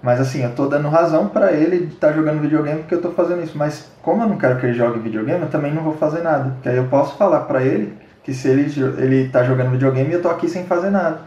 Mas 0.02 0.20
assim, 0.20 0.44
eu 0.44 0.50
tô 0.50 0.66
dando 0.66 0.88
razão 0.90 1.28
pra 1.28 1.52
ele 1.52 1.86
de 1.86 1.94
estar 1.94 2.12
jogando 2.12 2.42
videogame 2.42 2.80
porque 2.80 2.94
eu 2.94 3.00
tô 3.00 3.10
fazendo 3.12 3.42
isso. 3.42 3.56
Mas 3.56 3.90
como 4.02 4.22
eu 4.22 4.28
não 4.28 4.36
quero 4.36 4.60
que 4.60 4.66
ele 4.66 4.74
jogue 4.74 5.00
videogame, 5.00 5.40
eu 5.40 5.48
também 5.48 5.72
não 5.72 5.82
vou 5.82 5.94
fazer 5.94 6.22
nada. 6.22 6.50
Porque 6.50 6.68
aí 6.68 6.76
eu 6.76 6.84
posso 6.84 7.16
falar 7.16 7.40
pra 7.40 7.62
ele 7.62 7.94
que 8.26 8.34
se 8.34 8.48
ele, 8.48 8.62
ele 9.00 9.28
tá 9.30 9.44
jogando 9.44 9.70
videogame, 9.70 10.12
eu 10.12 10.20
tô 10.20 10.28
aqui 10.28 10.48
sem 10.48 10.66
fazer 10.66 10.90
nada. 10.90 11.24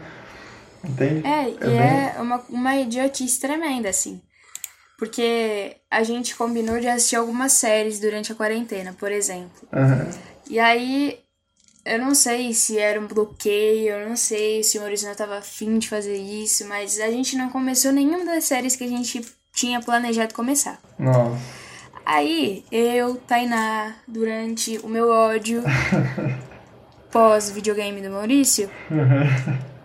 Entende? 0.84 1.26
É, 1.26 1.48
e 1.48 1.54
bem- 1.56 1.70
é 1.72 2.14
uma, 2.20 2.44
uma 2.50 2.76
idiotice 2.76 3.40
tremenda, 3.40 3.88
assim. 3.88 4.20
Porque 4.98 5.76
a 5.90 6.02
gente 6.02 6.36
combinou 6.36 6.78
de 6.78 6.86
assistir 6.88 7.16
algumas 7.16 7.52
séries 7.52 7.98
durante 7.98 8.30
a 8.30 8.34
quarentena, 8.34 8.94
por 8.98 9.10
exemplo. 9.10 9.66
Aham. 9.72 10.10
E 10.50 10.58
aí, 10.60 11.18
eu 11.86 11.98
não 11.98 12.14
sei 12.14 12.52
se 12.52 12.78
era 12.78 13.00
um 13.00 13.06
bloqueio, 13.06 13.94
eu 13.94 14.08
não 14.10 14.16
sei 14.16 14.62
se 14.62 14.76
o 14.76 14.82
Maurício 14.82 15.08
não 15.08 15.14
tava 15.14 15.38
afim 15.38 15.78
de 15.78 15.88
fazer 15.88 16.16
isso, 16.18 16.68
mas 16.68 17.00
a 17.00 17.10
gente 17.10 17.34
não 17.34 17.48
começou 17.48 17.92
nenhuma 17.92 18.26
das 18.26 18.44
séries 18.44 18.76
que 18.76 18.84
a 18.84 18.88
gente 18.88 19.24
tinha 19.54 19.80
planejado 19.80 20.34
começar. 20.34 20.78
Nossa. 20.98 21.40
Aí, 22.04 22.62
eu, 22.70 23.16
Tainá, 23.16 23.94
durante 24.06 24.78
o 24.82 24.88
meu 24.88 25.08
ódio 25.08 25.62
pós-videogame 27.10 28.00
do 28.00 28.10
Maurício, 28.10 28.70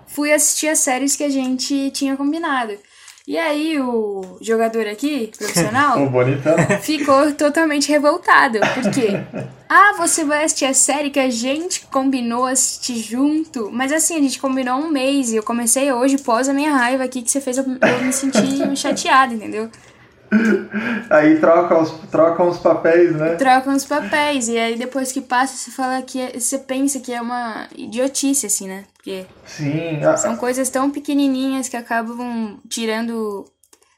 fui 0.07 0.31
assistir 0.31 0.67
as 0.67 0.79
séries 0.79 1.15
que 1.15 1.23
a 1.23 1.29
gente 1.29 1.91
tinha 1.91 2.15
combinado. 2.15 2.73
E 3.27 3.39
aí, 3.39 3.79
o 3.79 4.38
jogador 4.39 4.85
aqui, 4.85 5.31
profissional, 5.35 5.97
ficou 6.83 7.33
totalmente 7.33 7.89
revoltado. 7.89 8.59
Por 8.59 8.91
quê? 8.91 9.19
Ah, 9.67 9.93
você 9.97 10.23
vai 10.23 10.43
assistir 10.43 10.65
a 10.65 10.75
série 10.75 11.09
que 11.09 11.19
a 11.19 11.29
gente 11.31 11.88
combinou 11.88 12.45
assistir 12.45 12.97
junto. 12.97 13.71
Mas 13.71 13.91
assim, 13.91 14.15
a 14.15 14.21
gente 14.21 14.39
combinou 14.39 14.75
um 14.75 14.91
mês 14.91 15.31
e 15.31 15.38
eu 15.38 15.43
comecei 15.43 15.91
hoje, 15.91 16.19
pós 16.19 16.47
a 16.47 16.53
minha 16.53 16.71
raiva 16.71 17.03
aqui, 17.03 17.23
que 17.23 17.31
você 17.31 17.41
fez 17.41 17.57
eu, 17.57 17.65
eu 17.65 18.05
me 18.05 18.13
sentir 18.13 18.43
chateada, 18.77 19.33
entendeu? 19.33 19.71
Aí 21.09 21.39
troca 21.39 21.77
os, 21.79 21.91
trocam 22.09 22.49
os 22.49 22.57
papéis, 22.57 23.13
né? 23.15 23.35
Trocam 23.35 23.75
os 23.75 23.85
papéis. 23.85 24.47
E 24.47 24.57
aí 24.57 24.75
depois 24.77 25.11
que 25.11 25.21
passa, 25.21 25.55
você 25.55 25.71
fala 25.71 26.01
que 26.01 26.19
é- 26.19 26.39
você 26.39 26.57
pensa 26.57 26.99
que 26.99 27.13
é 27.13 27.21
uma 27.21 27.67
idiotice, 27.75 28.45
assim, 28.45 28.67
né? 28.67 28.85
Porque 28.95 29.25
Sim. 29.45 30.03
a- 30.03 30.17
são 30.17 30.35
coisas 30.35 30.69
tão 30.69 30.89
pequenininhas 30.89 31.69
que 31.69 31.77
acabam 31.77 32.59
tirando 32.69 33.45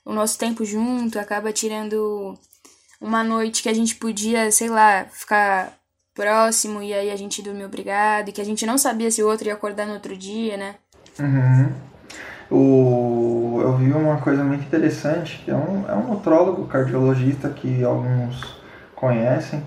o 0.06 0.14
nosso 0.14 0.38
tempo 0.38 0.64
junto, 0.66 1.20
acaba 1.20 1.52
tirando 1.52 2.38
uma 3.00 3.24
noite 3.24 3.62
que 3.64 3.70
a 3.70 3.74
gente 3.74 3.96
podia, 3.96 4.52
sei 4.52 4.70
lá, 4.70 5.06
ficar 5.12 5.74
próximo 6.14 6.82
e 6.82 6.94
aí 6.94 7.12
a 7.12 7.16
gente 7.16 7.42
dormir 7.44 7.66
obrigado, 7.66 8.30
e 8.30 8.32
que 8.32 8.42
a 8.42 8.46
gente 8.46 8.66
não 8.66 8.78
sabia 8.78 9.12
se 9.12 9.22
o 9.22 9.28
outro 9.28 9.48
ia 9.48 9.54
acordar 9.54 9.86
no 9.86 9.94
outro 9.94 10.18
dia, 10.18 10.58
né? 10.58 10.76
Uhum. 11.20 11.72
O, 12.50 13.60
eu 13.62 13.74
vi 13.78 13.92
uma 13.92 14.18
coisa 14.18 14.44
muito 14.44 14.64
interessante, 14.64 15.42
que 15.44 15.52
é 15.52 15.56
um, 15.56 15.86
é 15.88 15.94
um 15.94 16.14
nutrólogo 16.14 16.66
cardiologista 16.66 17.50
que 17.50 17.84
alguns 17.84 18.56
conhecem, 18.96 19.62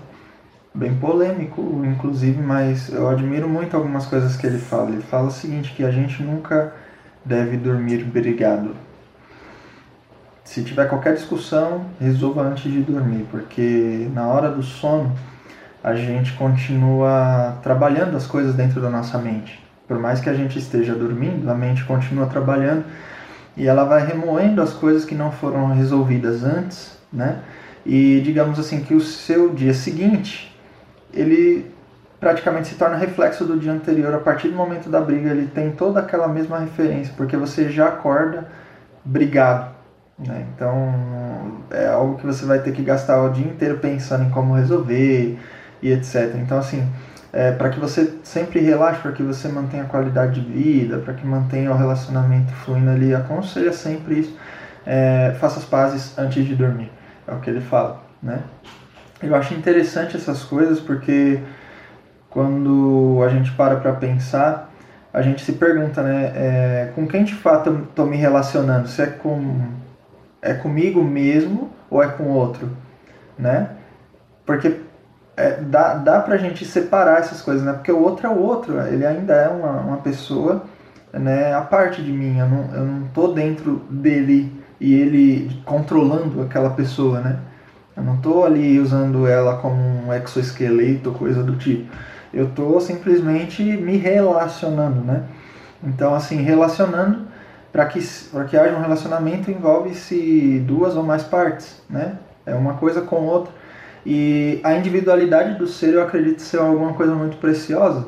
bem 0.73 0.95
polêmico, 0.95 1.61
inclusive, 1.85 2.41
mas 2.41 2.91
eu 2.91 3.09
admiro 3.09 3.47
muito 3.47 3.75
algumas 3.77 4.05
coisas 4.05 4.35
que 4.35 4.47
ele 4.47 4.57
fala. 4.57 4.89
Ele 4.89 5.01
fala 5.01 5.27
o 5.27 5.31
seguinte, 5.31 5.73
que 5.73 5.83
a 5.83 5.91
gente 5.91 6.23
nunca 6.23 6.73
deve 7.23 7.57
dormir 7.57 8.03
brigado. 8.03 8.75
Se 10.43 10.63
tiver 10.63 10.87
qualquer 10.89 11.13
discussão, 11.13 11.85
resolva 11.99 12.41
antes 12.41 12.69
de 12.71 12.81
dormir, 12.81 13.25
porque 13.29 14.09
na 14.13 14.27
hora 14.27 14.49
do 14.49 14.63
sono 14.63 15.15
a 15.83 15.95
gente 15.95 16.33
continua 16.33 17.57
trabalhando 17.63 18.17
as 18.17 18.27
coisas 18.27 18.53
dentro 18.55 18.81
da 18.81 18.89
nossa 18.89 19.17
mente. 19.17 19.70
Por 19.91 19.99
mais 19.99 20.21
que 20.21 20.29
a 20.29 20.33
gente 20.33 20.57
esteja 20.57 20.95
dormindo, 20.95 21.51
a 21.51 21.53
mente 21.53 21.83
continua 21.83 22.25
trabalhando 22.25 22.85
e 23.57 23.67
ela 23.67 23.83
vai 23.83 24.07
remoendo 24.07 24.61
as 24.61 24.71
coisas 24.71 25.03
que 25.03 25.13
não 25.13 25.33
foram 25.33 25.67
resolvidas 25.73 26.45
antes, 26.45 26.97
né? 27.11 27.39
E 27.85 28.21
digamos 28.23 28.57
assim 28.57 28.79
que 28.79 28.93
o 28.93 29.01
seu 29.01 29.49
dia 29.49 29.73
seguinte, 29.73 30.57
ele 31.13 31.69
praticamente 32.21 32.69
se 32.69 32.75
torna 32.75 32.95
reflexo 32.95 33.43
do 33.43 33.59
dia 33.59 33.73
anterior. 33.73 34.13
A 34.13 34.19
partir 34.19 34.47
do 34.47 34.55
momento 34.55 34.89
da 34.89 35.01
briga, 35.01 35.29
ele 35.29 35.47
tem 35.47 35.71
toda 35.71 35.99
aquela 35.99 36.29
mesma 36.29 36.59
referência, 36.59 37.13
porque 37.17 37.35
você 37.35 37.69
já 37.69 37.89
acorda 37.89 38.47
brigado. 39.03 39.71
Né? 40.17 40.45
Então 40.55 40.73
é 41.69 41.89
algo 41.89 42.17
que 42.17 42.25
você 42.25 42.45
vai 42.45 42.59
ter 42.59 42.71
que 42.71 42.81
gastar 42.81 43.21
o 43.21 43.29
dia 43.29 43.45
inteiro 43.45 43.79
pensando 43.79 44.23
em 44.23 44.29
como 44.29 44.53
resolver 44.53 45.37
e 45.81 45.91
etc. 45.91 46.33
Então 46.35 46.59
assim, 46.59 46.89
é, 47.33 47.51
para 47.51 47.69
que 47.69 47.79
você 47.79 48.13
sempre 48.23 48.59
relaxe, 48.59 49.01
para 49.01 49.11
que 49.11 49.23
você 49.23 49.47
mantenha 49.47 49.83
a 49.83 49.85
qualidade 49.85 50.41
de 50.41 50.51
vida, 50.51 50.97
para 50.97 51.13
que 51.13 51.25
mantenha 51.25 51.71
o 51.71 51.77
relacionamento 51.77 52.51
fluindo 52.53 52.89
ali, 52.89 53.13
aconselha 53.13 53.71
sempre 53.71 54.19
isso. 54.19 54.37
É, 54.85 55.35
faça 55.39 55.59
as 55.59 55.65
pazes 55.65 56.17
antes 56.17 56.45
de 56.45 56.55
dormir, 56.55 56.91
é 57.27 57.33
o 57.33 57.39
que 57.39 57.49
ele 57.49 57.61
fala, 57.61 58.03
né? 58.21 58.41
Eu 59.21 59.35
acho 59.35 59.53
interessante 59.53 60.17
essas 60.17 60.43
coisas 60.43 60.79
porque 60.79 61.39
quando 62.29 63.21
a 63.23 63.29
gente 63.29 63.51
para 63.51 63.75
para 63.75 63.93
pensar, 63.93 64.71
a 65.13 65.21
gente 65.21 65.43
se 65.43 65.51
pergunta, 65.53 66.01
né, 66.01 66.31
é, 66.33 66.91
com 66.95 67.05
quem 67.05 67.23
de 67.23 67.35
fato 67.35 67.85
estou 67.89 68.07
me 68.07 68.17
relacionando? 68.17 68.87
Se 68.87 69.01
é 69.01 69.07
com 69.07 69.69
é 70.41 70.53
comigo 70.55 71.03
mesmo 71.03 71.71
ou 71.89 72.01
é 72.01 72.07
com 72.07 72.23
outro, 72.29 72.69
né? 73.37 73.69
Porque 74.45 74.77
é, 75.35 75.61
dá, 75.61 75.95
dá 75.95 76.19
pra 76.19 76.37
gente 76.37 76.65
separar 76.65 77.19
essas 77.19 77.41
coisas, 77.41 77.63
né? 77.63 77.73
Porque 77.73 77.91
o 77.91 78.01
outro 78.01 78.27
é 78.27 78.29
o 78.29 78.37
outro, 78.37 78.79
ele 78.81 79.05
ainda 79.05 79.33
é 79.33 79.47
uma, 79.49 79.71
uma 79.81 79.97
pessoa, 79.97 80.63
né, 81.13 81.53
a 81.53 81.61
parte 81.61 82.01
de 82.01 82.11
mim, 82.11 82.37
eu 82.39 82.47
não, 82.47 82.75
eu 82.75 82.85
não 82.85 83.07
tô 83.09 83.27
dentro 83.29 83.81
dele 83.89 84.51
e 84.79 84.93
ele 84.93 85.61
controlando 85.65 86.41
aquela 86.41 86.71
pessoa, 86.71 87.19
né? 87.19 87.39
Eu 87.95 88.03
não 88.03 88.15
estou 88.15 88.45
ali 88.45 88.79
usando 88.79 89.27
ela 89.27 89.57
como 89.57 89.75
um 89.75 90.13
exoesqueleto, 90.13 91.11
coisa 91.11 91.43
do 91.43 91.55
tipo. 91.55 91.93
Eu 92.33 92.47
estou 92.47 92.79
simplesmente 92.79 93.61
me 93.61 93.97
relacionando, 93.97 95.01
né? 95.01 95.23
Então, 95.83 96.15
assim, 96.15 96.37
relacionando 96.41 97.27
para 97.71 97.85
que, 97.85 97.99
que 98.49 98.57
haja 98.57 98.75
um 98.75 98.81
relacionamento 98.81 99.51
envolve-se 99.51 100.63
duas 100.65 100.95
ou 100.95 101.03
mais 101.03 101.23
partes, 101.23 101.81
né? 101.89 102.17
É 102.45 102.55
uma 102.55 102.75
coisa 102.75 103.01
com 103.01 103.17
outra. 103.17 103.53
E 104.05 104.59
a 104.63 104.73
individualidade 104.73 105.57
do 105.57 105.67
ser 105.67 105.93
eu 105.93 106.01
acredito 106.01 106.41
ser 106.41 106.59
alguma 106.59 106.93
coisa 106.93 107.13
muito 107.13 107.37
preciosa, 107.37 108.07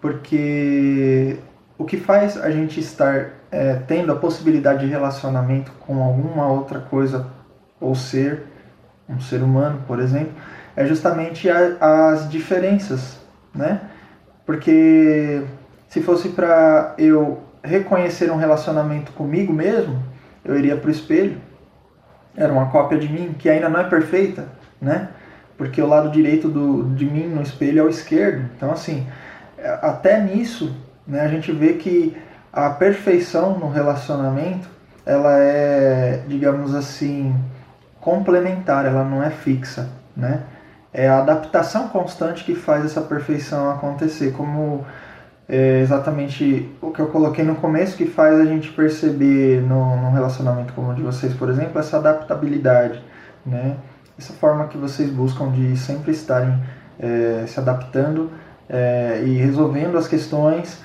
porque 0.00 1.36
o 1.76 1.84
que 1.84 1.96
faz 1.96 2.36
a 2.36 2.50
gente 2.50 2.78
estar 2.78 3.30
é, 3.50 3.74
tendo 3.86 4.12
a 4.12 4.16
possibilidade 4.16 4.84
de 4.84 4.90
relacionamento 4.90 5.72
com 5.80 6.02
alguma 6.02 6.46
outra 6.46 6.80
coisa 6.80 7.26
ou 7.80 7.94
ser, 7.94 8.44
um 9.08 9.20
ser 9.20 9.42
humano, 9.42 9.82
por 9.86 10.00
exemplo, 10.00 10.32
é 10.76 10.86
justamente 10.86 11.48
a, 11.50 12.10
as 12.10 12.30
diferenças, 12.30 13.18
né? 13.54 13.80
Porque 14.46 15.42
se 15.88 16.02
fosse 16.02 16.30
para 16.30 16.94
eu 16.98 17.42
reconhecer 17.62 18.30
um 18.30 18.36
relacionamento 18.36 19.12
comigo 19.12 19.52
mesmo, 19.52 20.02
eu 20.44 20.58
iria 20.58 20.76
para 20.76 20.88
o 20.88 20.90
espelho. 20.90 21.40
Era 22.36 22.52
uma 22.52 22.70
cópia 22.70 22.98
de 22.98 23.08
mim 23.08 23.34
que 23.38 23.48
ainda 23.48 23.68
não 23.68 23.80
é 23.80 23.84
perfeita, 23.84 24.48
né? 24.80 25.08
Porque 25.56 25.80
o 25.80 25.86
lado 25.86 26.10
direito 26.10 26.48
do, 26.48 26.84
de 26.94 27.04
mim 27.04 27.26
no 27.26 27.42
espelho 27.42 27.80
é 27.80 27.82
o 27.82 27.88
esquerdo. 27.88 28.48
Então, 28.56 28.72
assim, 28.72 29.06
até 29.80 30.20
nisso, 30.20 30.74
né, 31.06 31.20
a 31.20 31.28
gente 31.28 31.52
vê 31.52 31.74
que 31.74 32.16
a 32.52 32.70
perfeição 32.70 33.58
no 33.58 33.68
relacionamento, 33.68 34.68
ela 35.04 35.38
é, 35.38 36.22
digamos 36.26 36.74
assim, 36.74 37.34
complementar, 38.00 38.86
ela 38.86 39.04
não 39.04 39.22
é 39.22 39.30
fixa, 39.30 39.88
né? 40.16 40.42
É 40.92 41.08
a 41.08 41.18
adaptação 41.18 41.88
constante 41.88 42.44
que 42.44 42.54
faz 42.54 42.84
essa 42.84 43.00
perfeição 43.00 43.70
acontecer, 43.70 44.32
como 44.32 44.84
é 45.48 45.80
exatamente 45.80 46.70
o 46.80 46.90
que 46.90 47.00
eu 47.00 47.08
coloquei 47.08 47.44
no 47.44 47.56
começo, 47.56 47.96
que 47.96 48.06
faz 48.06 48.38
a 48.38 48.44
gente 48.44 48.70
perceber 48.70 49.60
num 49.60 50.12
relacionamento 50.12 50.72
como 50.72 50.90
o 50.90 50.94
de 50.94 51.02
vocês, 51.02 51.34
por 51.34 51.48
exemplo, 51.48 51.78
essa 51.78 51.98
adaptabilidade, 51.98 53.02
né? 53.44 53.76
Essa 54.18 54.32
forma 54.32 54.68
que 54.68 54.78
vocês 54.78 55.10
buscam 55.10 55.50
de 55.50 55.76
sempre 55.76 56.12
estarem 56.12 56.54
é, 56.98 57.44
se 57.46 57.58
adaptando 57.58 58.30
é, 58.68 59.22
e 59.24 59.34
resolvendo 59.34 59.96
as 59.98 60.06
questões 60.06 60.80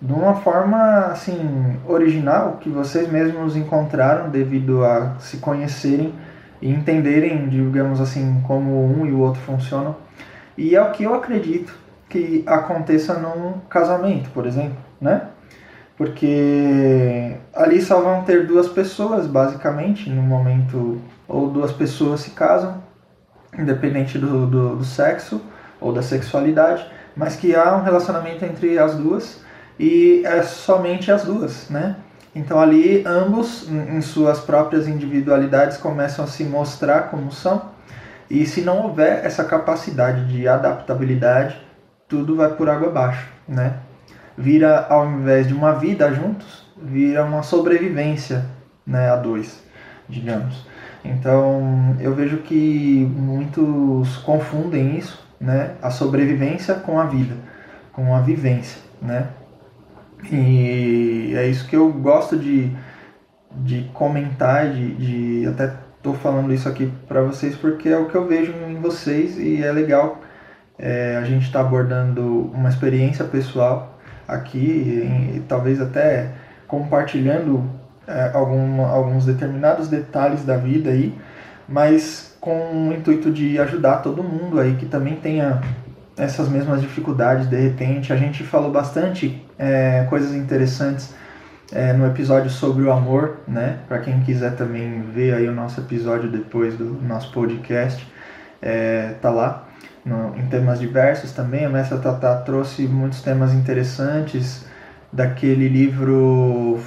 de 0.00 0.12
uma 0.12 0.34
forma 0.34 1.06
assim 1.06 1.78
original 1.86 2.58
que 2.60 2.68
vocês 2.68 3.10
mesmos 3.10 3.56
encontraram 3.56 4.30
devido 4.30 4.84
a 4.84 5.14
se 5.20 5.36
conhecerem 5.36 6.12
e 6.60 6.70
entenderem, 6.70 7.48
digamos 7.48 8.00
assim, 8.00 8.42
como 8.46 8.84
um 8.84 9.06
e 9.06 9.12
o 9.12 9.20
outro 9.20 9.40
funcionam. 9.42 9.96
E 10.56 10.74
é 10.74 10.82
o 10.82 10.90
que 10.90 11.04
eu 11.04 11.14
acredito 11.14 11.72
que 12.08 12.42
aconteça 12.46 13.14
num 13.14 13.54
casamento, 13.68 14.30
por 14.30 14.46
exemplo, 14.46 14.76
né? 15.00 15.22
Porque 15.96 17.36
ali 17.54 17.80
só 17.80 18.00
vão 18.00 18.22
ter 18.24 18.46
duas 18.46 18.68
pessoas, 18.68 19.26
basicamente, 19.26 20.10
no 20.10 20.22
momento, 20.22 21.00
ou 21.26 21.50
duas 21.50 21.72
pessoas 21.72 22.20
se 22.20 22.30
casam, 22.30 22.82
independente 23.58 24.18
do, 24.18 24.46
do, 24.46 24.76
do 24.76 24.84
sexo 24.84 25.40
ou 25.80 25.92
da 25.92 26.02
sexualidade, 26.02 26.86
mas 27.16 27.36
que 27.36 27.54
há 27.54 27.76
um 27.76 27.82
relacionamento 27.82 28.44
entre 28.44 28.78
as 28.78 28.94
duas 28.94 29.40
e 29.78 30.22
é 30.24 30.42
somente 30.42 31.10
as 31.10 31.24
duas, 31.24 31.68
né? 31.68 31.96
Então 32.34 32.58
ali 32.58 33.02
ambos, 33.06 33.68
em 33.68 34.00
suas 34.00 34.40
próprias 34.40 34.88
individualidades, 34.88 35.76
começam 35.76 36.24
a 36.24 36.28
se 36.28 36.44
mostrar 36.44 37.10
como 37.10 37.30
são. 37.30 37.70
E 38.30 38.46
se 38.46 38.62
não 38.62 38.84
houver 38.84 39.24
essa 39.24 39.44
capacidade 39.44 40.26
de 40.32 40.48
adaptabilidade, 40.48 41.60
tudo 42.08 42.36
vai 42.36 42.48
por 42.54 42.70
água 42.70 42.88
abaixo, 42.88 43.28
né? 43.46 43.74
Vira, 44.36 44.86
ao 44.88 45.06
invés 45.06 45.46
de 45.46 45.52
uma 45.52 45.72
vida 45.72 46.10
juntos, 46.14 46.66
vira 46.76 47.22
uma 47.24 47.42
sobrevivência, 47.42 48.46
né, 48.86 49.10
a 49.10 49.16
dois, 49.16 49.62
digamos. 50.08 50.66
Então, 51.04 51.96
eu 52.00 52.14
vejo 52.14 52.38
que 52.38 53.10
muitos 53.16 54.16
confundem 54.18 54.96
isso, 54.96 55.26
né, 55.40 55.74
a 55.82 55.90
sobrevivência 55.90 56.74
com 56.74 56.98
a 56.98 57.06
vida, 57.06 57.34
com 57.92 58.14
a 58.14 58.20
vivência, 58.20 58.80
né? 59.00 59.28
E 60.30 61.34
é 61.36 61.48
isso 61.48 61.66
que 61.66 61.74
eu 61.74 61.92
gosto 61.92 62.36
de, 62.36 62.70
de 63.50 63.90
comentar, 63.92 64.70
de, 64.70 64.94
de 64.94 65.48
até 65.48 65.74
estou 65.96 66.14
falando 66.14 66.52
isso 66.52 66.68
aqui 66.68 66.92
para 67.06 67.22
vocês 67.22 67.54
porque 67.54 67.88
é 67.88 67.96
o 67.96 68.06
que 68.06 68.14
eu 68.16 68.26
vejo 68.26 68.52
em 68.68 68.74
vocês 68.80 69.38
e 69.38 69.62
é 69.62 69.70
legal 69.70 70.20
é, 70.76 71.16
a 71.16 71.24
gente 71.24 71.44
está 71.44 71.60
abordando 71.60 72.50
uma 72.52 72.68
experiência 72.68 73.24
pessoal 73.24 74.00
aqui 74.26 74.58
e 75.36 75.42
talvez 75.48 75.80
até 75.80 76.30
compartilhando 76.66 77.70
é, 78.06 78.30
algum, 78.34 78.84
alguns 78.84 79.24
determinados 79.24 79.88
detalhes 79.88 80.44
da 80.44 80.56
vida 80.56 80.90
aí, 80.90 81.16
mas 81.68 82.36
com 82.40 82.88
o 82.88 82.92
intuito 82.92 83.30
de 83.30 83.58
ajudar 83.58 83.98
todo 83.98 84.22
mundo 84.22 84.58
aí 84.58 84.74
que 84.74 84.86
também 84.86 85.16
tenha 85.16 85.60
essas 86.16 86.48
mesmas 86.48 86.80
dificuldades 86.80 87.48
de 87.48 87.56
repente. 87.56 88.12
A 88.12 88.16
gente 88.16 88.42
falou 88.42 88.70
bastante 88.70 89.44
é, 89.58 90.04
coisas 90.08 90.34
interessantes 90.34 91.14
é, 91.72 91.92
no 91.92 92.06
episódio 92.06 92.50
sobre 92.50 92.84
o 92.84 92.92
amor, 92.92 93.38
né? 93.48 93.78
Para 93.88 93.98
quem 94.00 94.20
quiser 94.20 94.54
também 94.56 95.02
ver 95.02 95.34
aí 95.34 95.48
o 95.48 95.52
nosso 95.52 95.80
episódio 95.80 96.30
depois 96.30 96.76
do 96.76 96.84
nosso 97.02 97.32
podcast, 97.32 98.06
é, 98.60 99.14
tá 99.20 99.30
lá. 99.30 99.68
No, 100.04 100.36
em 100.36 100.46
temas 100.46 100.80
diversos 100.80 101.30
também, 101.30 101.64
a 101.64 101.68
Mestra 101.68 101.96
Tatá 101.98 102.36
trouxe 102.38 102.82
muitos 102.88 103.22
temas 103.22 103.54
interessantes 103.54 104.66
daquele 105.12 105.68
livro 105.68 106.80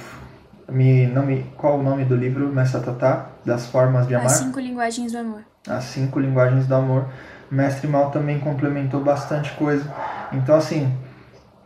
me, 0.68 1.06
não 1.06 1.24
me, 1.24 1.44
qual 1.56 1.78
o 1.78 1.82
nome 1.82 2.04
do 2.04 2.16
livro, 2.16 2.52
Mestra 2.52 2.80
Tatá? 2.80 3.26
Das 3.44 3.66
formas 3.66 4.06
de 4.06 4.14
amar? 4.14 4.26
As 4.26 4.32
cinco 4.32 4.60
linguagens 4.60 5.12
do 5.12 5.18
amor. 5.18 5.44
As 5.68 5.84
cinco 5.84 6.18
linguagens 6.18 6.66
do 6.66 6.74
amor. 6.74 7.06
Mestre 7.50 7.86
Mal 7.86 8.10
também 8.10 8.40
complementou 8.40 9.00
bastante 9.02 9.52
coisa. 9.52 9.88
Então, 10.32 10.56
assim, 10.56 10.92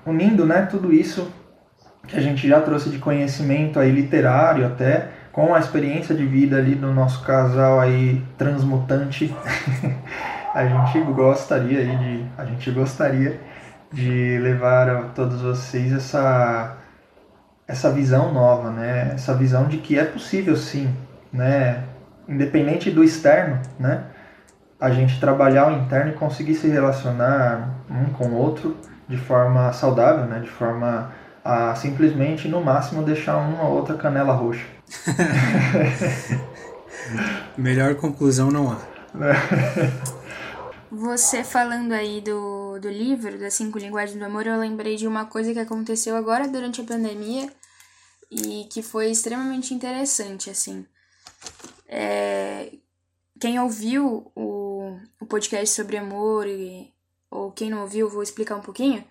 unindo 0.05 0.45
né, 0.45 0.67
tudo 0.71 0.93
isso 0.93 1.33
que 2.07 2.17
a 2.17 2.21
gente 2.21 2.47
já 2.47 2.61
trouxe 2.61 2.91
de 2.91 2.99
conhecimento 2.99 3.79
aí 3.79 3.91
literário 3.91 4.67
até, 4.67 5.09
com 5.33 5.55
a 5.55 5.59
experiência 5.59 6.15
de 6.15 6.27
vida 6.27 6.57
ali 6.57 6.75
do 6.75 6.93
nosso 6.93 7.23
casal 7.25 7.79
aí 7.79 8.23
transmutante, 8.37 9.35
a 10.53 10.67
gente 10.67 11.01
gostaria 11.13 11.79
aí 11.79 11.97
de, 11.97 12.25
a 12.37 12.45
gente 12.45 12.71
gostaria 12.71 13.41
de 13.93 14.39
levar 14.39 14.89
a 14.89 15.03
todos 15.03 15.41
vocês 15.41 15.93
essa 15.93 16.77
essa 17.71 17.91
visão 17.91 18.33
nova, 18.33 18.71
né? 18.71 19.13
Essa 19.15 19.35
visão 19.35 19.67
de 19.67 19.79
que 19.79 19.99
é 19.99 20.05
possível 20.05 20.57
sim, 20.57 20.95
né? 21.33 21.85
Independente 22.29 22.91
do 22.91 23.03
externo, 23.03 23.61
né? 23.79 24.05
a 24.81 24.91
gente 24.91 25.21
trabalhar 25.21 25.69
o 25.69 25.73
interno 25.73 26.13
e 26.13 26.15
conseguir 26.15 26.55
se 26.55 26.67
relacionar 26.67 27.69
um 27.91 28.07
com 28.15 28.29
o 28.29 28.35
outro 28.35 28.77
de 29.07 29.19
forma 29.19 29.73
saudável, 29.73 30.25
né? 30.25 30.41
De 30.41 30.49
forma 30.49 31.13
a 31.45 31.75
simplesmente, 31.75 32.49
no 32.49 32.63
máximo, 32.63 33.03
deixar 33.03 33.37
uma 33.37 33.65
ou 33.65 33.77
outra 33.77 33.97
canela 33.97 34.33
roxa. 34.33 34.65
Melhor 37.59 37.95
conclusão 37.97 38.51
não 38.51 38.73
há. 38.73 38.79
Você 40.91 41.45
falando 41.45 41.93
aí 41.93 42.21
do, 42.21 42.79
do 42.81 42.89
livro, 42.89 43.39
das 43.39 43.55
cinco 43.55 43.79
linguagens 43.79 44.19
do 44.19 44.25
amor, 44.25 44.47
eu 44.47 44.59
lembrei 44.59 44.97
de 44.97 45.07
uma 45.07 45.25
coisa 45.25 45.53
que 45.53 45.59
aconteceu 45.59 46.17
agora 46.17 46.49
durante 46.49 46.81
a 46.81 46.85
pandemia 46.85 47.49
e 48.31 48.67
que 48.71 48.83
foi 48.83 49.11
extremamente 49.11 49.75
interessante, 49.75 50.49
assim. 50.49 50.87
É, 51.89 52.73
quem 53.41 53.59
ouviu 53.59 54.31
o, 54.35 54.97
o 55.21 55.27
podcast 55.27 55.75
sobre 55.75 55.97
amor, 55.97 56.47
e, 56.47 56.93
ou 57.31 57.51
quem 57.51 57.71
não 57.71 57.83
ouviu, 57.83 58.09
vou 58.09 58.23
explicar 58.23 58.57
um 58.57 58.63
pouquinho. 58.63 59.05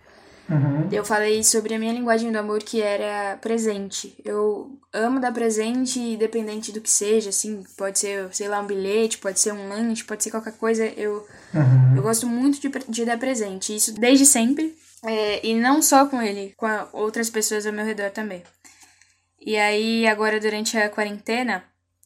Uhum. 0.49 0.89
Eu 0.91 1.05
falei 1.05 1.43
sobre 1.43 1.75
a 1.75 1.79
minha 1.79 1.93
linguagem 1.93 2.31
do 2.31 2.39
amor 2.39 2.63
que 2.63 2.81
era 2.81 3.37
presente. 3.37 4.19
Eu 4.25 4.79
amo 4.91 5.19
dar 5.19 5.31
presente, 5.31 5.99
independente 5.99 6.71
do 6.71 6.81
que 6.81 6.89
seja, 6.89 7.29
assim, 7.29 7.63
pode 7.77 7.99
ser, 7.99 8.33
sei 8.33 8.47
lá, 8.47 8.59
um 8.59 8.65
bilhete, 8.65 9.19
pode 9.19 9.39
ser 9.39 9.51
um 9.53 9.69
lanche, 9.69 10.03
pode 10.03 10.23
ser 10.23 10.31
qualquer 10.31 10.53
coisa. 10.53 10.85
Eu, 10.85 11.27
uhum. 11.53 11.97
eu 11.97 12.01
gosto 12.01 12.25
muito 12.25 12.59
de, 12.59 12.69
de 12.87 13.05
dar 13.05 13.19
presente, 13.19 13.75
isso 13.75 13.93
desde 13.93 14.25
sempre. 14.25 14.75
É, 15.05 15.45
e 15.45 15.53
não 15.53 15.81
só 15.81 16.07
com 16.07 16.21
ele, 16.21 16.53
com 16.57 16.67
outras 16.93 17.29
pessoas 17.29 17.65
ao 17.65 17.71
meu 17.71 17.85
redor 17.85 18.09
também. 18.09 18.43
E 19.41 19.57
aí, 19.57 20.07
agora 20.07 20.39
durante 20.39 20.77
a 20.77 20.89
quarentena, 20.89 21.63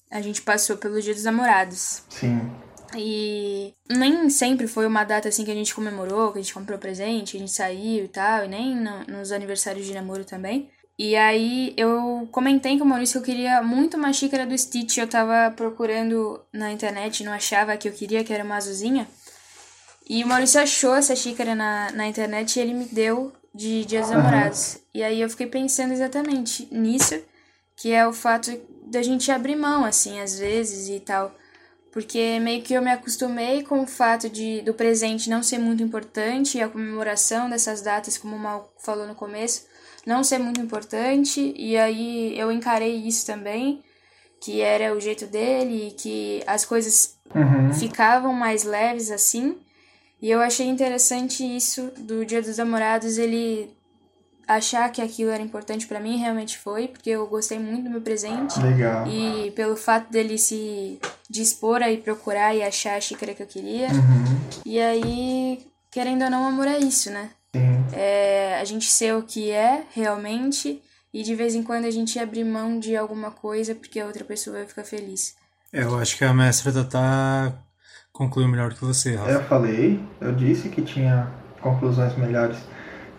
a 0.09 0.21
gente 0.21 0.41
passou 0.41 0.77
pelo 0.77 1.01
Dia 1.01 1.13
dos 1.13 1.23
Namorados. 1.23 2.03
Sim. 2.09 2.51
E 2.95 3.73
nem 3.89 4.29
sempre 4.29 4.67
foi 4.67 4.85
uma 4.85 5.03
data 5.03 5.27
assim 5.29 5.43
que 5.43 5.51
a 5.51 5.55
gente 5.55 5.73
comemorou, 5.73 6.31
que 6.31 6.39
a 6.39 6.41
gente 6.41 6.53
comprou 6.53 6.77
presente, 6.77 7.35
a 7.35 7.39
gente 7.39 7.51
saiu 7.51 8.05
e 8.05 8.07
tal, 8.07 8.45
e 8.45 8.47
nem 8.47 8.75
no, 8.75 9.03
nos 9.05 9.31
aniversários 9.31 9.85
de 9.85 9.93
namoro 9.93 10.23
também. 10.23 10.69
E 10.97 11.15
aí 11.15 11.73
eu 11.75 12.27
comentei 12.31 12.77
com 12.77 12.83
o 12.83 12.87
Maurício 12.87 13.19
que 13.21 13.31
eu 13.31 13.35
queria 13.35 13.63
muito 13.63 13.97
uma 13.97 14.13
xícara 14.13 14.45
do 14.45 14.55
Stitch. 14.55 14.97
Eu 14.97 15.07
tava 15.07 15.51
procurando 15.55 16.39
na 16.53 16.71
internet, 16.71 17.23
não 17.23 17.31
achava 17.31 17.75
que 17.77 17.87
eu 17.87 17.93
queria, 17.93 18.23
que 18.23 18.31
era 18.31 18.43
uma 18.43 18.57
azulzinha. 18.57 19.07
E 20.07 20.23
o 20.23 20.27
Maurício 20.27 20.61
achou 20.61 20.95
essa 20.95 21.15
xícara 21.15 21.55
na, 21.55 21.91
na 21.91 22.07
internet 22.07 22.57
e 22.57 22.61
ele 22.61 22.73
me 22.73 22.85
deu 22.85 23.33
de 23.53 23.85
Dia 23.85 24.01
dos 24.01 24.09
Namorados. 24.09 24.75
Uhum. 24.75 24.81
E 24.95 25.03
aí 25.03 25.21
eu 25.21 25.29
fiquei 25.29 25.47
pensando 25.47 25.93
exatamente 25.93 26.67
nisso, 26.71 27.21
que 27.75 27.91
é 27.91 28.07
o 28.07 28.13
fato 28.13 28.51
da 28.85 29.01
gente 29.01 29.31
abrir 29.31 29.55
mão, 29.55 29.85
assim, 29.85 30.19
às 30.19 30.37
vezes 30.37 30.89
e 30.89 30.99
tal. 30.99 31.33
Porque 31.91 32.39
meio 32.39 32.63
que 32.63 32.73
eu 32.73 32.81
me 32.81 32.89
acostumei 32.89 33.61
com 33.61 33.83
o 33.83 33.87
fato 33.87 34.27
de 34.27 34.61
do 34.61 34.73
presente 34.73 35.29
não 35.29 35.43
ser 35.43 35.59
muito 35.59 35.83
importante 35.83 36.57
e 36.57 36.61
a 36.61 36.67
comemoração 36.67 37.47
dessas 37.47 37.81
datas, 37.81 38.17
como 38.17 38.35
o 38.35 38.39
Mal 38.39 38.73
falou 38.79 39.05
no 39.05 39.13
começo, 39.13 39.67
não 40.03 40.23
ser 40.23 40.39
muito 40.39 40.59
importante. 40.59 41.53
E 41.55 41.77
aí 41.77 42.37
eu 42.37 42.51
encarei 42.51 42.95
isso 42.95 43.27
também, 43.27 43.83
que 44.41 44.59
era 44.59 44.95
o 44.95 44.99
jeito 44.99 45.27
dele 45.27 45.89
e 45.89 45.91
que 45.91 46.43
as 46.47 46.65
coisas 46.65 47.15
uhum. 47.33 47.71
ficavam 47.73 48.33
mais 48.33 48.63
leves 48.63 49.11
assim. 49.11 49.55
E 50.23 50.31
eu 50.31 50.39
achei 50.39 50.65
interessante 50.67 51.43
isso 51.43 51.91
do 51.97 52.25
Dia 52.25 52.41
dos 52.41 52.57
Namorados, 52.57 53.17
ele 53.17 53.69
achar 54.47 54.89
que 54.89 55.01
aquilo 55.01 55.29
era 55.29 55.43
importante 55.43 55.85
para 55.85 55.99
mim, 55.99 56.15
realmente 56.15 56.57
foi, 56.57 56.87
porque 56.87 57.09
eu 57.09 57.27
gostei 57.27 57.59
muito 57.59 57.83
do 57.83 57.89
meu 57.89 57.99
presente. 57.99 58.57
Legal. 58.57 59.05
E 59.05 59.51
pelo 59.51 59.75
fato 59.75 60.09
dele 60.09 60.37
se 60.37 60.97
dispor 61.29 61.83
a 61.83 61.91
ir 61.91 61.97
procurar 61.97 62.55
e 62.55 62.63
achar 62.63 62.95
a 62.95 63.01
xícara 63.01 63.33
que 63.33 63.43
eu 63.43 63.47
queria. 63.47 63.89
Uhum. 63.89 64.61
E 64.65 64.79
aí, 64.79 65.67
querendo 65.91 66.23
ou 66.23 66.29
não, 66.29 66.47
amor 66.47 66.69
é 66.69 66.77
isso, 66.77 67.11
né? 67.11 67.29
Sim. 67.53 67.85
É 67.91 68.59
a 68.61 68.63
gente 68.63 68.85
ser 68.85 69.13
o 69.13 69.23
que 69.23 69.51
é 69.51 69.83
realmente 69.91 70.81
e 71.13 71.21
de 71.21 71.35
vez 71.35 71.53
em 71.53 71.63
quando 71.63 71.83
a 71.83 71.91
gente 71.91 72.17
abrir 72.17 72.45
mão 72.45 72.79
de 72.79 72.95
alguma 72.95 73.29
coisa 73.29 73.75
porque 73.75 73.99
a 73.99 74.05
outra 74.05 74.23
pessoa 74.23 74.59
vai 74.59 74.65
ficar 74.65 74.85
feliz. 74.85 75.35
É, 75.73 75.83
eu 75.83 75.97
acho 75.99 76.17
que 76.17 76.23
a 76.23 76.33
mestra 76.33 76.81
tá 76.85 77.53
concluiu 78.13 78.47
melhor 78.47 78.71
que 78.71 78.85
você, 78.85 79.15
Rafa. 79.15 79.31
Eu 79.31 79.43
falei, 79.45 79.99
eu 80.21 80.31
disse 80.33 80.69
que 80.69 80.83
tinha 80.83 81.27
conclusões 81.59 82.15
melhores. 82.15 82.57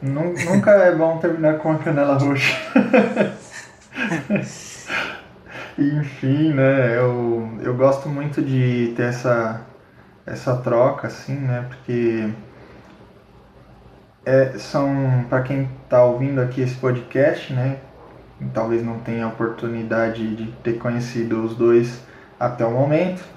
Nunca 0.01 0.71
é 0.71 0.95
bom 0.95 1.19
terminar 1.19 1.59
com 1.59 1.73
a 1.73 1.79
canela 1.79 2.17
roxa. 2.17 2.57
Enfim, 5.77 6.53
né, 6.53 6.97
eu, 6.97 7.59
eu 7.61 7.75
gosto 7.75 8.09
muito 8.09 8.41
de 8.41 8.95
ter 8.97 9.07
essa, 9.07 9.63
essa 10.25 10.57
troca, 10.59 11.09
assim, 11.09 11.35
né, 11.35 11.67
porque 11.69 12.31
é, 14.25 14.57
são, 14.59 15.25
para 15.29 15.43
quem 15.43 15.69
está 15.83 16.05
ouvindo 16.05 16.41
aqui 16.41 16.61
esse 16.61 16.77
podcast, 16.77 17.53
né, 17.53 17.79
talvez 18.53 18.85
não 18.85 19.01
tenha 19.01 19.25
a 19.25 19.29
oportunidade 19.29 20.37
de 20.37 20.53
ter 20.63 20.75
conhecido 20.75 21.43
os 21.43 21.57
dois 21.57 22.01
até 22.39 22.65
o 22.65 22.71
momento, 22.71 23.34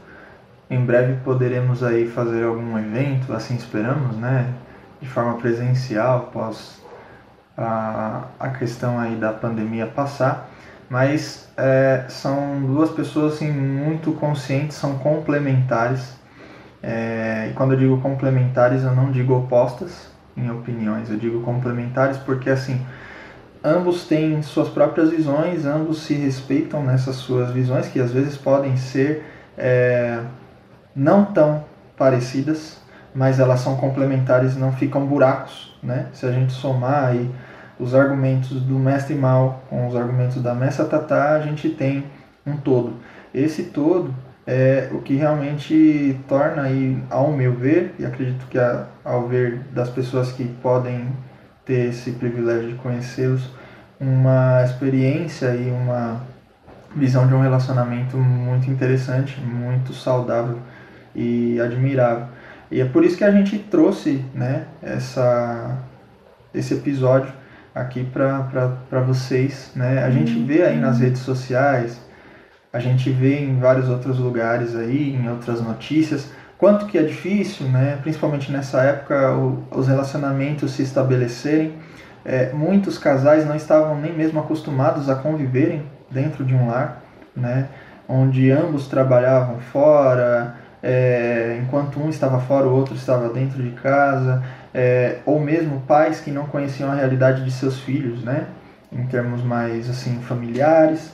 em 0.69 0.85
breve 0.85 1.17
poderemos 1.23 1.83
aí 1.83 2.07
fazer 2.07 2.43
algum 2.43 2.77
evento, 2.77 3.33
assim 3.33 3.55
esperamos, 3.55 4.15
né? 4.17 4.53
De 5.01 5.07
forma 5.07 5.35
presencial, 5.35 6.17
após 6.17 6.81
a, 7.57 8.23
a 8.39 8.49
questão 8.49 8.99
aí 8.99 9.15
da 9.15 9.31
pandemia 9.31 9.87
passar. 9.87 10.49
Mas 10.89 11.49
é, 11.57 12.05
são 12.09 12.61
duas 12.65 12.89
pessoas 12.91 13.35
assim, 13.35 13.51
muito 13.51 14.11
conscientes, 14.13 14.77
são 14.77 14.97
complementares. 14.99 16.15
É, 16.81 17.49
e 17.51 17.53
quando 17.53 17.73
eu 17.73 17.79
digo 17.79 18.01
complementares, 18.01 18.83
eu 18.83 18.95
não 18.95 19.11
digo 19.11 19.35
opostas 19.35 20.09
em 20.35 20.49
opiniões, 20.51 21.09
eu 21.09 21.17
digo 21.17 21.41
complementares 21.41 22.17
porque 22.17 22.49
assim 22.49 22.85
ambos 23.63 24.05
têm 24.05 24.41
suas 24.43 24.69
próprias 24.69 25.09
visões, 25.09 25.65
ambos 25.65 26.03
se 26.03 26.13
respeitam 26.13 26.83
nessas 26.83 27.15
suas 27.15 27.51
visões 27.51 27.87
que 27.87 27.99
às 27.99 28.11
vezes 28.11 28.37
podem 28.37 28.77
ser 28.77 29.25
é, 29.57 30.21
não 30.97 31.23
tão 31.25 31.63
parecidas, 31.95 32.79
mas 33.13 33.39
elas 33.39 33.59
são 33.59 33.77
complementares 33.77 34.55
e 34.55 34.59
não 34.59 34.71
ficam 34.71 35.05
buracos, 35.05 35.77
né? 35.81 36.07
Se 36.11 36.25
a 36.25 36.31
gente 36.31 36.51
somar 36.51 37.05
aí 37.05 37.31
os 37.79 37.93
argumentos 37.93 38.59
do 38.61 38.79
mestre 38.79 39.13
Mal 39.13 39.63
com 39.69 39.87
os 39.87 39.95
argumentos 39.95 40.41
da 40.41 40.55
mestra 40.55 40.85
Tatá, 40.85 41.33
a 41.33 41.41
gente 41.41 41.69
tem 41.69 42.05
um 42.45 42.57
todo. 42.57 42.93
Esse 43.33 43.63
todo 43.65 44.13
é 44.45 44.89
o 44.91 44.99
que 44.99 45.15
realmente 45.15 46.19
torna 46.27 46.63
aí, 46.63 46.97
ao 47.09 47.31
meu 47.31 47.53
ver, 47.53 47.93
e 47.99 48.05
acredito 48.05 48.47
que 48.47 48.57
ao 49.05 49.27
ver 49.27 49.59
das 49.71 49.89
pessoas 49.89 50.31
que 50.31 50.45
podem 50.45 51.09
ter 51.65 51.89
esse 51.89 52.11
privilégio 52.11 52.69
de 52.69 52.75
conhecê-los, 52.75 53.51
uma 53.99 54.63
experiência 54.63 55.53
e 55.53 55.69
uma 55.69 56.21
visão 56.95 57.27
de 57.27 57.33
um 57.33 57.41
relacionamento 57.41 58.17
muito 58.17 58.71
interessante, 58.71 59.39
muito 59.39 59.93
saudável 59.93 60.57
e 61.17 61.59
admirável. 61.59 62.27
E 62.69 62.79
é 62.79 62.85
por 62.85 63.03
isso 63.03 63.17
que 63.17 63.23
a 63.23 63.31
gente 63.31 63.57
trouxe 63.57 64.23
né, 64.33 64.65
essa, 64.81 65.77
esse 66.53 66.75
episódio 66.75 67.33
aqui 67.73 68.03
para 68.03 69.01
vocês. 69.01 69.71
Né? 69.75 70.03
A 70.03 70.09
gente 70.11 70.33
vê 70.43 70.63
aí 70.63 70.77
nas 70.77 70.99
redes 70.99 71.21
sociais, 71.21 71.99
a 72.71 72.79
gente 72.79 73.09
vê 73.09 73.39
em 73.39 73.59
vários 73.59 73.89
outros 73.89 74.19
lugares 74.19 74.75
aí, 74.75 75.15
em 75.15 75.29
outras 75.29 75.61
notícias, 75.61 76.29
quanto 76.57 76.85
que 76.85 76.97
é 76.97 77.03
difícil, 77.03 77.67
né? 77.67 77.97
principalmente 78.01 78.51
nessa 78.51 78.81
época, 78.81 79.33
o, 79.33 79.63
os 79.71 79.87
relacionamentos 79.87 80.71
se 80.71 80.83
estabelecerem. 80.83 81.73
É, 82.25 82.51
muitos 82.51 82.97
casais 82.97 83.47
não 83.47 83.55
estavam 83.55 83.99
nem 83.99 84.11
mesmo 84.11 84.39
acostumados 84.39 85.09
a 85.09 85.15
conviverem 85.15 85.83
dentro 86.11 86.43
de 86.43 86.53
um 86.53 86.67
lar, 86.67 87.01
né? 87.33 87.69
onde 88.09 88.51
ambos 88.51 88.87
trabalhavam 88.87 89.59
fora, 89.59 90.55
é, 90.89 91.59
enquanto 91.61 91.99
um 91.99 92.07
estava 92.07 92.39
fora, 92.39 92.65
o 92.65 92.73
outro 92.73 92.95
estava 92.95 93.27
dentro 93.27 93.61
de 93.61 93.71
casa, 93.71 94.41
é, 94.73 95.17
ou 95.25 95.37
mesmo 95.37 95.81
pais 95.81 96.21
que 96.21 96.31
não 96.31 96.45
conheciam 96.45 96.89
a 96.89 96.95
realidade 96.95 97.43
de 97.43 97.51
seus 97.51 97.81
filhos, 97.81 98.23
né, 98.23 98.47
em 98.89 99.05
termos 99.07 99.43
mais 99.43 99.89
assim 99.89 100.21
familiares, 100.21 101.11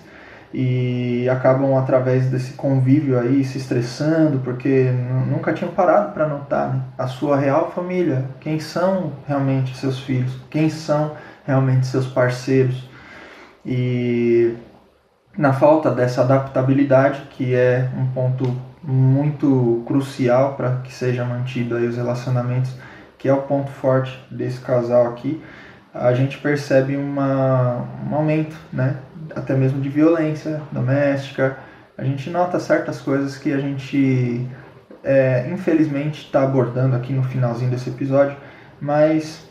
e 0.54 1.28
acabam 1.28 1.76
através 1.76 2.28
desse 2.30 2.54
convívio 2.54 3.18
aí 3.20 3.44
se 3.44 3.58
estressando 3.58 4.38
porque 4.42 4.92
nunca 5.28 5.52
tinham 5.52 5.72
parado 5.72 6.14
para 6.14 6.28
notar 6.28 6.72
né, 6.72 6.82
a 6.96 7.08
sua 7.08 7.36
real 7.36 7.72
família, 7.72 8.26
quem 8.42 8.60
são 8.60 9.14
realmente 9.28 9.76
seus 9.76 10.00
filhos, 10.02 10.38
quem 10.52 10.70
são 10.70 11.14
realmente 11.48 11.88
seus 11.88 12.06
parceiros? 12.06 12.88
E 13.66 14.54
na 15.36 15.52
falta 15.52 15.90
dessa 15.90 16.22
adaptabilidade 16.22 17.24
que 17.32 17.56
é 17.56 17.90
um 17.98 18.06
ponto 18.06 18.56
muito 18.84 19.84
crucial 19.88 20.56
para 20.56 20.78
que 20.84 20.94
seja 20.94 21.24
mantido 21.24 21.76
aí 21.76 21.88
os 21.88 21.96
relacionamentos, 21.96 22.76
que 23.18 23.30
é 23.30 23.34
o 23.34 23.42
ponto 23.44 23.72
forte 23.72 24.20
desse 24.30 24.60
casal 24.60 25.08
aqui, 25.08 25.42
a 25.94 26.14
gente 26.14 26.38
percebe 26.40 26.98
uma, 26.98 27.86
um 28.10 28.16
aumento, 28.16 28.56
né? 28.72 28.98
até 29.36 29.54
mesmo 29.56 29.80
de 29.80 29.90
violência 29.90 30.62
doméstica. 30.72 31.58
A 31.98 32.04
gente 32.04 32.30
nota 32.30 32.60
certas 32.60 33.00
coisas 33.00 33.38
que 33.38 33.54
a 33.54 33.60
gente, 33.60 34.48
é, 35.04 35.48
infelizmente, 35.52 36.26
está 36.26 36.44
abordando 36.44 36.96
aqui 36.96 37.14
no 37.14 37.24
finalzinho 37.24 37.70
desse 37.70 37.90
episódio, 37.90 38.36
mas 38.82 39.48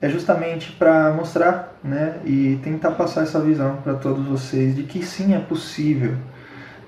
é 0.00 0.08
justamente 0.08 0.72
para 0.72 1.12
mostrar 1.12 1.74
né, 1.82 2.16
e 2.24 2.58
tentar 2.62 2.92
passar 2.92 3.22
essa 3.22 3.40
visão 3.40 3.76
para 3.76 3.94
todos 3.94 4.26
vocês 4.26 4.74
de 4.74 4.82
que 4.82 5.04
sim 5.04 5.34
é 5.34 5.38
possível 5.38 6.16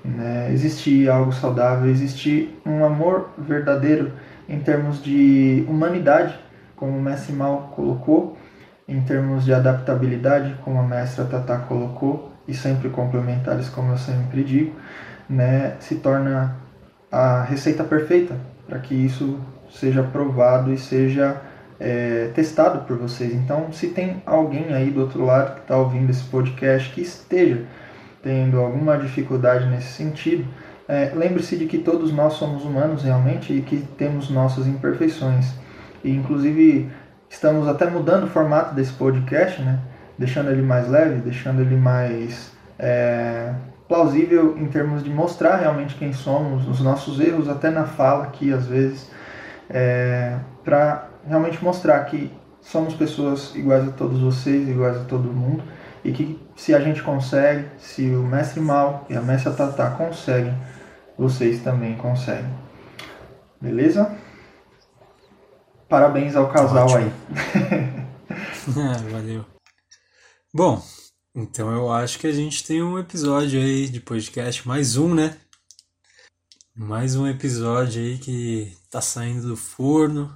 né? 0.07 0.51
Existir 0.51 1.09
algo 1.09 1.31
saudável, 1.33 1.89
existir 1.89 2.59
um 2.65 2.85
amor 2.85 3.29
verdadeiro 3.37 4.13
em 4.47 4.59
termos 4.59 5.03
de 5.03 5.65
humanidade, 5.67 6.37
como 6.75 6.97
o 6.97 7.01
mestre 7.01 7.33
Mal 7.33 7.73
colocou, 7.75 8.37
em 8.87 9.01
termos 9.01 9.43
de 9.43 9.53
adaptabilidade, 9.53 10.55
como 10.63 10.79
a 10.79 10.83
mestra 10.83 11.25
Tata 11.25 11.57
colocou, 11.59 12.31
e 12.47 12.53
sempre 12.53 12.89
complementares, 12.89 13.67
como 13.67 13.91
eu 13.91 13.97
sempre 13.97 14.41
digo, 14.43 14.73
né? 15.29 15.75
se 15.81 15.95
torna 15.95 16.55
a 17.11 17.43
receita 17.43 17.83
perfeita 17.83 18.35
para 18.65 18.79
que 18.79 18.95
isso 18.95 19.37
seja 19.69 20.01
provado 20.01 20.71
e 20.71 20.77
seja 20.77 21.41
é, 21.77 22.31
testado 22.33 22.85
por 22.85 22.97
vocês. 22.97 23.33
Então, 23.33 23.71
se 23.73 23.89
tem 23.89 24.21
alguém 24.25 24.73
aí 24.73 24.89
do 24.89 25.01
outro 25.01 25.25
lado 25.25 25.55
que 25.55 25.61
está 25.61 25.75
ouvindo 25.75 26.09
esse 26.09 26.23
podcast 26.23 26.93
que 26.93 27.01
esteja 27.01 27.65
tendo 28.27 28.59
alguma 28.59 28.97
dificuldade 28.97 29.65
nesse 29.67 29.93
sentido, 29.93 30.45
é, 30.85 31.13
lembre-se 31.15 31.55
de 31.55 31.65
que 31.65 31.77
todos 31.77 32.11
nós 32.11 32.33
somos 32.33 32.65
humanos 32.65 33.03
realmente 33.03 33.53
e 33.53 33.61
que 33.61 33.77
temos 33.97 34.29
nossas 34.29 34.67
imperfeições. 34.67 35.53
E 36.03 36.11
inclusive 36.11 36.91
estamos 37.29 37.69
até 37.69 37.89
mudando 37.89 38.25
o 38.25 38.27
formato 38.27 38.75
desse 38.75 38.91
podcast, 38.91 39.61
né? 39.61 39.79
deixando 40.17 40.51
ele 40.51 40.61
mais 40.61 40.89
leve, 40.89 41.21
deixando 41.21 41.61
ele 41.61 41.77
mais 41.77 42.51
é, 42.77 43.53
plausível 43.87 44.57
em 44.57 44.67
termos 44.67 45.05
de 45.05 45.09
mostrar 45.09 45.55
realmente 45.55 45.95
quem 45.95 46.11
somos, 46.11 46.67
os 46.67 46.81
nossos 46.81 47.21
erros, 47.21 47.47
até 47.47 47.69
na 47.69 47.85
fala 47.85 48.25
aqui 48.25 48.51
às 48.51 48.67
vezes, 48.67 49.09
é, 49.69 50.35
para 50.65 51.07
realmente 51.25 51.63
mostrar 51.63 52.03
que 52.03 52.29
somos 52.59 52.93
pessoas 52.93 53.55
iguais 53.55 53.87
a 53.87 53.91
todos 53.91 54.19
vocês, 54.19 54.67
iguais 54.67 54.97
a 54.97 55.05
todo 55.05 55.31
mundo 55.31 55.63
e 56.07 56.13
que 56.13 56.39
se 56.55 56.73
a 56.73 56.79
gente 56.79 57.03
consegue, 57.03 57.69
se 57.77 58.09
o 58.11 58.23
mestre 58.23 58.61
Mal 58.61 59.05
e 59.09 59.17
a 59.17 59.21
mestra 59.21 59.51
Tatá 59.51 59.91
conseguem, 59.91 60.57
vocês 61.17 61.61
também 61.61 61.97
conseguem. 61.97 62.49
Beleza? 63.59 64.17
Parabéns 65.89 66.33
ao 66.33 66.49
casal 66.49 66.87
Ótimo. 66.87 66.99
aí. 67.01 67.11
Ah, 68.77 68.97
valeu. 69.11 69.45
Bom, 70.53 70.81
então 71.35 71.69
eu 71.73 71.91
acho 71.91 72.19
que 72.19 72.27
a 72.27 72.31
gente 72.31 72.65
tem 72.65 72.81
um 72.81 72.97
episódio 72.97 73.59
aí 73.59 73.89
de 73.89 73.99
podcast, 73.99 74.65
mais 74.65 74.95
um, 74.95 75.13
né? 75.13 75.37
Mais 76.73 77.17
um 77.17 77.27
episódio 77.27 78.01
aí 78.01 78.17
que 78.17 78.73
tá 78.89 79.01
saindo 79.01 79.45
do 79.45 79.57
forno. 79.57 80.33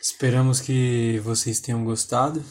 Esperamos 0.00 0.62
que 0.62 1.20
vocês 1.22 1.60
tenham 1.60 1.84
gostado. 1.84 2.42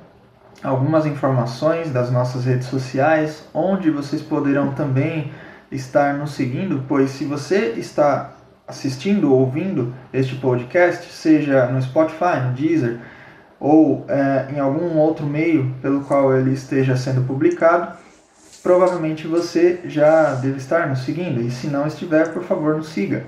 algumas 0.62 1.06
informações 1.06 1.92
das 1.92 2.12
nossas 2.12 2.44
redes 2.44 2.68
sociais, 2.68 3.48
onde 3.54 3.90
vocês 3.90 4.22
poderão 4.22 4.74
também 4.74 5.32
estar 5.72 6.14
nos 6.16 6.32
seguindo, 6.32 6.84
pois 6.88 7.12
se 7.12 7.26
você 7.26 7.74
está 7.78 8.34
assistindo 8.68 9.32
ou 9.32 9.40
ouvindo 9.40 9.94
este 10.12 10.36
podcast, 10.36 11.12
seja 11.12 11.68
no 11.68 11.82
Spotify, 11.82 12.42
no 12.46 12.54
Deezer 12.54 13.00
ou 13.60 14.06
é, 14.08 14.52
em 14.54 14.60
algum 14.60 14.98
outro 14.98 15.26
meio 15.26 15.74
pelo 15.82 16.02
qual 16.02 16.36
ele 16.36 16.54
esteja 16.54 16.96
sendo 16.96 17.26
publicado, 17.26 17.98
provavelmente 18.62 19.28
você 19.28 19.82
já 19.86 20.36
deve 20.36 20.58
estar 20.58 20.88
nos 20.88 21.00
seguindo. 21.00 21.42
E 21.42 21.50
se 21.50 21.68
não 21.68 21.88
estiver, 21.88 22.34
por 22.34 22.44
favor, 22.44 22.76
nos 22.76 22.90
siga. 22.90 23.26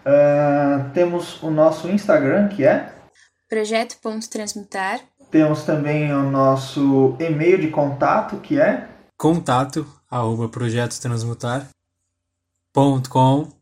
Uh, 0.00 0.88
temos 0.94 1.42
o 1.42 1.50
nosso 1.50 1.88
Instagram, 1.88 2.48
que 2.48 2.64
é 2.64 2.92
Projeto.transmutar. 3.48 5.00
Temos 5.30 5.64
também 5.64 6.12
o 6.12 6.22
nosso 6.30 7.16
e-mail 7.20 7.58
de 7.58 7.68
contato, 7.68 8.36
que 8.36 8.60
é 8.60 8.88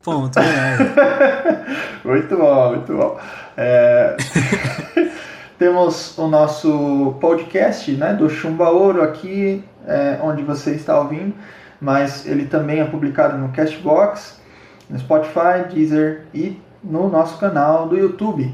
Contato 0.03 0.45
arroba 0.45 0.83
projetotransmutar.com.br 0.83 2.07
Muito 2.07 2.37
bom, 2.37 2.69
muito 2.69 2.93
bom. 2.93 3.19
É... 3.55 4.17
Temos 5.57 6.17
o 6.17 6.27
nosso 6.27 7.15
podcast 7.19 7.91
né, 7.93 8.13
do 8.13 8.29
Chumba 8.29 8.69
Ouro 8.69 9.01
aqui, 9.01 9.63
é, 9.87 10.19
onde 10.21 10.43
você 10.43 10.71
está 10.71 10.99
ouvindo, 10.99 11.33
mas 11.81 12.27
ele 12.27 12.45
também 12.45 12.79
é 12.79 12.85
publicado 12.85 13.37
no 13.37 13.49
Castbox, 13.49 14.39
no 14.87 14.99
Spotify, 14.99 15.67
Deezer 15.73 16.25
e 16.33 16.61
no 16.83 17.09
nosso 17.09 17.39
canal 17.39 17.87
do 17.87 17.97
YouTube, 17.97 18.53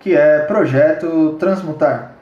que 0.00 0.16
é 0.16 0.40
Projeto 0.40 1.36
Transmutar. 1.38 2.16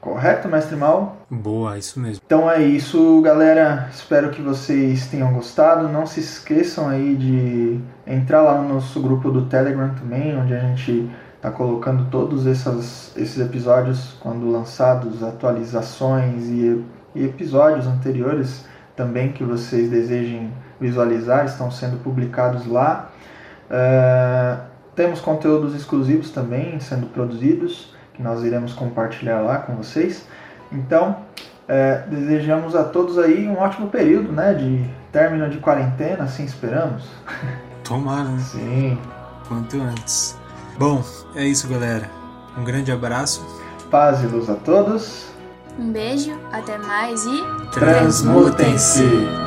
Correto, 0.00 0.48
mestre 0.48 0.76
Mal? 0.76 1.15
Boa, 1.28 1.76
isso 1.76 1.98
mesmo. 1.98 2.22
Então 2.24 2.48
é 2.48 2.62
isso, 2.62 3.20
galera. 3.20 3.88
Espero 3.92 4.30
que 4.30 4.40
vocês 4.40 5.08
tenham 5.08 5.32
gostado. 5.32 5.88
Não 5.88 6.06
se 6.06 6.20
esqueçam 6.20 6.88
aí 6.88 7.16
de 7.16 7.80
entrar 8.06 8.42
lá 8.42 8.62
no 8.62 8.74
nosso 8.74 9.00
grupo 9.00 9.30
do 9.30 9.46
Telegram 9.46 9.92
também, 9.94 10.38
onde 10.38 10.54
a 10.54 10.60
gente 10.60 11.10
está 11.34 11.50
colocando 11.50 12.08
todos 12.10 12.46
essas, 12.46 13.12
esses 13.16 13.40
episódios 13.40 14.16
quando 14.20 14.48
lançados, 14.48 15.22
atualizações 15.24 16.44
e, 16.44 16.84
e 17.14 17.24
episódios 17.24 17.88
anteriores 17.88 18.64
também 18.94 19.32
que 19.32 19.42
vocês 19.42 19.90
desejem 19.90 20.52
visualizar 20.80 21.44
estão 21.44 21.72
sendo 21.72 22.02
publicados 22.02 22.66
lá. 22.66 23.10
Uh, 23.68 24.60
temos 24.94 25.20
conteúdos 25.20 25.74
exclusivos 25.74 26.30
também 26.30 26.78
sendo 26.78 27.06
produzidos 27.08 27.94
que 28.14 28.22
nós 28.22 28.44
iremos 28.44 28.72
compartilhar 28.72 29.40
lá 29.40 29.58
com 29.58 29.74
vocês. 29.74 30.26
Então, 30.70 31.16
é, 31.68 32.04
desejamos 32.08 32.74
a 32.74 32.84
todos 32.84 33.18
aí 33.18 33.48
um 33.48 33.58
ótimo 33.58 33.88
período, 33.88 34.32
né, 34.32 34.54
de 34.54 34.88
término 35.10 35.48
de 35.48 35.58
quarentena, 35.58 36.24
assim 36.24 36.44
esperamos. 36.44 37.04
Tomara, 37.84 38.28
né? 38.28 38.38
Sim. 38.38 38.98
Quanto 39.48 39.80
antes. 39.80 40.38
Bom, 40.78 41.02
é 41.34 41.44
isso, 41.44 41.68
galera. 41.68 42.10
Um 42.56 42.64
grande 42.64 42.90
abraço. 42.90 43.44
Paz 43.90 44.22
e 44.22 44.26
luz 44.26 44.50
a 44.50 44.54
todos. 44.54 45.26
Um 45.78 45.92
beijo, 45.92 46.32
até 46.52 46.78
mais 46.78 47.24
e 47.26 47.44
Transmutem-se! 47.70 49.45